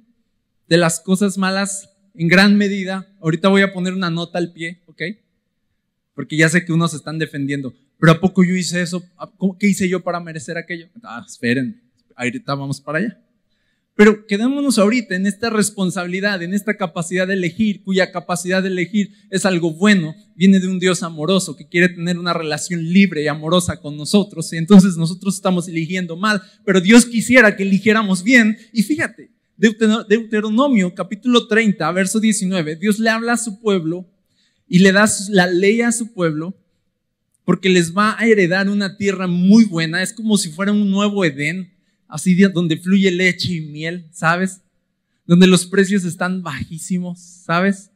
de 0.68 0.78
las 0.78 1.00
cosas 1.00 1.38
malas 1.38 1.90
en 2.16 2.28
gran 2.28 2.58
medida, 2.58 3.08
ahorita 3.22 3.50
voy 3.50 3.62
a 3.62 3.74
poner 3.74 3.94
una 3.94 4.10
nota 4.10 4.38
al 4.38 4.54
pie, 4.54 4.82
¿ok? 4.88 5.02
Porque 6.20 6.36
ya 6.36 6.50
sé 6.50 6.66
que 6.66 6.74
unos 6.74 6.94
están 6.94 7.18
defendiendo. 7.18 7.74
Pero 7.98 8.12
¿a 8.12 8.20
poco 8.20 8.44
yo 8.44 8.54
hice 8.54 8.82
eso? 8.82 9.02
¿Qué 9.58 9.68
hice 9.68 9.88
yo 9.88 10.04
para 10.04 10.20
merecer 10.20 10.58
aquello? 10.58 10.90
Ah, 11.02 11.24
esperen, 11.26 11.82
ahorita 12.14 12.56
vamos 12.56 12.82
para 12.82 13.00
allá. 13.00 13.22
Pero 13.96 14.28
quedémonos 14.28 14.78
ahorita 14.80 15.16
en 15.16 15.28
esta 15.28 15.50
responsabilidad, 15.50 16.44
en 16.44 16.54
esta 16.54 16.76
capacidad 16.76 17.26
de 17.26 17.36
elegir, 17.36 17.84
cuya 17.86 18.12
capacidad 18.12 18.62
de 18.62 18.68
elegir 18.68 19.14
es 19.30 19.46
algo 19.46 19.74
bueno, 19.74 20.14
viene 20.36 20.60
de 20.60 20.68
un 20.68 20.78
Dios 20.78 21.04
amoroso 21.04 21.56
que 21.56 21.70
quiere 21.70 21.88
tener 21.88 22.20
una 22.20 22.34
relación 22.34 22.84
libre 22.84 23.24
y 23.24 23.28
amorosa 23.30 23.80
con 23.80 23.96
nosotros. 23.96 24.52
Y 24.52 24.58
entonces 24.58 24.98
nosotros 24.98 25.36
estamos 25.36 25.70
eligiendo 25.70 26.18
mal, 26.18 26.42
pero 26.66 26.82
Dios 26.82 27.06
quisiera 27.06 27.56
que 27.56 27.64
eligiéramos 27.64 28.24
bien. 28.24 28.58
Y 28.74 28.84
fíjate, 28.84 29.32
Deuteronomio 29.56 30.94
capítulo 30.94 31.48
30, 31.48 31.90
verso 31.94 32.20
19, 32.20 32.76
Dios 32.76 33.00
le 33.00 33.10
habla 33.10 33.32
a 33.32 33.38
su 33.38 33.62
pueblo 33.62 34.06
y 34.70 34.80
le 34.80 34.94
da 34.94 35.10
la 35.30 35.48
ley 35.48 35.82
a 35.82 35.92
su 35.92 36.14
pueblo 36.14 36.56
porque 37.44 37.70
les 37.70 37.94
va 37.94 38.16
a 38.18 38.26
heredar 38.26 38.70
una 38.70 38.96
tierra 38.96 39.28
muy 39.28 39.66
buena. 39.66 40.02
Es 40.02 40.14
como 40.14 40.38
si 40.38 40.50
fuera 40.50 40.72
un 40.72 40.90
nuevo 40.90 41.26
Edén 41.26 41.74
así 42.08 42.36
donde 42.36 42.78
fluye 42.78 43.12
leche 43.12 43.56
y 43.56 43.62
miel, 43.62 44.08
¿sabes? 44.12 44.62
donde 45.30 45.46
los 45.46 45.68
precios 45.68 46.06
están 46.06 46.42
bajísimos, 46.42 47.20
¿sabes? 47.20 47.92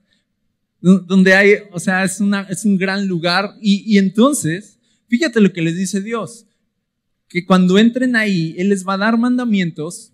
Donde 0.79 1.33
hay, 1.33 1.53
o 1.71 1.79
sea, 1.79 2.03
es, 2.03 2.19
una, 2.19 2.41
es 2.41 2.63
un 2.63 2.77
gran 2.77 3.07
lugar. 3.07 3.55
Y, 3.59 3.83
y 3.87 3.97
entonces, 3.97 4.77
fíjate 5.07 5.41
lo 5.41 5.51
que 5.51 5.63
les 5.63 5.75
dice 5.75 5.99
Dios, 5.99 6.45
que 7.27 7.43
cuando 7.43 7.79
entren 7.79 8.15
ahí, 8.15 8.53
Él 8.59 8.69
les 8.69 8.87
va 8.87 8.93
a 8.93 8.99
dar 8.99 9.17
mandamientos 9.17 10.11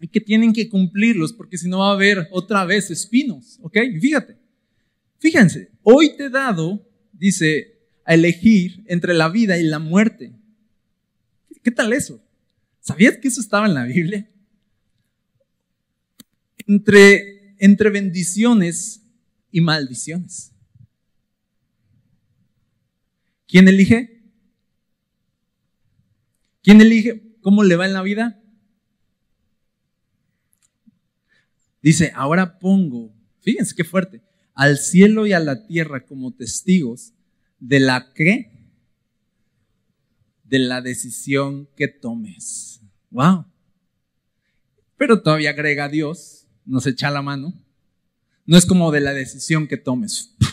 y 0.00 0.08
que 0.08 0.22
tienen 0.22 0.54
que 0.54 0.70
cumplirlos, 0.70 1.34
porque 1.34 1.58
si 1.58 1.68
no 1.68 1.80
va 1.80 1.90
a 1.90 1.92
haber 1.92 2.26
otra 2.30 2.64
vez 2.64 2.90
espinos, 2.90 3.58
¿ok? 3.60 3.76
Fíjate, 4.00 4.38
fíjense, 5.20 5.70
hoy 5.82 6.16
te 6.16 6.24
he 6.24 6.30
dado, 6.30 6.84
dice, 7.12 7.78
a 8.04 8.14
elegir 8.14 8.82
entre 8.86 9.14
la 9.14 9.28
vida 9.28 9.56
y 9.58 9.62
la 9.62 9.78
muerte. 9.78 10.32
¿Qué 11.62 11.70
tal 11.70 11.92
eso? 11.92 12.20
¿Sabías 12.80 13.18
que 13.18 13.28
eso 13.28 13.40
estaba 13.40 13.66
en 13.66 13.74
la 13.74 13.84
Biblia? 13.84 14.28
Entre, 16.66 17.54
entre 17.58 17.90
bendiciones 17.90 19.02
y 19.52 19.60
maldiciones. 19.60 20.52
¿Quién 23.46 23.68
elige? 23.68 24.22
¿Quién 26.62 26.80
elige 26.80 27.36
cómo 27.40 27.64
le 27.64 27.76
va 27.76 27.86
en 27.86 27.92
la 27.92 28.02
vida? 28.02 28.40
Dice, 31.82 32.12
ahora 32.14 32.58
pongo, 32.58 33.12
fíjense 33.40 33.74
qué 33.74 33.84
fuerte, 33.84 34.22
al 34.60 34.76
cielo 34.76 35.26
y 35.26 35.32
a 35.32 35.40
la 35.40 35.66
tierra 35.66 36.04
como 36.04 36.34
testigos 36.34 37.14
de 37.60 37.80
la 37.80 38.12
que, 38.12 38.52
de 40.44 40.58
la 40.58 40.82
decisión 40.82 41.66
que 41.74 41.88
tomes. 41.88 42.82
Wow. 43.08 43.46
Pero 44.98 45.22
todavía 45.22 45.48
agrega 45.48 45.84
a 45.84 45.88
Dios, 45.88 46.46
nos 46.66 46.86
echa 46.86 47.10
la 47.10 47.22
mano. 47.22 47.54
No 48.44 48.58
es 48.58 48.66
como 48.66 48.92
de 48.92 49.00
la 49.00 49.14
decisión 49.14 49.66
que 49.66 49.78
tomes. 49.78 50.36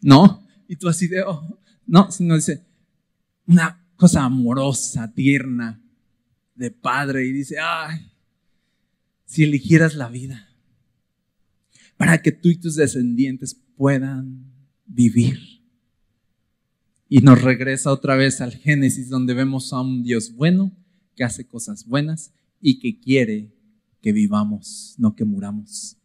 No. 0.00 0.46
Y 0.68 0.76
tú 0.76 0.88
así 0.88 1.08
de, 1.08 1.22
oh, 1.22 1.60
no, 1.84 2.10
sino 2.10 2.36
dice, 2.36 2.64
una 3.46 3.84
cosa 3.96 4.22
amorosa, 4.22 5.12
tierna, 5.12 5.82
de 6.54 6.70
padre. 6.70 7.26
Y 7.26 7.32
dice, 7.32 7.58
ay, 7.58 8.12
si 9.26 9.42
eligieras 9.42 9.94
la 9.96 10.08
vida, 10.08 10.47
para 11.98 12.22
que 12.22 12.32
tú 12.32 12.48
y 12.48 12.56
tus 12.56 12.76
descendientes 12.76 13.54
puedan 13.76 14.50
vivir. 14.86 15.38
Y 17.08 17.18
nos 17.18 17.42
regresa 17.42 17.92
otra 17.92 18.16
vez 18.16 18.40
al 18.40 18.54
Génesis 18.54 19.10
donde 19.10 19.34
vemos 19.34 19.72
a 19.72 19.80
un 19.80 20.02
Dios 20.02 20.32
bueno 20.34 20.72
que 21.16 21.24
hace 21.24 21.46
cosas 21.46 21.84
buenas 21.86 22.32
y 22.60 22.78
que 22.78 23.00
quiere 23.00 23.52
que 24.00 24.12
vivamos, 24.12 24.94
no 24.96 25.16
que 25.16 25.24
muramos. 25.24 25.96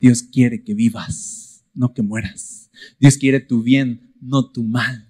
Dios 0.00 0.22
quiere 0.22 0.64
que 0.64 0.74
vivas, 0.74 1.64
no 1.74 1.92
que 1.92 2.02
mueras. 2.02 2.70
Dios 2.98 3.18
quiere 3.18 3.40
tu 3.40 3.62
bien, 3.62 4.14
no 4.20 4.50
tu 4.50 4.64
mal. 4.64 5.08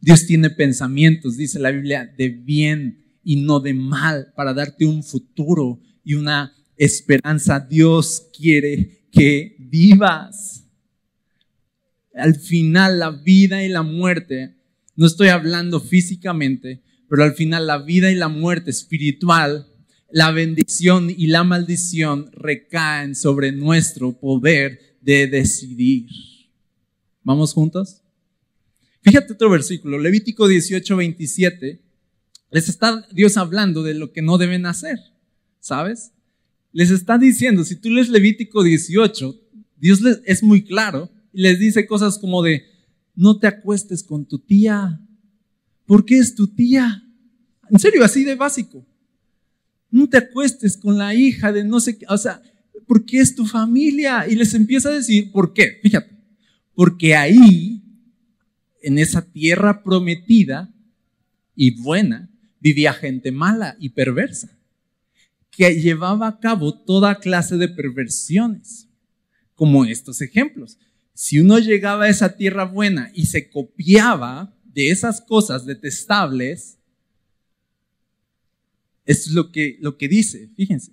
Dios 0.00 0.26
tiene 0.26 0.50
pensamientos, 0.50 1.36
dice 1.36 1.58
la 1.58 1.70
Biblia, 1.70 2.04
de 2.04 2.28
bien 2.28 3.02
y 3.24 3.36
no 3.36 3.60
de 3.60 3.72
mal, 3.74 4.32
para 4.36 4.52
darte 4.52 4.84
un 4.84 5.02
futuro 5.02 5.80
y 6.04 6.14
una 6.14 6.55
esperanza. 6.76 7.60
Dios 7.60 8.28
quiere 8.36 9.08
que 9.10 9.56
vivas. 9.58 10.64
Al 12.14 12.34
final, 12.34 12.98
la 12.98 13.10
vida 13.10 13.62
y 13.62 13.68
la 13.68 13.82
muerte, 13.82 14.56
no 14.94 15.06
estoy 15.06 15.28
hablando 15.28 15.80
físicamente, 15.80 16.82
pero 17.08 17.22
al 17.24 17.34
final 17.34 17.66
la 17.66 17.78
vida 17.78 18.10
y 18.10 18.14
la 18.14 18.28
muerte 18.28 18.70
espiritual, 18.70 19.66
la 20.10 20.30
bendición 20.30 21.10
y 21.10 21.26
la 21.26 21.44
maldición 21.44 22.30
recaen 22.32 23.14
sobre 23.14 23.52
nuestro 23.52 24.18
poder 24.18 24.96
de 25.00 25.26
decidir. 25.26 26.06
¿Vamos 27.22 27.52
juntos? 27.52 28.02
Fíjate 29.02 29.34
otro 29.34 29.50
versículo, 29.50 29.98
Levítico 29.98 30.48
18, 30.48 30.96
27 30.96 31.86
les 32.50 32.68
está 32.68 33.06
Dios 33.12 33.36
hablando 33.36 33.82
de 33.82 33.94
lo 33.94 34.12
que 34.12 34.22
no 34.22 34.38
deben 34.38 34.66
hacer, 34.66 34.98
¿sabes? 35.60 36.12
Les 36.76 36.90
está 36.90 37.16
diciendo, 37.16 37.64
si 37.64 37.76
tú 37.76 37.88
lees 37.88 38.10
Levítico 38.10 38.62
18, 38.62 39.34
Dios 39.78 40.02
les, 40.02 40.20
es 40.26 40.42
muy 40.42 40.62
claro 40.62 41.10
y 41.32 41.40
les 41.40 41.58
dice 41.58 41.86
cosas 41.86 42.18
como 42.18 42.42
de, 42.42 42.64
no 43.14 43.38
te 43.38 43.46
acuestes 43.46 44.02
con 44.02 44.26
tu 44.26 44.40
tía. 44.40 45.00
¿Por 45.86 46.04
qué 46.04 46.18
es 46.18 46.34
tu 46.34 46.48
tía? 46.48 47.02
En 47.70 47.78
serio, 47.78 48.04
así 48.04 48.24
de 48.24 48.34
básico. 48.34 48.86
No 49.90 50.06
te 50.06 50.18
acuestes 50.18 50.76
con 50.76 50.98
la 50.98 51.14
hija 51.14 51.50
de 51.50 51.64
no 51.64 51.80
sé 51.80 51.96
qué, 51.96 52.04
o 52.10 52.18
sea, 52.18 52.42
porque 52.86 53.20
es 53.20 53.34
tu 53.34 53.46
familia. 53.46 54.28
Y 54.28 54.34
les 54.34 54.52
empieza 54.52 54.90
a 54.90 54.96
decir, 54.96 55.32
¿por 55.32 55.54
qué? 55.54 55.80
Fíjate, 55.82 56.14
porque 56.74 57.16
ahí, 57.16 57.82
en 58.82 58.98
esa 58.98 59.22
tierra 59.22 59.82
prometida 59.82 60.70
y 61.54 61.70
buena, 61.80 62.28
vivía 62.60 62.92
gente 62.92 63.32
mala 63.32 63.78
y 63.80 63.88
perversa, 63.88 64.55
que 65.56 65.80
llevaba 65.80 66.28
a 66.28 66.38
cabo 66.38 66.78
toda 66.84 67.18
clase 67.18 67.56
de 67.56 67.68
perversiones, 67.68 68.88
como 69.54 69.84
estos 69.84 70.20
ejemplos. 70.20 70.78
Si 71.14 71.38
uno 71.38 71.58
llegaba 71.58 72.04
a 72.04 72.08
esa 72.08 72.36
tierra 72.36 72.64
buena 72.64 73.10
y 73.14 73.26
se 73.26 73.48
copiaba 73.48 74.54
de 74.64 74.90
esas 74.90 75.20
cosas 75.20 75.64
detestables, 75.64 76.78
es 79.06 79.28
lo 79.28 79.50
que, 79.50 79.78
lo 79.80 79.96
que 79.96 80.08
dice, 80.08 80.50
fíjense. 80.56 80.92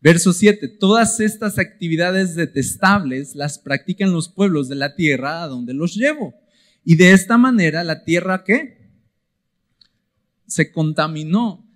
Verso 0.00 0.32
7, 0.32 0.68
todas 0.68 1.20
estas 1.20 1.58
actividades 1.58 2.34
detestables 2.34 3.34
las 3.34 3.58
practican 3.58 4.12
los 4.12 4.28
pueblos 4.28 4.68
de 4.68 4.76
la 4.76 4.94
tierra 4.94 5.42
a 5.42 5.48
donde 5.48 5.74
los 5.74 5.94
llevo. 5.94 6.34
Y 6.84 6.96
de 6.96 7.12
esta 7.12 7.36
manera 7.36 7.84
la 7.84 8.04
tierra, 8.04 8.44
¿qué? 8.44 8.78
se 10.48 10.72
contaminó. 10.72 11.67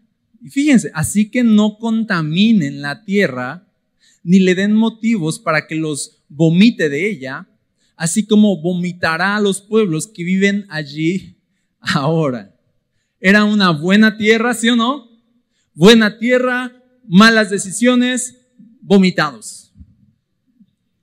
Y 0.43 0.51
fíjense, 0.51 0.91
así 0.95 1.31
que 1.31 1.45
no 1.45 1.79
contaminen 1.79 2.83
la 2.83 3.05
tierra, 3.05 3.69
ni 4.23 4.41
le 4.41 4.55
den 4.55 4.75
motivos 4.75 5.39
para 5.39 5.67
que 5.67 5.75
los 5.75 6.23
vomite 6.29 6.89
de 6.89 7.09
ella, 7.09 7.49
así 7.97 8.27
como 8.27 8.61
vomitará 8.61 9.37
a 9.37 9.41
los 9.41 9.61
pueblos 9.61 10.07
que 10.07 10.25
viven 10.25 10.67
allí 10.69 11.37
ahora. 11.81 12.55
Era 13.21 13.45
una 13.45 13.71
buena 13.71 14.17
tierra, 14.17 14.55
¿sí 14.55 14.69
o 14.69 14.77
no? 14.77 15.09
Buena 15.75 16.19
tierra, 16.19 16.83
malas 17.07 17.51
decisiones, 17.51 18.37
vomitados. 18.81 19.73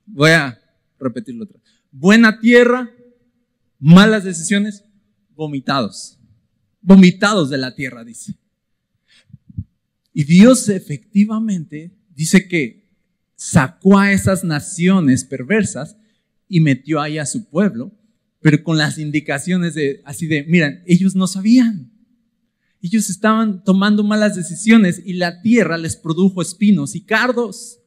Voy 0.06 0.30
a 0.30 0.60
repetirlo 0.98 1.44
otra. 1.44 1.60
Buena 1.90 2.40
tierra, 2.40 2.90
malas 3.78 4.24
decisiones, 4.24 4.84
vomitados 5.34 6.20
vomitados 6.80 7.50
de 7.50 7.58
la 7.58 7.74
tierra, 7.74 8.04
dice. 8.04 8.34
Y 10.20 10.24
Dios 10.24 10.68
efectivamente 10.68 11.96
dice 12.14 12.46
que 12.46 12.90
sacó 13.36 13.98
a 13.98 14.12
esas 14.12 14.44
naciones 14.44 15.24
perversas 15.24 15.96
y 16.46 16.60
metió 16.60 17.00
ahí 17.00 17.16
a 17.16 17.24
su 17.24 17.48
pueblo, 17.48 17.90
pero 18.42 18.62
con 18.62 18.76
las 18.76 18.98
indicaciones 18.98 19.72
de 19.72 20.02
así 20.04 20.26
de, 20.26 20.44
miren, 20.44 20.82
ellos 20.86 21.16
no 21.16 21.26
sabían. 21.26 21.90
Ellos 22.82 23.08
estaban 23.08 23.64
tomando 23.64 24.04
malas 24.04 24.36
decisiones 24.36 25.00
y 25.02 25.14
la 25.14 25.40
tierra 25.40 25.78
les 25.78 25.96
produjo 25.96 26.42
espinos 26.42 26.94
y 26.94 27.00
cardos. 27.00 27.78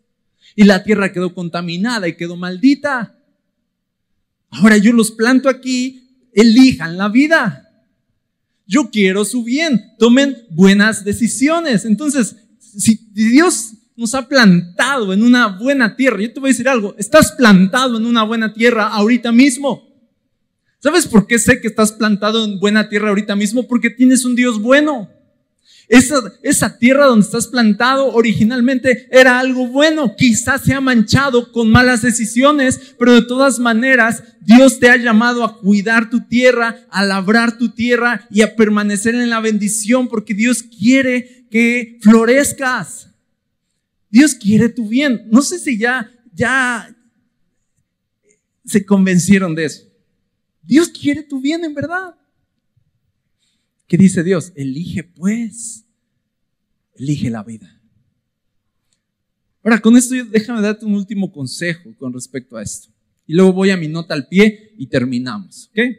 Y 0.56 0.64
la 0.64 0.84
tierra 0.84 1.14
quedó 1.14 1.36
contaminada 1.36 2.08
y 2.08 2.18
quedó 2.18 2.36
maldita. 2.36 3.16
Ahora 4.50 4.78
yo 4.78 4.92
los 4.92 5.12
planto 5.12 5.50
aquí, 5.50 6.30
elijan 6.34 6.98
la 6.98 7.10
vida. 7.10 7.63
Yo 8.66 8.90
quiero 8.90 9.26
su 9.26 9.44
bien. 9.44 9.94
Tomen 9.98 10.38
buenas 10.50 11.04
decisiones. 11.04 11.86
Entonces, 11.86 12.36
si 12.60 12.96
Dios 13.12 13.74
nos 13.96 14.16
ha 14.16 14.28
plantado 14.28 15.14
en 15.14 15.24
una 15.24 15.48
buena 15.48 15.96
tierra, 15.96 16.22
yo 16.22 16.34
te 16.34 16.40
voy 16.40 16.50
a 16.50 16.54
decir 16.54 16.68
algo, 16.68 16.96
estás 16.98 17.32
plantado 17.34 17.98
en 17.98 18.06
una 18.06 18.24
buena 18.24 18.54
tierra 18.54 18.88
ahorita 18.88 19.32
mismo. 19.32 19.88
¿Sabes 20.80 21.08
por 21.08 21.28
qué 21.28 21.40
sé 21.40 21.62
que 21.62 21.68
estás 21.68 21.94
plantado 21.94 22.44
en 22.44 22.60
buena 22.60 22.90
tierra 22.90 23.10
ahorita 23.10 23.36
mismo? 23.36 23.68
Porque 23.68 23.90
tienes 23.90 24.26
un 24.26 24.36
Dios 24.36 24.62
bueno. 24.62 25.10
Esa, 25.90 26.22
esa 26.42 26.78
tierra 26.78 27.06
donde 27.06 27.26
estás 27.26 27.48
plantado 27.48 28.14
originalmente 28.14 29.08
era 29.12 29.40
algo 29.40 29.68
bueno, 29.68 30.16
quizás 30.16 30.62
se 30.62 30.74
ha 30.74 30.82
manchado 30.82 31.52
con 31.52 31.70
malas 31.70 32.02
decisiones, 32.02 32.96
pero 32.98 33.14
de 33.14 33.24
todas 33.24 33.60
maneras 33.60 34.24
Dios 34.42 34.80
te 34.80 34.90
ha 34.90 34.98
llamado 34.98 35.44
a 35.44 35.60
cuidar 35.60 36.10
tu 36.10 36.22
tierra, 36.22 36.80
a 36.90 37.04
labrar 37.04 37.58
tu 37.58 37.70
tierra 37.70 38.28
y 38.30 38.42
a 38.42 38.56
permanecer 38.56 39.16
en 39.16 39.30
la 39.30 39.40
bendición 39.40 40.08
porque 40.08 40.34
Dios 40.34 40.64
quiere 40.64 41.46
que 41.52 41.98
florezcas. 42.02 43.10
Dios 44.10 44.36
quiere 44.36 44.70
tu 44.70 44.88
bien. 44.88 45.28
No 45.32 45.42
sé 45.42 45.60
si 45.60 45.78
ya, 45.78 46.12
ya 46.34 46.96
se 48.66 48.86
convencieron 48.86 49.56
de 49.56 49.66
eso. 49.66 49.84
Dios 50.62 50.90
quiere 50.90 51.24
tu 51.24 51.42
bien 51.42 51.66
en 51.66 51.74
verdad. 51.74 52.16
¿Qué 53.94 53.98
dice 53.98 54.24
Dios? 54.24 54.52
Elige 54.56 55.04
pues, 55.04 55.86
elige 56.96 57.30
la 57.30 57.44
vida. 57.44 57.80
Ahora, 59.62 59.80
con 59.82 59.96
esto 59.96 60.16
déjame 60.32 60.64
darte 60.64 60.84
un 60.84 60.96
último 60.96 61.32
consejo 61.32 61.96
con 62.00 62.12
respecto 62.12 62.58
a 62.58 62.64
esto. 62.64 62.90
Y 63.28 63.36
luego 63.36 63.54
voy 63.54 63.70
a 63.70 63.78
mi 63.78 63.88
nota 63.88 64.16
al 64.16 64.28
pie 64.28 64.74
y 64.80 64.88
terminamos. 64.88 65.70
¿Ok? 65.70 65.96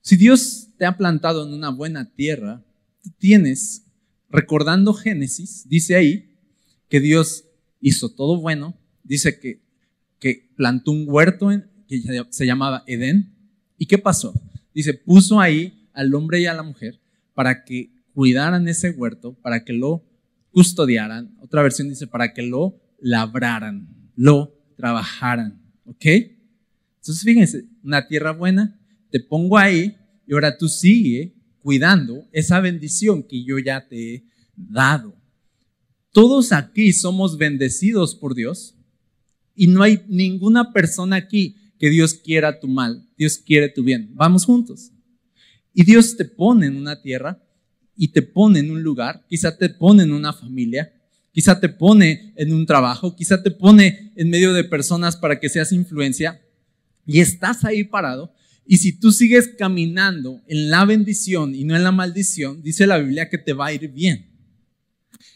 Si 0.00 0.14
Dios 0.16 0.68
te 0.78 0.84
ha 0.84 0.96
plantado 0.96 1.44
en 1.44 1.54
una 1.54 1.70
buena 1.70 2.14
tierra, 2.14 2.64
tú 3.02 3.10
tienes, 3.18 3.82
recordando 4.30 4.94
Génesis, 4.94 5.68
dice 5.68 5.96
ahí 5.96 6.36
que 6.88 7.00
Dios 7.00 7.46
hizo 7.80 8.10
todo 8.10 8.40
bueno, 8.40 8.78
dice 9.02 9.40
que, 9.40 9.60
que 10.20 10.52
plantó 10.54 10.92
un 10.92 11.04
huerto 11.08 11.48
que 11.88 12.00
se 12.30 12.46
llamaba 12.46 12.84
Edén. 12.86 13.34
¿Y 13.76 13.86
qué 13.86 13.98
pasó? 13.98 14.32
Dice, 14.72 14.94
puso 14.94 15.40
ahí 15.40 15.81
al 15.94 16.14
hombre 16.14 16.40
y 16.40 16.46
a 16.46 16.54
la 16.54 16.62
mujer 16.62 17.00
para 17.34 17.64
que 17.64 17.90
cuidaran 18.14 18.68
ese 18.68 18.90
huerto, 18.90 19.34
para 19.34 19.64
que 19.64 19.72
lo 19.72 20.04
custodiaran. 20.50 21.34
Otra 21.40 21.62
versión 21.62 21.88
dice, 21.88 22.06
para 22.06 22.32
que 22.32 22.42
lo 22.42 22.78
labraran, 23.00 23.88
lo 24.16 24.54
trabajaran. 24.76 25.60
¿Ok? 25.84 26.04
Entonces, 26.04 27.24
fíjense, 27.24 27.64
una 27.82 28.06
tierra 28.06 28.32
buena, 28.32 28.78
te 29.10 29.20
pongo 29.20 29.58
ahí 29.58 29.96
y 30.26 30.34
ahora 30.34 30.56
tú 30.56 30.68
sigue 30.68 31.34
cuidando 31.60 32.26
esa 32.32 32.60
bendición 32.60 33.22
que 33.22 33.44
yo 33.44 33.58
ya 33.58 33.88
te 33.88 34.14
he 34.14 34.24
dado. 34.54 35.16
Todos 36.12 36.52
aquí 36.52 36.92
somos 36.92 37.38
bendecidos 37.38 38.14
por 38.14 38.34
Dios 38.34 38.76
y 39.54 39.66
no 39.66 39.82
hay 39.82 40.02
ninguna 40.08 40.72
persona 40.72 41.16
aquí 41.16 41.56
que 41.78 41.90
Dios 41.90 42.14
quiera 42.14 42.60
tu 42.60 42.68
mal, 42.68 43.08
Dios 43.16 43.38
quiere 43.38 43.68
tu 43.68 43.82
bien. 43.82 44.10
Vamos 44.14 44.44
juntos. 44.44 44.91
Y 45.74 45.84
Dios 45.84 46.16
te 46.16 46.24
pone 46.24 46.66
en 46.66 46.76
una 46.76 47.00
tierra 47.00 47.42
y 47.96 48.08
te 48.08 48.22
pone 48.22 48.60
en 48.60 48.70
un 48.70 48.82
lugar, 48.82 49.24
quizá 49.28 49.56
te 49.56 49.68
pone 49.68 50.02
en 50.02 50.12
una 50.12 50.32
familia, 50.32 50.92
quizá 51.32 51.60
te 51.60 51.68
pone 51.68 52.32
en 52.36 52.52
un 52.52 52.66
trabajo, 52.66 53.14
quizá 53.16 53.42
te 53.42 53.50
pone 53.50 54.12
en 54.16 54.30
medio 54.30 54.52
de 54.52 54.64
personas 54.64 55.16
para 55.16 55.40
que 55.40 55.48
seas 55.48 55.72
influencia 55.72 56.40
y 57.06 57.20
estás 57.20 57.64
ahí 57.64 57.84
parado. 57.84 58.34
Y 58.66 58.76
si 58.76 58.98
tú 58.98 59.12
sigues 59.12 59.50
caminando 59.58 60.42
en 60.46 60.70
la 60.70 60.84
bendición 60.84 61.54
y 61.54 61.64
no 61.64 61.74
en 61.74 61.82
la 61.82 61.92
maldición, 61.92 62.62
dice 62.62 62.86
la 62.86 62.98
Biblia 62.98 63.28
que 63.28 63.38
te 63.38 63.52
va 63.52 63.66
a 63.66 63.72
ir 63.72 63.88
bien. 63.88 64.30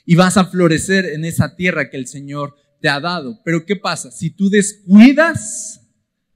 Y 0.05 0.15
vas 0.15 0.37
a 0.37 0.45
florecer 0.45 1.07
en 1.07 1.25
esa 1.25 1.57
tierra 1.57 1.91
que 1.91 1.97
el 1.97 2.07
Señor 2.07 2.55
te 2.81 2.89
ha 2.89 3.01
dado. 3.01 3.41
Pero 3.45 3.67
¿qué 3.67 3.75
pasa? 3.75 4.11
Si 4.13 4.31
tú 4.31 4.49
descuidas 4.49 5.81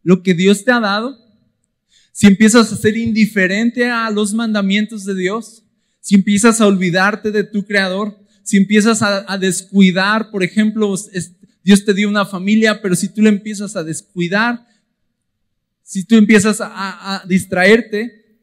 lo 0.03 0.23
que 0.23 0.35
Dios 0.35 0.65
te 0.65 0.73
ha 0.73 0.81
dado, 0.81 1.17
si 2.13 2.27
empiezas 2.27 2.73
a 2.73 2.77
ser 2.77 2.97
indiferente 2.97 3.89
a 3.89 4.11
los 4.11 4.35
mandamientos 4.35 5.05
de 5.05 5.15
Dios, 5.15 5.65
si 6.01 6.15
empiezas 6.15 6.61
a 6.61 6.67
olvidarte 6.67 7.31
de 7.31 7.45
tu 7.45 7.65
creador, 7.65 8.19
si 8.43 8.57
empiezas 8.57 9.03
a, 9.03 9.39
descuidar, 9.39 10.31
por 10.31 10.43
ejemplo, 10.43 10.95
Dios 11.63 11.85
te 11.85 11.95
dio 11.95 12.09
una 12.09 12.27
familia, 12.27 12.83
pero 12.83 12.97
si 12.97 13.09
tú 13.09 13.23
le 13.23 13.29
empiezas 13.29 13.77
a 13.77 13.85
descuidar, 13.85 14.67
si 15.83 16.05
tú 16.05 16.17
empiezas 16.17 16.59
a, 16.61 17.23
distraerte, 17.29 18.39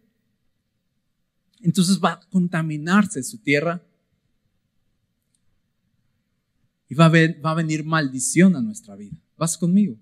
entonces 1.61 1.99
va 2.01 2.13
a 2.13 2.19
contaminarse 2.29 3.21
su 3.23 3.39
tierra 3.39 3.83
y 6.87 6.95
va 6.95 7.07
a, 7.07 7.09
va 7.09 7.51
a 7.51 7.55
venir 7.55 7.83
maldición 7.83 8.55
a 8.55 8.61
nuestra 8.61 8.95
vida. 8.95 9.17
¿Vas 9.35 9.57
conmigo? 9.57 9.97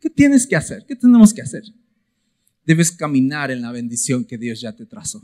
¿Qué 0.00 0.10
tienes 0.10 0.46
que 0.46 0.56
hacer? 0.56 0.84
¿Qué 0.86 0.96
tenemos 0.96 1.32
que 1.32 1.42
hacer? 1.42 1.62
Debes 2.64 2.90
caminar 2.90 3.50
en 3.50 3.62
la 3.62 3.72
bendición 3.72 4.24
que 4.24 4.38
Dios 4.38 4.60
ya 4.60 4.74
te 4.74 4.86
trazó. 4.86 5.22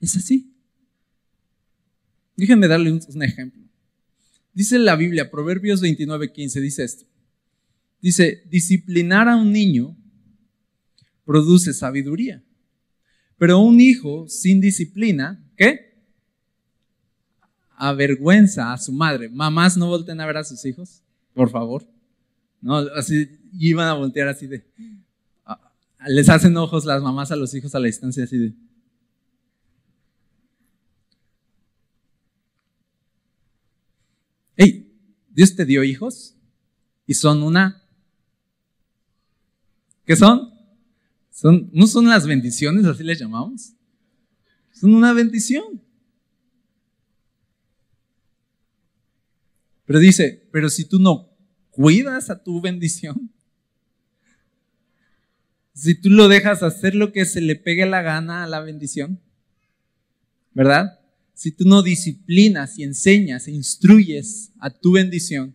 Es 0.00 0.16
así. 0.16 0.54
Déjenme 2.36 2.68
darle 2.68 2.92
un, 2.92 3.22
ejemplo. 3.22 3.62
Dice 4.52 4.78
la 4.78 4.96
Biblia, 4.96 5.30
Proverbios 5.30 5.80
29, 5.80 6.32
15, 6.32 6.60
dice 6.60 6.84
esto. 6.84 7.06
Dice, 8.00 8.42
disciplinar 8.50 9.28
a 9.28 9.36
un 9.36 9.50
niño 9.50 9.96
produce 11.24 11.72
sabiduría, 11.72 12.42
pero 13.38 13.60
un 13.60 13.80
hijo 13.80 14.28
sin 14.28 14.60
disciplina, 14.60 15.42
¿qué? 15.56 15.94
Avergüenza 17.76 18.72
a 18.72 18.78
su 18.78 18.92
madre. 18.92 19.28
Mamás 19.30 19.76
no 19.76 19.86
volten 19.86 20.20
a 20.20 20.26
ver 20.26 20.36
a 20.36 20.44
sus 20.44 20.64
hijos, 20.66 21.02
por 21.32 21.50
favor. 21.50 21.88
No, 22.60 22.76
así 22.76 23.28
iban 23.58 23.88
a 23.88 23.94
voltear 23.94 24.28
así 24.28 24.46
de. 24.46 24.64
Les 26.06 26.28
hacen 26.28 26.56
ojos 26.56 26.84
las 26.84 27.02
mamás 27.02 27.30
a 27.32 27.36
los 27.36 27.54
hijos 27.54 27.74
a 27.74 27.80
la 27.80 27.86
distancia 27.86 28.24
así 28.24 28.38
de. 28.38 28.54
Hey, 34.56 34.92
Dios 35.30 35.56
te 35.56 35.64
dio 35.64 35.82
hijos 35.82 36.36
y 37.06 37.14
son 37.14 37.42
una. 37.42 37.82
¿Qué 40.04 40.16
son? 40.16 40.52
son? 41.30 41.70
¿No 41.72 41.86
son 41.86 42.08
las 42.08 42.26
bendiciones, 42.26 42.84
así 42.84 43.02
les 43.02 43.18
llamamos? 43.18 43.74
Son 44.72 44.94
una 44.94 45.12
bendición. 45.12 45.82
Pero 49.86 49.98
dice, 49.98 50.48
pero 50.52 50.68
si 50.68 50.84
tú 50.84 50.98
no 50.98 51.30
cuidas 51.70 52.30
a 52.30 52.42
tu 52.42 52.60
bendición, 52.60 53.30
si 55.74 55.94
tú 55.94 56.10
lo 56.10 56.28
dejas 56.28 56.62
hacer 56.62 56.94
lo 56.94 57.12
que 57.12 57.24
se 57.24 57.40
le 57.40 57.56
pegue 57.56 57.86
la 57.86 58.02
gana 58.02 58.44
a 58.44 58.46
la 58.46 58.60
bendición, 58.60 59.20
¿verdad? 60.52 61.00
si 61.34 61.50
tú 61.50 61.64
no 61.66 61.82
disciplinas 61.82 62.78
y 62.78 62.84
enseñas 62.84 63.48
e 63.48 63.52
instruyes 63.52 64.52
a 64.60 64.70
tu 64.70 64.92
bendición, 64.92 65.54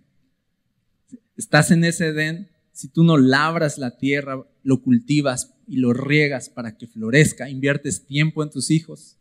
estás 1.38 1.72
en 1.72 1.86
ese 1.86 2.08
Edén, 2.08 2.50
si 2.74 2.90
tú 2.90 3.04
no 3.04 3.18
labras 3.18 3.78
la 3.78 3.98
tierra, 3.98 4.46
lo 4.64 4.82
cultivas 4.82 5.54
y 5.68 5.78
lo 5.78 5.94
riegas 5.94 6.50
para 6.50 6.78
que 6.78 6.88
florezca, 6.88 7.50
inviertes 7.50 8.06
tiempo 8.06 8.44
en 8.44 8.50
tus 8.50 8.72
hijos, 8.72 9.18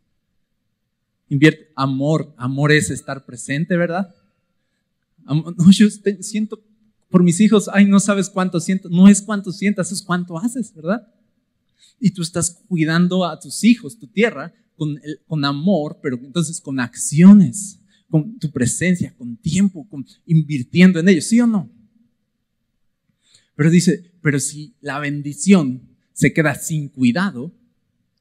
invierte 1.29 1.71
amor, 1.75 2.33
amor 2.37 2.71
es 2.71 2.89
estar 2.89 3.25
presente, 3.25 3.75
¿verdad? 3.77 4.13
No, 5.25 5.69
yo 5.71 5.87
siento 6.21 6.59
por 7.09 7.23
mis 7.23 7.39
hijos, 7.39 7.69
ay, 7.73 7.85
no 7.85 7.99
sabes 7.99 8.29
cuánto 8.29 8.59
siento, 8.59 8.89
no 8.89 9.07
es 9.07 9.21
cuánto 9.21 9.51
sientas, 9.51 9.91
es 9.91 10.01
cuánto 10.01 10.37
haces, 10.37 10.73
¿verdad? 10.73 11.07
Y 11.99 12.11
tú 12.11 12.21
estás 12.21 12.61
cuidando 12.67 13.25
a 13.25 13.39
tus 13.39 13.63
hijos, 13.63 13.97
tu 13.97 14.07
tierra, 14.07 14.53
con, 15.27 15.43
amor, 15.43 15.99
pero 16.01 16.17
entonces 16.17 16.61
con 16.61 16.79
acciones, 16.79 17.79
con 18.09 18.39
tu 18.39 18.49
presencia, 18.49 19.13
con 19.17 19.35
tiempo, 19.35 19.87
con 19.89 20.05
invirtiendo 20.25 20.99
en 20.99 21.09
ellos, 21.09 21.25
¿sí 21.25 21.41
o 21.41 21.47
no? 21.47 21.69
Pero 23.55 23.69
dice, 23.69 24.13
pero 24.21 24.39
si 24.39 24.73
la 24.79 24.99
bendición 24.99 25.81
se 26.13 26.31
queda 26.31 26.55
sin 26.55 26.87
cuidado, 26.87 27.53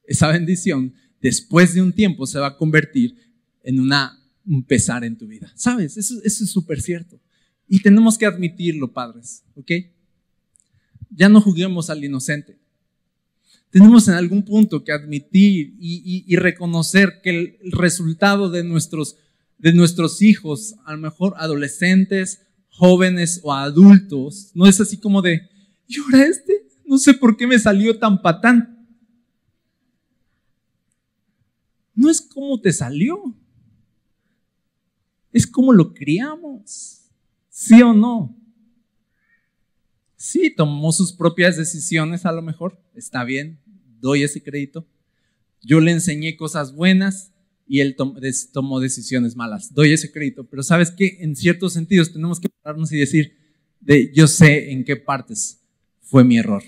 esa 0.05 0.29
bendición 0.33 0.95
después 1.21 1.75
de 1.75 1.83
un 1.83 1.93
tiempo 1.93 2.27
se 2.27 2.41
va 2.41 2.49
a 2.49 2.57
convertir 2.57 3.15
en 3.63 3.79
una, 3.79 4.19
un 4.45 4.65
pesar 4.65 5.05
en 5.05 5.17
tu 5.17 5.29
vida. 5.29 5.53
¿Sabes? 5.55 5.97
Eso, 5.97 6.15
eso 6.25 6.45
es 6.45 6.51
súper 6.51 6.81
cierto. 6.81 7.21
Y 7.69 7.81
tenemos 7.83 8.17
que 8.17 8.27
admitirlo, 8.27 8.93
padres, 8.93 9.45
¿ok? 9.55 9.73
Ya 11.11 11.29
no 11.29 11.41
juguemos 11.41 11.91
al 11.91 12.05
inocente 12.05 12.59
tenemos 13.71 14.09
en 14.09 14.15
algún 14.15 14.45
punto 14.45 14.83
que 14.83 14.93
admitir 14.93 15.75
y, 15.79 16.37
reconocer 16.37 17.21
que 17.23 17.31
el, 17.31 17.59
resultado 17.73 18.51
de 18.51 18.65
nuestros, 18.65 19.17
de 19.59 19.73
nuestros 19.73 20.23
hijos, 20.23 20.77
a 20.85 20.93
lo 20.93 20.99
mejor 20.99 21.35
adolescentes, 21.37 22.43
jóvenes 22.71 23.41
o 23.43 23.53
adultos, 23.53 24.51
no 24.55 24.67
es 24.67 24.81
así 24.81 24.97
como 24.97 25.21
de, 25.21 25.43
¿y 25.87 26.01
ahora 26.01 26.27
este? 26.27 26.67
No 26.87 26.97
sé 26.99 27.15
por 27.15 27.37
qué 27.37 27.47
me 27.47 27.59
salió 27.59 27.99
tan 27.99 28.23
patán. 28.23 28.87
No 31.95 32.09
es 32.09 32.21
como 32.21 32.61
te 32.61 32.73
salió, 32.73 33.35
es 35.33 35.47
como 35.47 35.73
lo 35.73 35.93
criamos, 35.93 36.98
¿sí 37.59 37.83
o 37.83 37.93
no? 37.93 38.37
Sí, 40.15 40.55
tomó 40.55 40.93
sus 40.93 41.13
propias 41.13 41.57
decisiones 41.57 42.25
a 42.25 42.31
lo 42.31 42.41
mejor, 42.41 42.81
está 42.95 43.25
bien, 43.25 43.59
doy 44.01 44.23
ese 44.23 44.43
crédito. 44.45 44.87
Yo 45.63 45.81
le 45.81 45.91
enseñé 45.91 46.37
cosas 46.37 46.73
buenas 46.73 47.33
y 47.67 47.81
él 47.81 47.97
tomó 47.97 48.79
decisiones 48.79 49.35
malas, 49.35 49.75
doy 49.75 49.93
ese 49.93 50.13
crédito. 50.13 50.45
Pero 50.45 50.63
sabes 50.63 50.93
que 50.93 51.19
en 51.21 51.35
ciertos 51.35 51.73
sentidos 51.73 52.13
tenemos 52.13 52.39
que 52.39 52.49
pararnos 52.49 52.93
y 52.93 52.99
decir, 52.99 53.37
de, 53.81 54.13
yo 54.15 54.29
sé 54.29 54.71
en 54.71 54.85
qué 54.85 54.95
partes 54.95 55.61
fue 56.01 56.23
mi 56.23 56.39
error, 56.39 56.63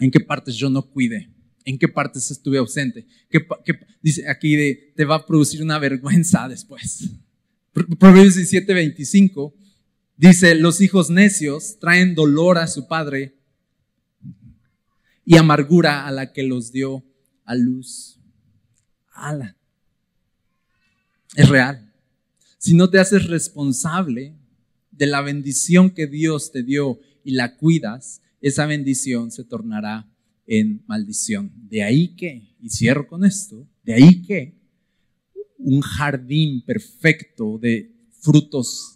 en 0.00 0.10
qué 0.10 0.20
partes 0.20 0.56
yo 0.56 0.70
no 0.70 0.88
cuidé, 0.88 1.30
en 1.66 1.78
qué 1.78 1.88
partes 1.88 2.30
estuve 2.30 2.56
ausente. 2.56 3.06
¿Qué, 3.28 3.46
dice 4.02 4.30
aquí 4.30 4.56
de, 4.56 4.94
te 4.96 5.04
va 5.04 5.16
a 5.16 5.26
producir 5.26 5.62
una 5.62 5.78
vergüenza 5.78 6.48
después. 6.48 7.10
Proverbios 7.98 8.34
17, 8.36 8.72
25 8.72 9.54
Dice, 10.16 10.54
los 10.54 10.80
hijos 10.80 11.10
necios 11.10 11.78
traen 11.80 12.14
dolor 12.14 12.58
a 12.58 12.68
su 12.68 12.86
padre 12.86 13.34
y 15.24 15.36
amargura 15.36 16.06
a 16.06 16.12
la 16.12 16.32
que 16.32 16.44
los 16.44 16.70
dio 16.70 17.04
a 17.44 17.54
luz. 17.54 18.20
Es 21.34 21.48
real. 21.48 21.92
Si 22.58 22.74
no 22.74 22.90
te 22.90 22.98
haces 22.98 23.26
responsable 23.26 24.36
de 24.92 25.06
la 25.06 25.20
bendición 25.20 25.90
que 25.90 26.06
Dios 26.06 26.52
te 26.52 26.62
dio 26.62 27.00
y 27.24 27.32
la 27.32 27.56
cuidas, 27.56 28.22
esa 28.40 28.66
bendición 28.66 29.30
se 29.30 29.44
tornará 29.44 30.08
en 30.46 30.84
maldición. 30.86 31.52
De 31.68 31.82
ahí 31.82 32.14
que, 32.14 32.54
y 32.60 32.70
cierro 32.70 33.08
con 33.08 33.24
esto, 33.24 33.66
de 33.82 33.94
ahí 33.94 34.22
que 34.22 34.54
un 35.58 35.80
jardín 35.80 36.62
perfecto 36.64 37.58
de 37.58 37.90
frutos 38.20 38.93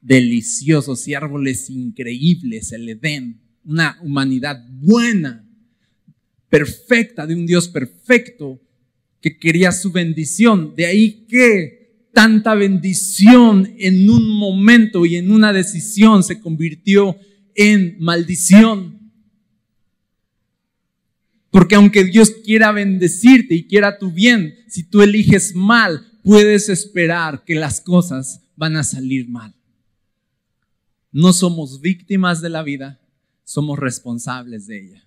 deliciosos 0.00 1.06
y 1.08 1.14
árboles 1.14 1.70
increíbles, 1.70 2.72
el 2.72 2.88
Edén, 2.88 3.40
una 3.64 3.98
humanidad 4.02 4.64
buena, 4.70 5.46
perfecta, 6.48 7.26
de 7.26 7.34
un 7.34 7.46
Dios 7.46 7.68
perfecto 7.68 8.60
que 9.20 9.38
quería 9.38 9.72
su 9.72 9.92
bendición. 9.92 10.74
De 10.76 10.86
ahí 10.86 11.26
que 11.28 12.08
tanta 12.12 12.54
bendición 12.54 13.74
en 13.78 14.10
un 14.10 14.28
momento 14.28 15.06
y 15.06 15.16
en 15.16 15.30
una 15.30 15.52
decisión 15.52 16.24
se 16.24 16.40
convirtió 16.40 17.16
en 17.54 17.96
maldición. 18.00 18.98
Porque 21.50 21.74
aunque 21.74 22.04
Dios 22.04 22.30
quiera 22.44 22.72
bendecirte 22.72 23.54
y 23.54 23.66
quiera 23.66 23.98
tu 23.98 24.12
bien, 24.12 24.54
si 24.68 24.84
tú 24.84 25.02
eliges 25.02 25.54
mal, 25.54 26.06
puedes 26.22 26.68
esperar 26.68 27.44
que 27.44 27.54
las 27.54 27.80
cosas 27.80 28.40
van 28.56 28.76
a 28.76 28.84
salir 28.84 29.28
mal. 29.28 29.54
No 31.12 31.32
somos 31.32 31.80
víctimas 31.80 32.40
de 32.40 32.50
la 32.50 32.62
vida, 32.62 33.00
somos 33.44 33.78
responsables 33.78 34.66
de 34.66 34.80
ella. 34.80 35.04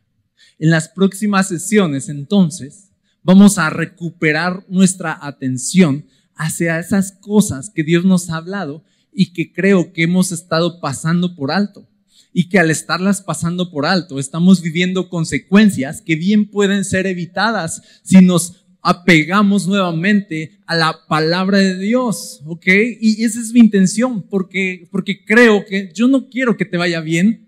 En 0.60 0.70
las 0.70 0.90
próximas 0.90 1.48
sesiones, 1.48 2.10
entonces, 2.10 2.92
vamos 3.24 3.58
a 3.58 3.70
recuperar 3.70 4.66
nuestra 4.68 5.18
atención 5.22 6.06
hacia 6.36 6.80
esas 6.80 7.14
cosas 7.14 7.70
que 7.70 7.84
Dios 7.84 8.04
nos 8.04 8.30
ha 8.30 8.38
hablado 8.38 8.84
y 9.14 9.32
que 9.34 9.54
creo 9.54 9.94
que 9.94 10.04
hemos 10.04 10.32
estado 10.32 10.82
pasando 10.82 11.36
por 11.36 11.52
alto 11.52 11.88
y 12.34 12.50
que 12.50 12.60
al 12.60 12.72
estarlas 12.72 13.22
pasando 13.22 13.72
por 13.72 13.86
alto 13.86 14.20
estamos 14.20 14.62
viviendo 14.62 15.08
consecuencias 15.08 16.02
que 16.02 16.16
bien 16.16 16.50
pueden 16.50 16.84
ser 16.84 17.06
evitadas 17.06 17.82
si 18.02 18.26
nos 18.26 18.63
apegamos 18.84 19.66
nuevamente 19.66 20.60
a 20.66 20.76
la 20.76 21.08
palabra 21.08 21.58
de 21.58 21.78
Dios, 21.80 22.42
¿ok? 22.46 22.68
Y 23.00 23.24
esa 23.24 23.40
es 23.40 23.54
mi 23.54 23.62
intención, 23.62 24.22
porque, 24.24 24.88
porque 24.92 25.24
creo 25.24 25.64
que 25.66 25.90
yo 25.94 26.10
no 26.10 26.30
quiero 26.30 26.58
que 26.58 26.66
te 26.66 26.76
vaya 26.76 27.00
bien 27.00 27.48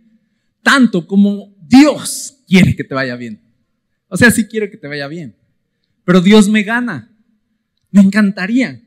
tanto 0.64 1.06
como 1.06 1.54
Dios 1.68 2.38
quiere 2.48 2.76
que 2.76 2.86
te 2.86 2.96
vaya 2.96 3.18
bien. 3.18 3.42
O 4.08 4.16
sea, 4.16 4.32
sí 4.32 4.46
quiero 4.46 4.72
que 4.72 4.78
te 4.78 4.88
vaya 4.88 5.08
bien, 5.10 5.36
pero 6.06 6.22
Dios 6.22 6.48
me 6.48 6.64
gana. 6.64 7.12
Me 7.92 8.02
encantaría. 8.02 8.82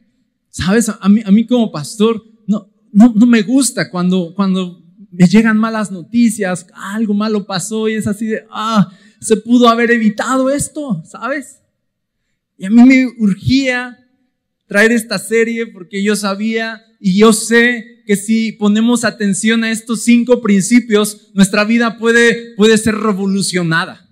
¿Sabes? 0.48 0.88
A 0.88 1.08
mí, 1.08 1.22
a 1.24 1.30
mí 1.30 1.46
como 1.46 1.70
pastor, 1.70 2.24
no, 2.46 2.70
no, 2.92 3.12
no 3.14 3.26
me 3.26 3.42
gusta 3.42 3.90
cuando, 3.90 4.32
cuando 4.34 4.82
me 5.10 5.26
llegan 5.26 5.58
malas 5.58 5.90
noticias, 5.90 6.66
algo 6.72 7.12
malo 7.12 7.44
pasó 7.46 7.88
y 7.88 7.94
es 7.94 8.06
así 8.06 8.26
de, 8.26 8.46
ah, 8.50 8.90
se 9.20 9.36
pudo 9.36 9.68
haber 9.68 9.90
evitado 9.90 10.48
esto, 10.48 11.02
¿sabes? 11.04 11.60
Y 12.58 12.66
a 12.66 12.70
mí 12.70 12.82
me 12.82 13.06
urgía 13.18 13.96
traer 14.66 14.92
esta 14.92 15.18
serie 15.18 15.66
porque 15.68 16.02
yo 16.02 16.16
sabía 16.16 16.82
y 17.00 17.16
yo 17.16 17.32
sé 17.32 18.02
que 18.04 18.16
si 18.16 18.52
ponemos 18.52 19.04
atención 19.04 19.62
a 19.62 19.70
estos 19.70 20.02
cinco 20.02 20.42
principios, 20.42 21.30
nuestra 21.34 21.64
vida 21.64 21.98
puede, 21.98 22.54
puede 22.56 22.76
ser 22.76 22.96
revolucionada. 22.96 24.08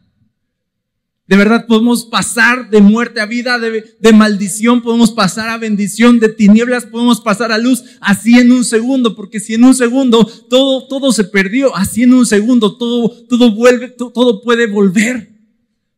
De 1.26 1.36
verdad 1.36 1.66
podemos 1.66 2.04
pasar 2.04 2.70
de 2.70 2.80
muerte 2.80 3.20
a 3.20 3.26
vida, 3.26 3.58
de, 3.58 3.96
de, 3.98 4.12
maldición 4.12 4.80
podemos 4.80 5.10
pasar 5.10 5.48
a 5.48 5.58
bendición, 5.58 6.20
de 6.20 6.28
tinieblas 6.28 6.86
podemos 6.86 7.20
pasar 7.20 7.50
a 7.50 7.58
luz, 7.58 7.82
así 8.00 8.38
en 8.38 8.52
un 8.52 8.64
segundo, 8.64 9.16
porque 9.16 9.40
si 9.40 9.54
en 9.54 9.64
un 9.64 9.74
segundo 9.74 10.24
todo, 10.48 10.86
todo 10.86 11.12
se 11.12 11.24
perdió, 11.24 11.74
así 11.74 12.04
en 12.04 12.14
un 12.14 12.26
segundo 12.26 12.76
todo, 12.76 13.10
todo 13.26 13.52
vuelve, 13.56 13.88
todo, 13.88 14.12
todo 14.12 14.40
puede 14.40 14.68
volver, 14.68 15.35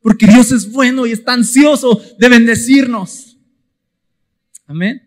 porque 0.09 0.27
Dios 0.27 0.53
es 0.53 0.73
bueno 0.73 1.07
y 1.07 1.13
está 1.13 1.35
ansioso 1.35 2.03
de 2.19 2.31
bendecirnos. 2.31 3.37
Amén. 4.67 5.07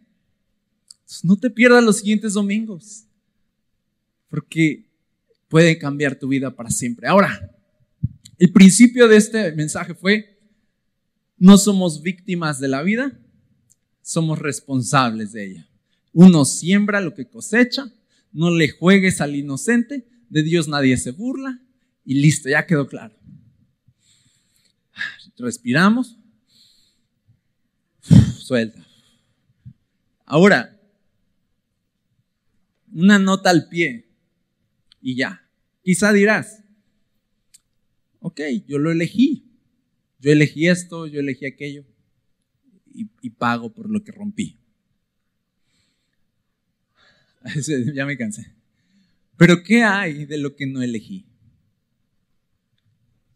no 1.24 1.38
te 1.38 1.50
pierdas 1.50 1.84
los 1.84 1.98
siguientes 1.98 2.34
domingos, 2.34 3.06
porque 4.30 4.86
puede 5.48 5.80
cambiar 5.80 6.20
tu 6.20 6.28
vida 6.28 6.56
para 6.56 6.70
siempre. 6.70 7.08
Ahora, 7.08 7.52
el 8.38 8.52
principio 8.52 9.08
de 9.08 9.18
este 9.18 9.52
mensaje 9.54 9.96
fue, 9.96 10.38
no 11.36 11.58
somos 11.58 12.04
víctimas 12.04 12.60
de 12.60 12.68
la 12.68 12.84
vida, 12.84 13.20
somos 14.04 14.38
responsables 14.38 15.32
de 15.32 15.48
ella. 15.48 15.70
Uno 16.14 16.46
siembra 16.46 17.02
lo 17.02 17.16
que 17.16 17.28
cosecha, 17.28 17.92
no 18.32 18.52
le 18.52 18.70
juegues 18.70 19.20
al 19.20 19.36
inocente, 19.36 20.08
de 20.30 20.44
Dios 20.44 20.68
nadie 20.68 20.96
se 20.98 21.10
burla 21.10 21.60
y 22.06 22.22
listo, 22.22 22.50
ya 22.50 22.68
quedó 22.68 22.86
claro. 22.86 23.21
Respiramos, 25.42 26.18
suelta. 28.38 28.86
Ahora, 30.26 30.80
una 32.92 33.20
nota 33.20 33.50
al 33.50 33.68
pie 33.70 34.08
y 35.02 35.16
ya. 35.16 35.48
Quizá 35.84 36.14
dirás, 36.14 36.64
ok, 38.20 38.42
yo 38.68 38.78
lo 38.78 38.92
elegí. 38.92 39.48
Yo 40.20 40.32
elegí 40.32 40.68
esto, 40.68 41.08
yo 41.08 41.20
elegí 41.20 41.46
aquello 41.46 41.84
y, 42.94 43.30
pago 43.32 43.74
por 43.74 43.90
lo 43.90 44.04
que 44.04 44.12
rompí. 44.12 44.60
ya 47.94 48.06
me 48.06 48.18
cansé. 48.18 48.54
Pero 49.38 49.64
¿qué 49.64 49.84
hay 49.84 50.26
de 50.26 50.38
lo 50.38 50.56
que 50.56 50.68
no 50.68 50.84
elegí? 50.84 51.26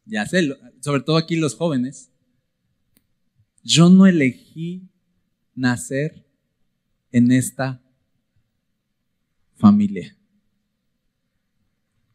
Ya 0.06 0.26
sé, 0.26 0.56
sobre 0.82 1.02
todo 1.02 1.18
aquí 1.18 1.36
los 1.36 1.56
jóvenes. 1.56 2.12
Yo 3.64 3.90
no 3.90 4.06
elegí 4.06 4.88
nacer 5.56 6.26
en 7.12 7.32
esta 7.32 7.82
familia. 9.56 10.16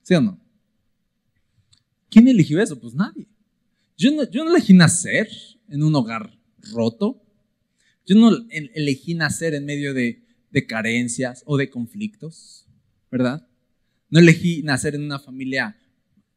¿Sí 0.02 0.14
o 0.14 0.20
no? 0.20 0.40
¿Quién 2.08 2.28
eligió 2.28 2.60
eso? 2.60 2.78
Pues 2.78 2.94
nadie. 2.94 3.26
Yo 3.96 4.10
no, 4.12 4.28
yo 4.30 4.44
no 4.44 4.50
elegí 4.50 4.72
nacer 4.72 5.28
en 5.68 5.82
un 5.82 5.94
hogar 5.94 6.38
roto. 6.72 7.22
Yo 8.06 8.16
no 8.16 8.30
elegí 8.50 9.14
nacer 9.14 9.54
en 9.54 9.64
medio 9.64 9.94
de, 9.94 10.22
de 10.50 10.66
carencias 10.66 11.42
o 11.46 11.56
de 11.56 11.70
conflictos, 11.70 12.66
¿verdad? 13.10 13.46
No 14.08 14.18
elegí 14.18 14.62
nacer 14.62 14.94
en 14.94 15.02
una 15.02 15.18
familia 15.18 15.76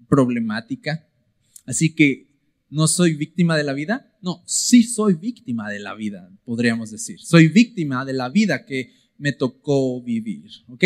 problemática. 0.07 1.07
Así 1.65 1.93
que 1.93 2.27
no 2.69 2.87
soy 2.87 3.13
víctima 3.13 3.55
de 3.55 3.63
la 3.63 3.73
vida. 3.73 4.11
No, 4.21 4.43
sí 4.45 4.83
soy 4.83 5.13
víctima 5.13 5.69
de 5.69 5.79
la 5.79 5.93
vida, 5.93 6.31
podríamos 6.45 6.91
decir. 6.91 7.19
Soy 7.19 7.47
víctima 7.47 8.03
de 8.05 8.13
la 8.13 8.29
vida 8.29 8.65
que 8.65 8.93
me 9.17 9.31
tocó 9.31 10.01
vivir. 10.01 10.49
¿Ok? 10.67 10.83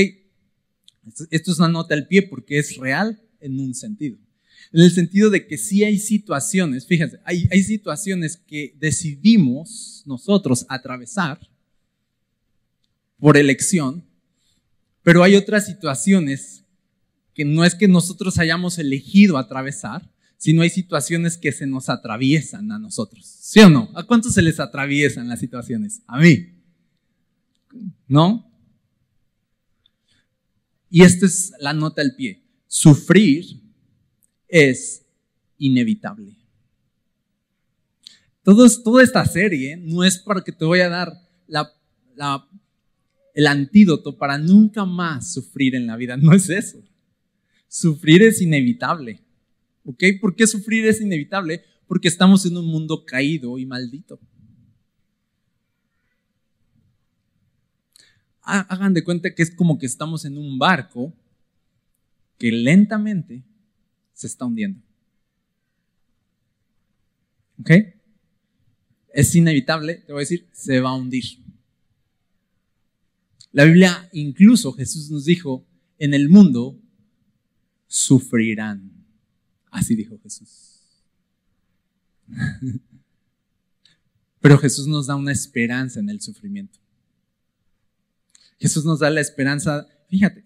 Esto 1.31 1.51
es 1.51 1.59
una 1.59 1.69
nota 1.69 1.93
al 1.93 2.07
pie 2.07 2.23
porque 2.23 2.59
es 2.59 2.75
real 2.77 3.21
en 3.39 3.59
un 3.59 3.73
sentido. 3.73 4.17
En 4.73 4.81
el 4.81 4.91
sentido 4.91 5.29
de 5.29 5.47
que 5.47 5.57
sí 5.57 5.83
hay 5.83 5.97
situaciones, 5.97 6.85
fíjense, 6.85 7.19
hay, 7.23 7.47
hay 7.51 7.63
situaciones 7.63 8.35
que 8.35 8.75
decidimos 8.77 10.03
nosotros 10.05 10.65
atravesar 10.67 11.39
por 13.17 13.37
elección, 13.37 14.03
pero 15.03 15.23
hay 15.23 15.35
otras 15.35 15.65
situaciones 15.65 16.65
que 17.33 17.45
no 17.45 17.63
es 17.63 17.75
que 17.75 17.87
nosotros 17.87 18.39
hayamos 18.39 18.77
elegido 18.77 19.37
atravesar, 19.37 20.09
sino 20.37 20.61
hay 20.61 20.69
situaciones 20.69 21.35
que 21.37 21.51
se 21.51 21.65
nos 21.67 21.89
atraviesan 21.89 22.71
a 22.71 22.79
nosotros. 22.79 23.25
¿Sí 23.25 23.59
o 23.59 23.69
no? 23.69 23.89
¿A 23.95 24.03
cuántos 24.03 24.33
se 24.33 24.41
les 24.41 24.59
atraviesan 24.59 25.27
las 25.27 25.39
situaciones? 25.39 26.01
A 26.07 26.19
mí. 26.19 26.53
¿No? 28.07 28.49
Y 30.89 31.03
esta 31.03 31.25
es 31.25 31.51
la 31.59 31.73
nota 31.73 32.01
al 32.01 32.15
pie. 32.15 32.43
Sufrir 32.67 33.61
es 34.47 35.05
inevitable. 35.57 36.37
Toda 38.43 39.03
esta 39.03 39.25
serie 39.25 39.75
no 39.75 40.03
es 40.05 40.17
para 40.17 40.41
que 40.41 40.53
te 40.53 40.63
voy 40.63 40.79
a 40.79 40.87
dar 40.87 41.11
el 43.33 43.47
antídoto 43.47 44.17
para 44.17 44.37
nunca 44.37 44.85
más 44.85 45.33
sufrir 45.33 45.75
en 45.75 45.87
la 45.87 45.97
vida. 45.97 46.15
No 46.15 46.31
es 46.31 46.49
eso. 46.49 46.81
Sufrir 47.67 48.23
es 48.23 48.41
inevitable. 48.41 49.21
¿Ok? 49.87 50.03
¿Por 50.19 50.35
qué 50.35 50.45
sufrir 50.45 50.85
es 50.85 50.99
inevitable? 50.99 51.63
Porque 51.87 52.09
estamos 52.09 52.45
en 52.45 52.57
un 52.57 52.65
mundo 52.65 53.05
caído 53.05 53.57
y 53.57 53.65
maldito. 53.65 54.19
Hagan 58.41 58.93
de 58.93 59.03
cuenta 59.03 59.33
que 59.33 59.43
es 59.43 59.49
como 59.49 59.79
que 59.79 59.85
estamos 59.85 60.25
en 60.25 60.37
un 60.37 60.59
barco 60.59 61.13
que 62.37 62.51
lentamente 62.51 63.45
se 64.11 64.27
está 64.27 64.43
hundiendo. 64.43 64.81
¿Ok? 67.61 67.71
Es 69.13 69.33
inevitable, 69.35 69.95
te 70.05 70.11
voy 70.11 70.19
a 70.19 70.27
decir, 70.27 70.47
se 70.51 70.81
va 70.81 70.89
a 70.89 70.95
hundir. 70.95 71.23
La 73.53 73.63
Biblia, 73.63 74.09
incluso 74.11 74.73
Jesús 74.73 75.09
nos 75.09 75.23
dijo 75.23 75.65
en 75.97 76.13
el 76.13 76.27
mundo 76.27 76.77
sufrirán. 77.87 78.96
Así 79.77 79.95
dijo 79.95 80.17
Jesús. 80.23 80.81
Pero 84.41 84.57
Jesús 84.57 84.87
nos 84.87 85.05
da 85.05 85.15
una 85.15 85.31
esperanza 85.31 85.99
en 85.99 86.09
el 86.09 86.19
sufrimiento. 86.19 86.79
Jesús 88.59 88.85
nos 88.85 88.99
da 88.99 89.11
la 89.11 89.21
esperanza, 89.21 89.87
fíjate, 90.09 90.45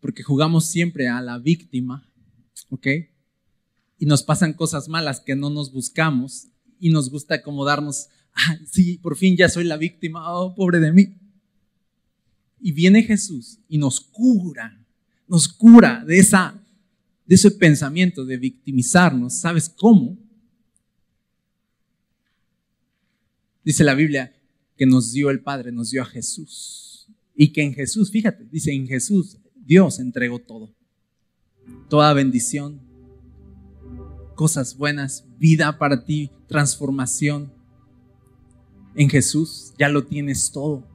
porque 0.00 0.22
jugamos 0.22 0.66
siempre 0.66 1.08
a 1.08 1.20
la 1.20 1.38
víctima, 1.38 2.08
¿ok? 2.70 2.86
Y 3.98 4.06
nos 4.06 4.22
pasan 4.22 4.52
cosas 4.52 4.88
malas 4.88 5.18
que 5.18 5.34
no 5.34 5.50
nos 5.50 5.72
buscamos 5.72 6.46
y 6.78 6.90
nos 6.90 7.10
gusta 7.10 7.34
acomodarnos, 7.34 8.06
ah, 8.34 8.56
sí, 8.70 8.98
por 8.98 9.16
fin 9.16 9.36
ya 9.36 9.48
soy 9.48 9.64
la 9.64 9.76
víctima, 9.76 10.32
oh, 10.32 10.54
pobre 10.54 10.78
de 10.78 10.92
mí. 10.92 11.18
Y 12.60 12.70
viene 12.70 13.02
Jesús 13.02 13.58
y 13.68 13.78
nos 13.78 13.98
cura, 14.00 14.86
nos 15.26 15.48
cura 15.48 16.04
de, 16.04 16.18
esa, 16.18 16.64
de 17.28 17.34
ese 17.34 17.50
pensamiento 17.50 18.24
de 18.24 18.38
victimizarnos. 18.38 19.34
¿Sabes 19.34 19.68
cómo? 19.68 20.16
Dice 23.62 23.84
la 23.84 23.94
Biblia 23.94 24.34
que 24.76 24.86
nos 24.86 25.12
dio 25.12 25.28
el 25.28 25.40
Padre, 25.40 25.70
nos 25.70 25.90
dio 25.90 26.00
a 26.00 26.06
Jesús. 26.06 27.06
Y 27.36 27.52
que 27.52 27.62
en 27.62 27.74
Jesús, 27.74 28.10
fíjate, 28.10 28.48
dice 28.50 28.72
en 28.72 28.88
Jesús, 28.88 29.36
Dios 29.54 30.00
entregó 30.00 30.38
todo. 30.38 30.74
Toda 31.90 32.14
bendición, 32.14 32.80
cosas 34.34 34.78
buenas, 34.78 35.26
vida 35.38 35.78
para 35.78 36.06
ti, 36.06 36.30
transformación. 36.46 37.52
En 38.94 39.10
Jesús 39.10 39.74
ya 39.78 39.90
lo 39.90 40.06
tienes 40.06 40.50
todo. 40.50 40.88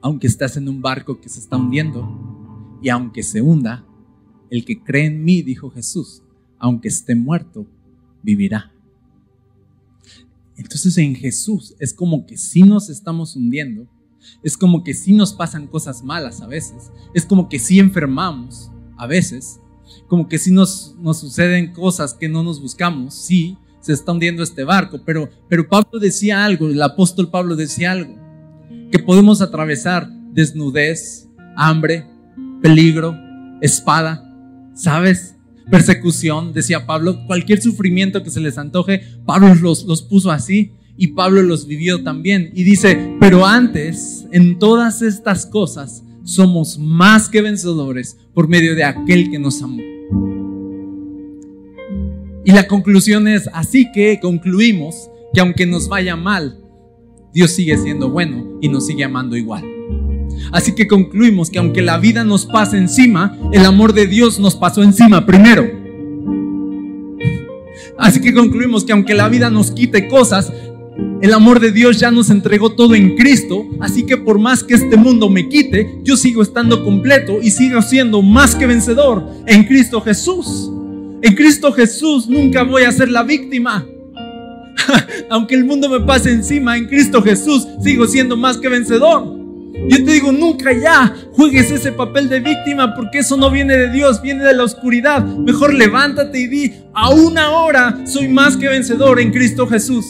Aunque 0.00 0.26
estás 0.26 0.56
en 0.56 0.68
un 0.68 0.82
barco 0.82 1.20
que 1.20 1.28
se 1.28 1.38
está 1.38 1.56
hundiendo 1.56 2.80
y 2.82 2.88
aunque 2.88 3.22
se 3.22 3.40
hunda, 3.40 3.86
el 4.52 4.66
que 4.66 4.82
cree 4.82 5.06
en 5.06 5.24
mí, 5.24 5.40
dijo 5.40 5.70
Jesús, 5.70 6.22
aunque 6.58 6.88
esté 6.88 7.14
muerto, 7.14 7.66
vivirá. 8.22 8.70
Entonces 10.58 10.98
en 10.98 11.14
Jesús 11.14 11.74
es 11.78 11.94
como 11.94 12.26
que 12.26 12.36
si 12.36 12.62
nos 12.62 12.90
estamos 12.90 13.34
hundiendo, 13.34 13.86
es 14.42 14.58
como 14.58 14.84
que 14.84 14.92
si 14.92 15.14
nos 15.14 15.32
pasan 15.32 15.66
cosas 15.66 16.04
malas 16.04 16.42
a 16.42 16.46
veces, 16.46 16.90
es 17.14 17.24
como 17.24 17.48
que 17.48 17.58
si 17.58 17.78
enfermamos 17.78 18.70
a 18.98 19.06
veces, 19.06 19.58
como 20.06 20.28
que 20.28 20.36
si 20.36 20.52
nos, 20.52 20.94
nos 21.00 21.20
suceden 21.20 21.72
cosas 21.72 22.12
que 22.12 22.28
no 22.28 22.42
nos 22.42 22.60
buscamos, 22.60 23.14
sí, 23.14 23.56
se 23.80 23.94
está 23.94 24.12
hundiendo 24.12 24.42
este 24.42 24.64
barco, 24.64 25.00
pero, 25.02 25.30
pero 25.48 25.66
Pablo 25.66 25.98
decía 25.98 26.44
algo, 26.44 26.68
el 26.68 26.82
apóstol 26.82 27.30
Pablo 27.30 27.56
decía 27.56 27.92
algo, 27.92 28.14
que 28.90 28.98
podemos 28.98 29.40
atravesar 29.40 30.10
desnudez, 30.30 31.26
hambre, 31.56 32.06
peligro, 32.60 33.16
espada, 33.62 34.28
¿sabes? 34.74 35.36
Persecución, 35.70 36.52
decía 36.52 36.86
Pablo, 36.86 37.24
cualquier 37.26 37.62
sufrimiento 37.62 38.22
que 38.22 38.30
se 38.30 38.40
les 38.40 38.58
antoje, 38.58 39.02
Pablo 39.24 39.54
los, 39.54 39.84
los 39.84 40.02
puso 40.02 40.30
así 40.30 40.72
y 40.96 41.08
Pablo 41.08 41.42
los 41.42 41.66
vivió 41.66 42.02
también. 42.02 42.50
Y 42.54 42.64
dice, 42.64 43.16
pero 43.20 43.46
antes, 43.46 44.26
en 44.32 44.58
todas 44.58 45.02
estas 45.02 45.46
cosas, 45.46 46.02
somos 46.24 46.78
más 46.78 47.28
que 47.28 47.42
vencedores 47.42 48.16
por 48.34 48.48
medio 48.48 48.74
de 48.74 48.84
aquel 48.84 49.30
que 49.30 49.38
nos 49.38 49.62
amó. 49.62 49.82
Y 52.44 52.50
la 52.52 52.66
conclusión 52.66 53.28
es, 53.28 53.48
así 53.52 53.90
que 53.92 54.18
concluimos 54.20 55.08
que 55.32 55.40
aunque 55.40 55.64
nos 55.64 55.88
vaya 55.88 56.16
mal, 56.16 56.58
Dios 57.32 57.52
sigue 57.52 57.76
siendo 57.78 58.10
bueno 58.10 58.58
y 58.60 58.68
nos 58.68 58.86
sigue 58.86 59.04
amando 59.04 59.36
igual. 59.36 59.71
Así 60.52 60.74
que 60.74 60.86
concluimos 60.86 61.50
que 61.50 61.58
aunque 61.58 61.82
la 61.82 61.98
vida 61.98 62.24
nos 62.24 62.44
pase 62.44 62.76
encima, 62.76 63.36
el 63.52 63.64
amor 63.64 63.94
de 63.94 64.06
Dios 64.06 64.38
nos 64.38 64.54
pasó 64.54 64.82
encima 64.82 65.24
primero. 65.24 65.68
Así 67.98 68.20
que 68.20 68.34
concluimos 68.34 68.84
que 68.84 68.92
aunque 68.92 69.14
la 69.14 69.28
vida 69.28 69.48
nos 69.48 69.70
quite 69.70 70.08
cosas, 70.08 70.52
el 71.22 71.32
amor 71.32 71.60
de 71.60 71.72
Dios 71.72 71.98
ya 71.98 72.10
nos 72.10 72.30
entregó 72.30 72.72
todo 72.72 72.94
en 72.94 73.16
Cristo, 73.16 73.64
así 73.80 74.04
que 74.04 74.16
por 74.16 74.38
más 74.38 74.62
que 74.62 74.74
este 74.74 74.96
mundo 74.96 75.30
me 75.30 75.48
quite, 75.48 76.00
yo 76.02 76.16
sigo 76.16 76.42
estando 76.42 76.84
completo 76.84 77.38
y 77.40 77.50
sigo 77.50 77.80
siendo 77.80 78.20
más 78.20 78.54
que 78.54 78.66
vencedor 78.66 79.24
en 79.46 79.64
Cristo 79.64 80.00
Jesús. 80.00 80.70
En 81.22 81.34
Cristo 81.34 81.72
Jesús 81.72 82.28
nunca 82.28 82.64
voy 82.64 82.82
a 82.82 82.92
ser 82.92 83.08
la 83.08 83.22
víctima. 83.22 83.86
Aunque 85.30 85.54
el 85.54 85.64
mundo 85.64 85.88
me 85.88 86.00
pase 86.00 86.32
encima, 86.32 86.76
en 86.76 86.86
Cristo 86.86 87.22
Jesús 87.22 87.66
sigo 87.82 88.06
siendo 88.06 88.36
más 88.36 88.58
que 88.58 88.68
vencedor. 88.68 89.41
Yo 89.88 90.04
te 90.04 90.12
digo, 90.12 90.32
nunca 90.32 90.72
ya 90.72 91.14
juegues 91.32 91.70
ese 91.70 91.92
papel 91.92 92.28
de 92.28 92.40
víctima 92.40 92.94
porque 92.94 93.18
eso 93.18 93.36
no 93.36 93.50
viene 93.50 93.76
de 93.76 93.90
Dios, 93.90 94.20
viene 94.20 94.44
de 94.44 94.54
la 94.54 94.64
oscuridad. 94.64 95.24
Mejor 95.24 95.74
levántate 95.74 96.38
y 96.38 96.46
di, 96.46 96.74
aún 96.92 97.38
ahora 97.38 97.98
soy 98.06 98.28
más 98.28 98.56
que 98.56 98.68
vencedor 98.68 99.18
en 99.18 99.32
Cristo 99.32 99.66
Jesús. 99.66 100.04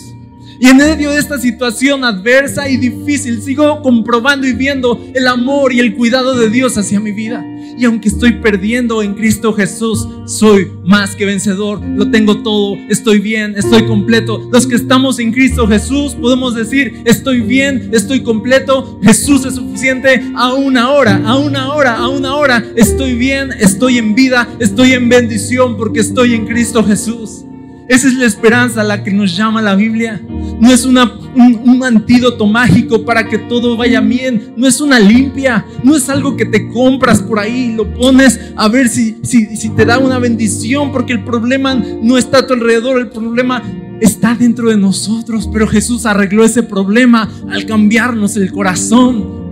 Y 0.63 0.69
en 0.69 0.77
medio 0.77 1.11
de 1.11 1.19
esta 1.19 1.41
situación 1.41 2.05
adversa 2.05 2.69
y 2.69 2.77
difícil, 2.77 3.43
sigo 3.43 3.83
comprobando 3.83 4.47
y 4.47 4.53
viendo 4.53 4.97
el 5.13 5.27
amor 5.27 5.73
y 5.73 5.81
el 5.81 5.97
cuidado 5.97 6.37
de 6.37 6.49
Dios 6.51 6.79
hacia 6.79 7.01
mi 7.01 7.11
vida. 7.11 7.45
Y 7.77 7.85
aunque 7.85 8.07
estoy 8.07 8.35
perdiendo 8.35 9.03
en 9.03 9.15
Cristo 9.15 9.53
Jesús, 9.53 10.07
soy 10.25 10.71
más 10.85 11.17
que 11.17 11.27
vencedor. 11.27 11.81
Lo 11.85 12.13
tengo 12.13 12.45
todo, 12.45 12.77
estoy 12.89 13.19
bien, 13.19 13.57
estoy 13.57 13.89
completo. 13.89 14.49
Los 14.53 14.69
que 14.69 14.77
estamos 14.77 15.19
en 15.19 15.33
Cristo 15.33 15.67
Jesús 15.67 16.15
podemos 16.15 16.55
decir, 16.55 17.03
estoy 17.07 17.41
bien, 17.41 17.91
estoy 17.93 18.23
completo. 18.23 19.01
Jesús 19.03 19.45
es 19.45 19.57
suficiente. 19.57 20.23
Aún 20.37 20.77
ahora, 20.77 21.23
aún 21.27 21.57
ahora, 21.57 21.97
aún 21.97 22.25
ahora, 22.25 22.65
estoy 22.77 23.17
bien, 23.17 23.51
estoy 23.59 23.99
en 23.99 24.15
vida, 24.15 24.49
estoy 24.61 24.93
en 24.93 25.09
bendición 25.09 25.77
porque 25.77 25.99
estoy 25.99 26.35
en 26.35 26.47
Cristo 26.47 26.85
Jesús. 26.85 27.47
Esa 27.89 28.09
es 28.09 28.15
la 28.15 28.27
esperanza 28.27 28.81
a 28.81 28.85
la 28.85 29.03
que 29.03 29.11
nos 29.11 29.37
llama 29.37 29.61
la 29.61 29.75
Biblia. 29.75 30.21
No 30.61 30.73
es 30.73 30.85
una, 30.85 31.13
un, 31.35 31.83
antídoto 31.83 32.47
mágico 32.47 33.05
para 33.05 33.29
que 33.29 33.39
todo 33.39 33.77
vaya 33.77 34.01
bien. 34.01 34.53
No 34.57 34.67
es 34.67 34.81
una 34.81 34.99
limpia. 34.99 35.67
No 35.83 35.97
es 35.97 36.09
algo 36.09 36.37
que 36.37 36.47
te 36.47 36.69
compras 36.69 37.21
por 37.21 37.39
ahí 37.39 37.73
y 37.73 37.75
lo 37.75 37.93
pones 37.93 38.41
a 38.57 38.69
ver 38.69 38.89
si, 38.89 39.19
si, 39.23 39.57
si 39.57 39.71
te 39.71 39.85
da 39.85 39.99
una 39.99 40.19
bendición. 40.19 40.93
Porque 40.93 41.13
el 41.13 41.25
problema 41.25 41.75
no 41.75 42.17
está 42.17 42.39
a 42.39 42.47
tu 42.47 42.55
alrededor. 42.55 42.99
El 42.99 43.09
problema 43.09 43.63
está 44.01 44.35
dentro 44.35 44.71
de 44.71 44.77
nosotros. 44.77 45.49
Pero 45.53 45.67
Jesús 45.67 46.07
arregló 46.07 46.45
ese 46.45 46.63
problema 46.63 47.29
al 47.51 47.67
cambiarnos 47.67 48.37
el 48.37 48.53
corazón 48.53 49.43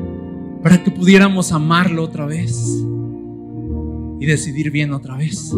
para 0.63 0.83
que 0.83 0.91
pudiéramos 0.91 1.53
amarlo 1.53 2.05
otra 2.05 2.27
vez 2.27 2.85
y 4.21 4.27
decidir 4.27 4.71
bien 4.71 4.93
otra 4.93 5.17
vez. 5.17 5.53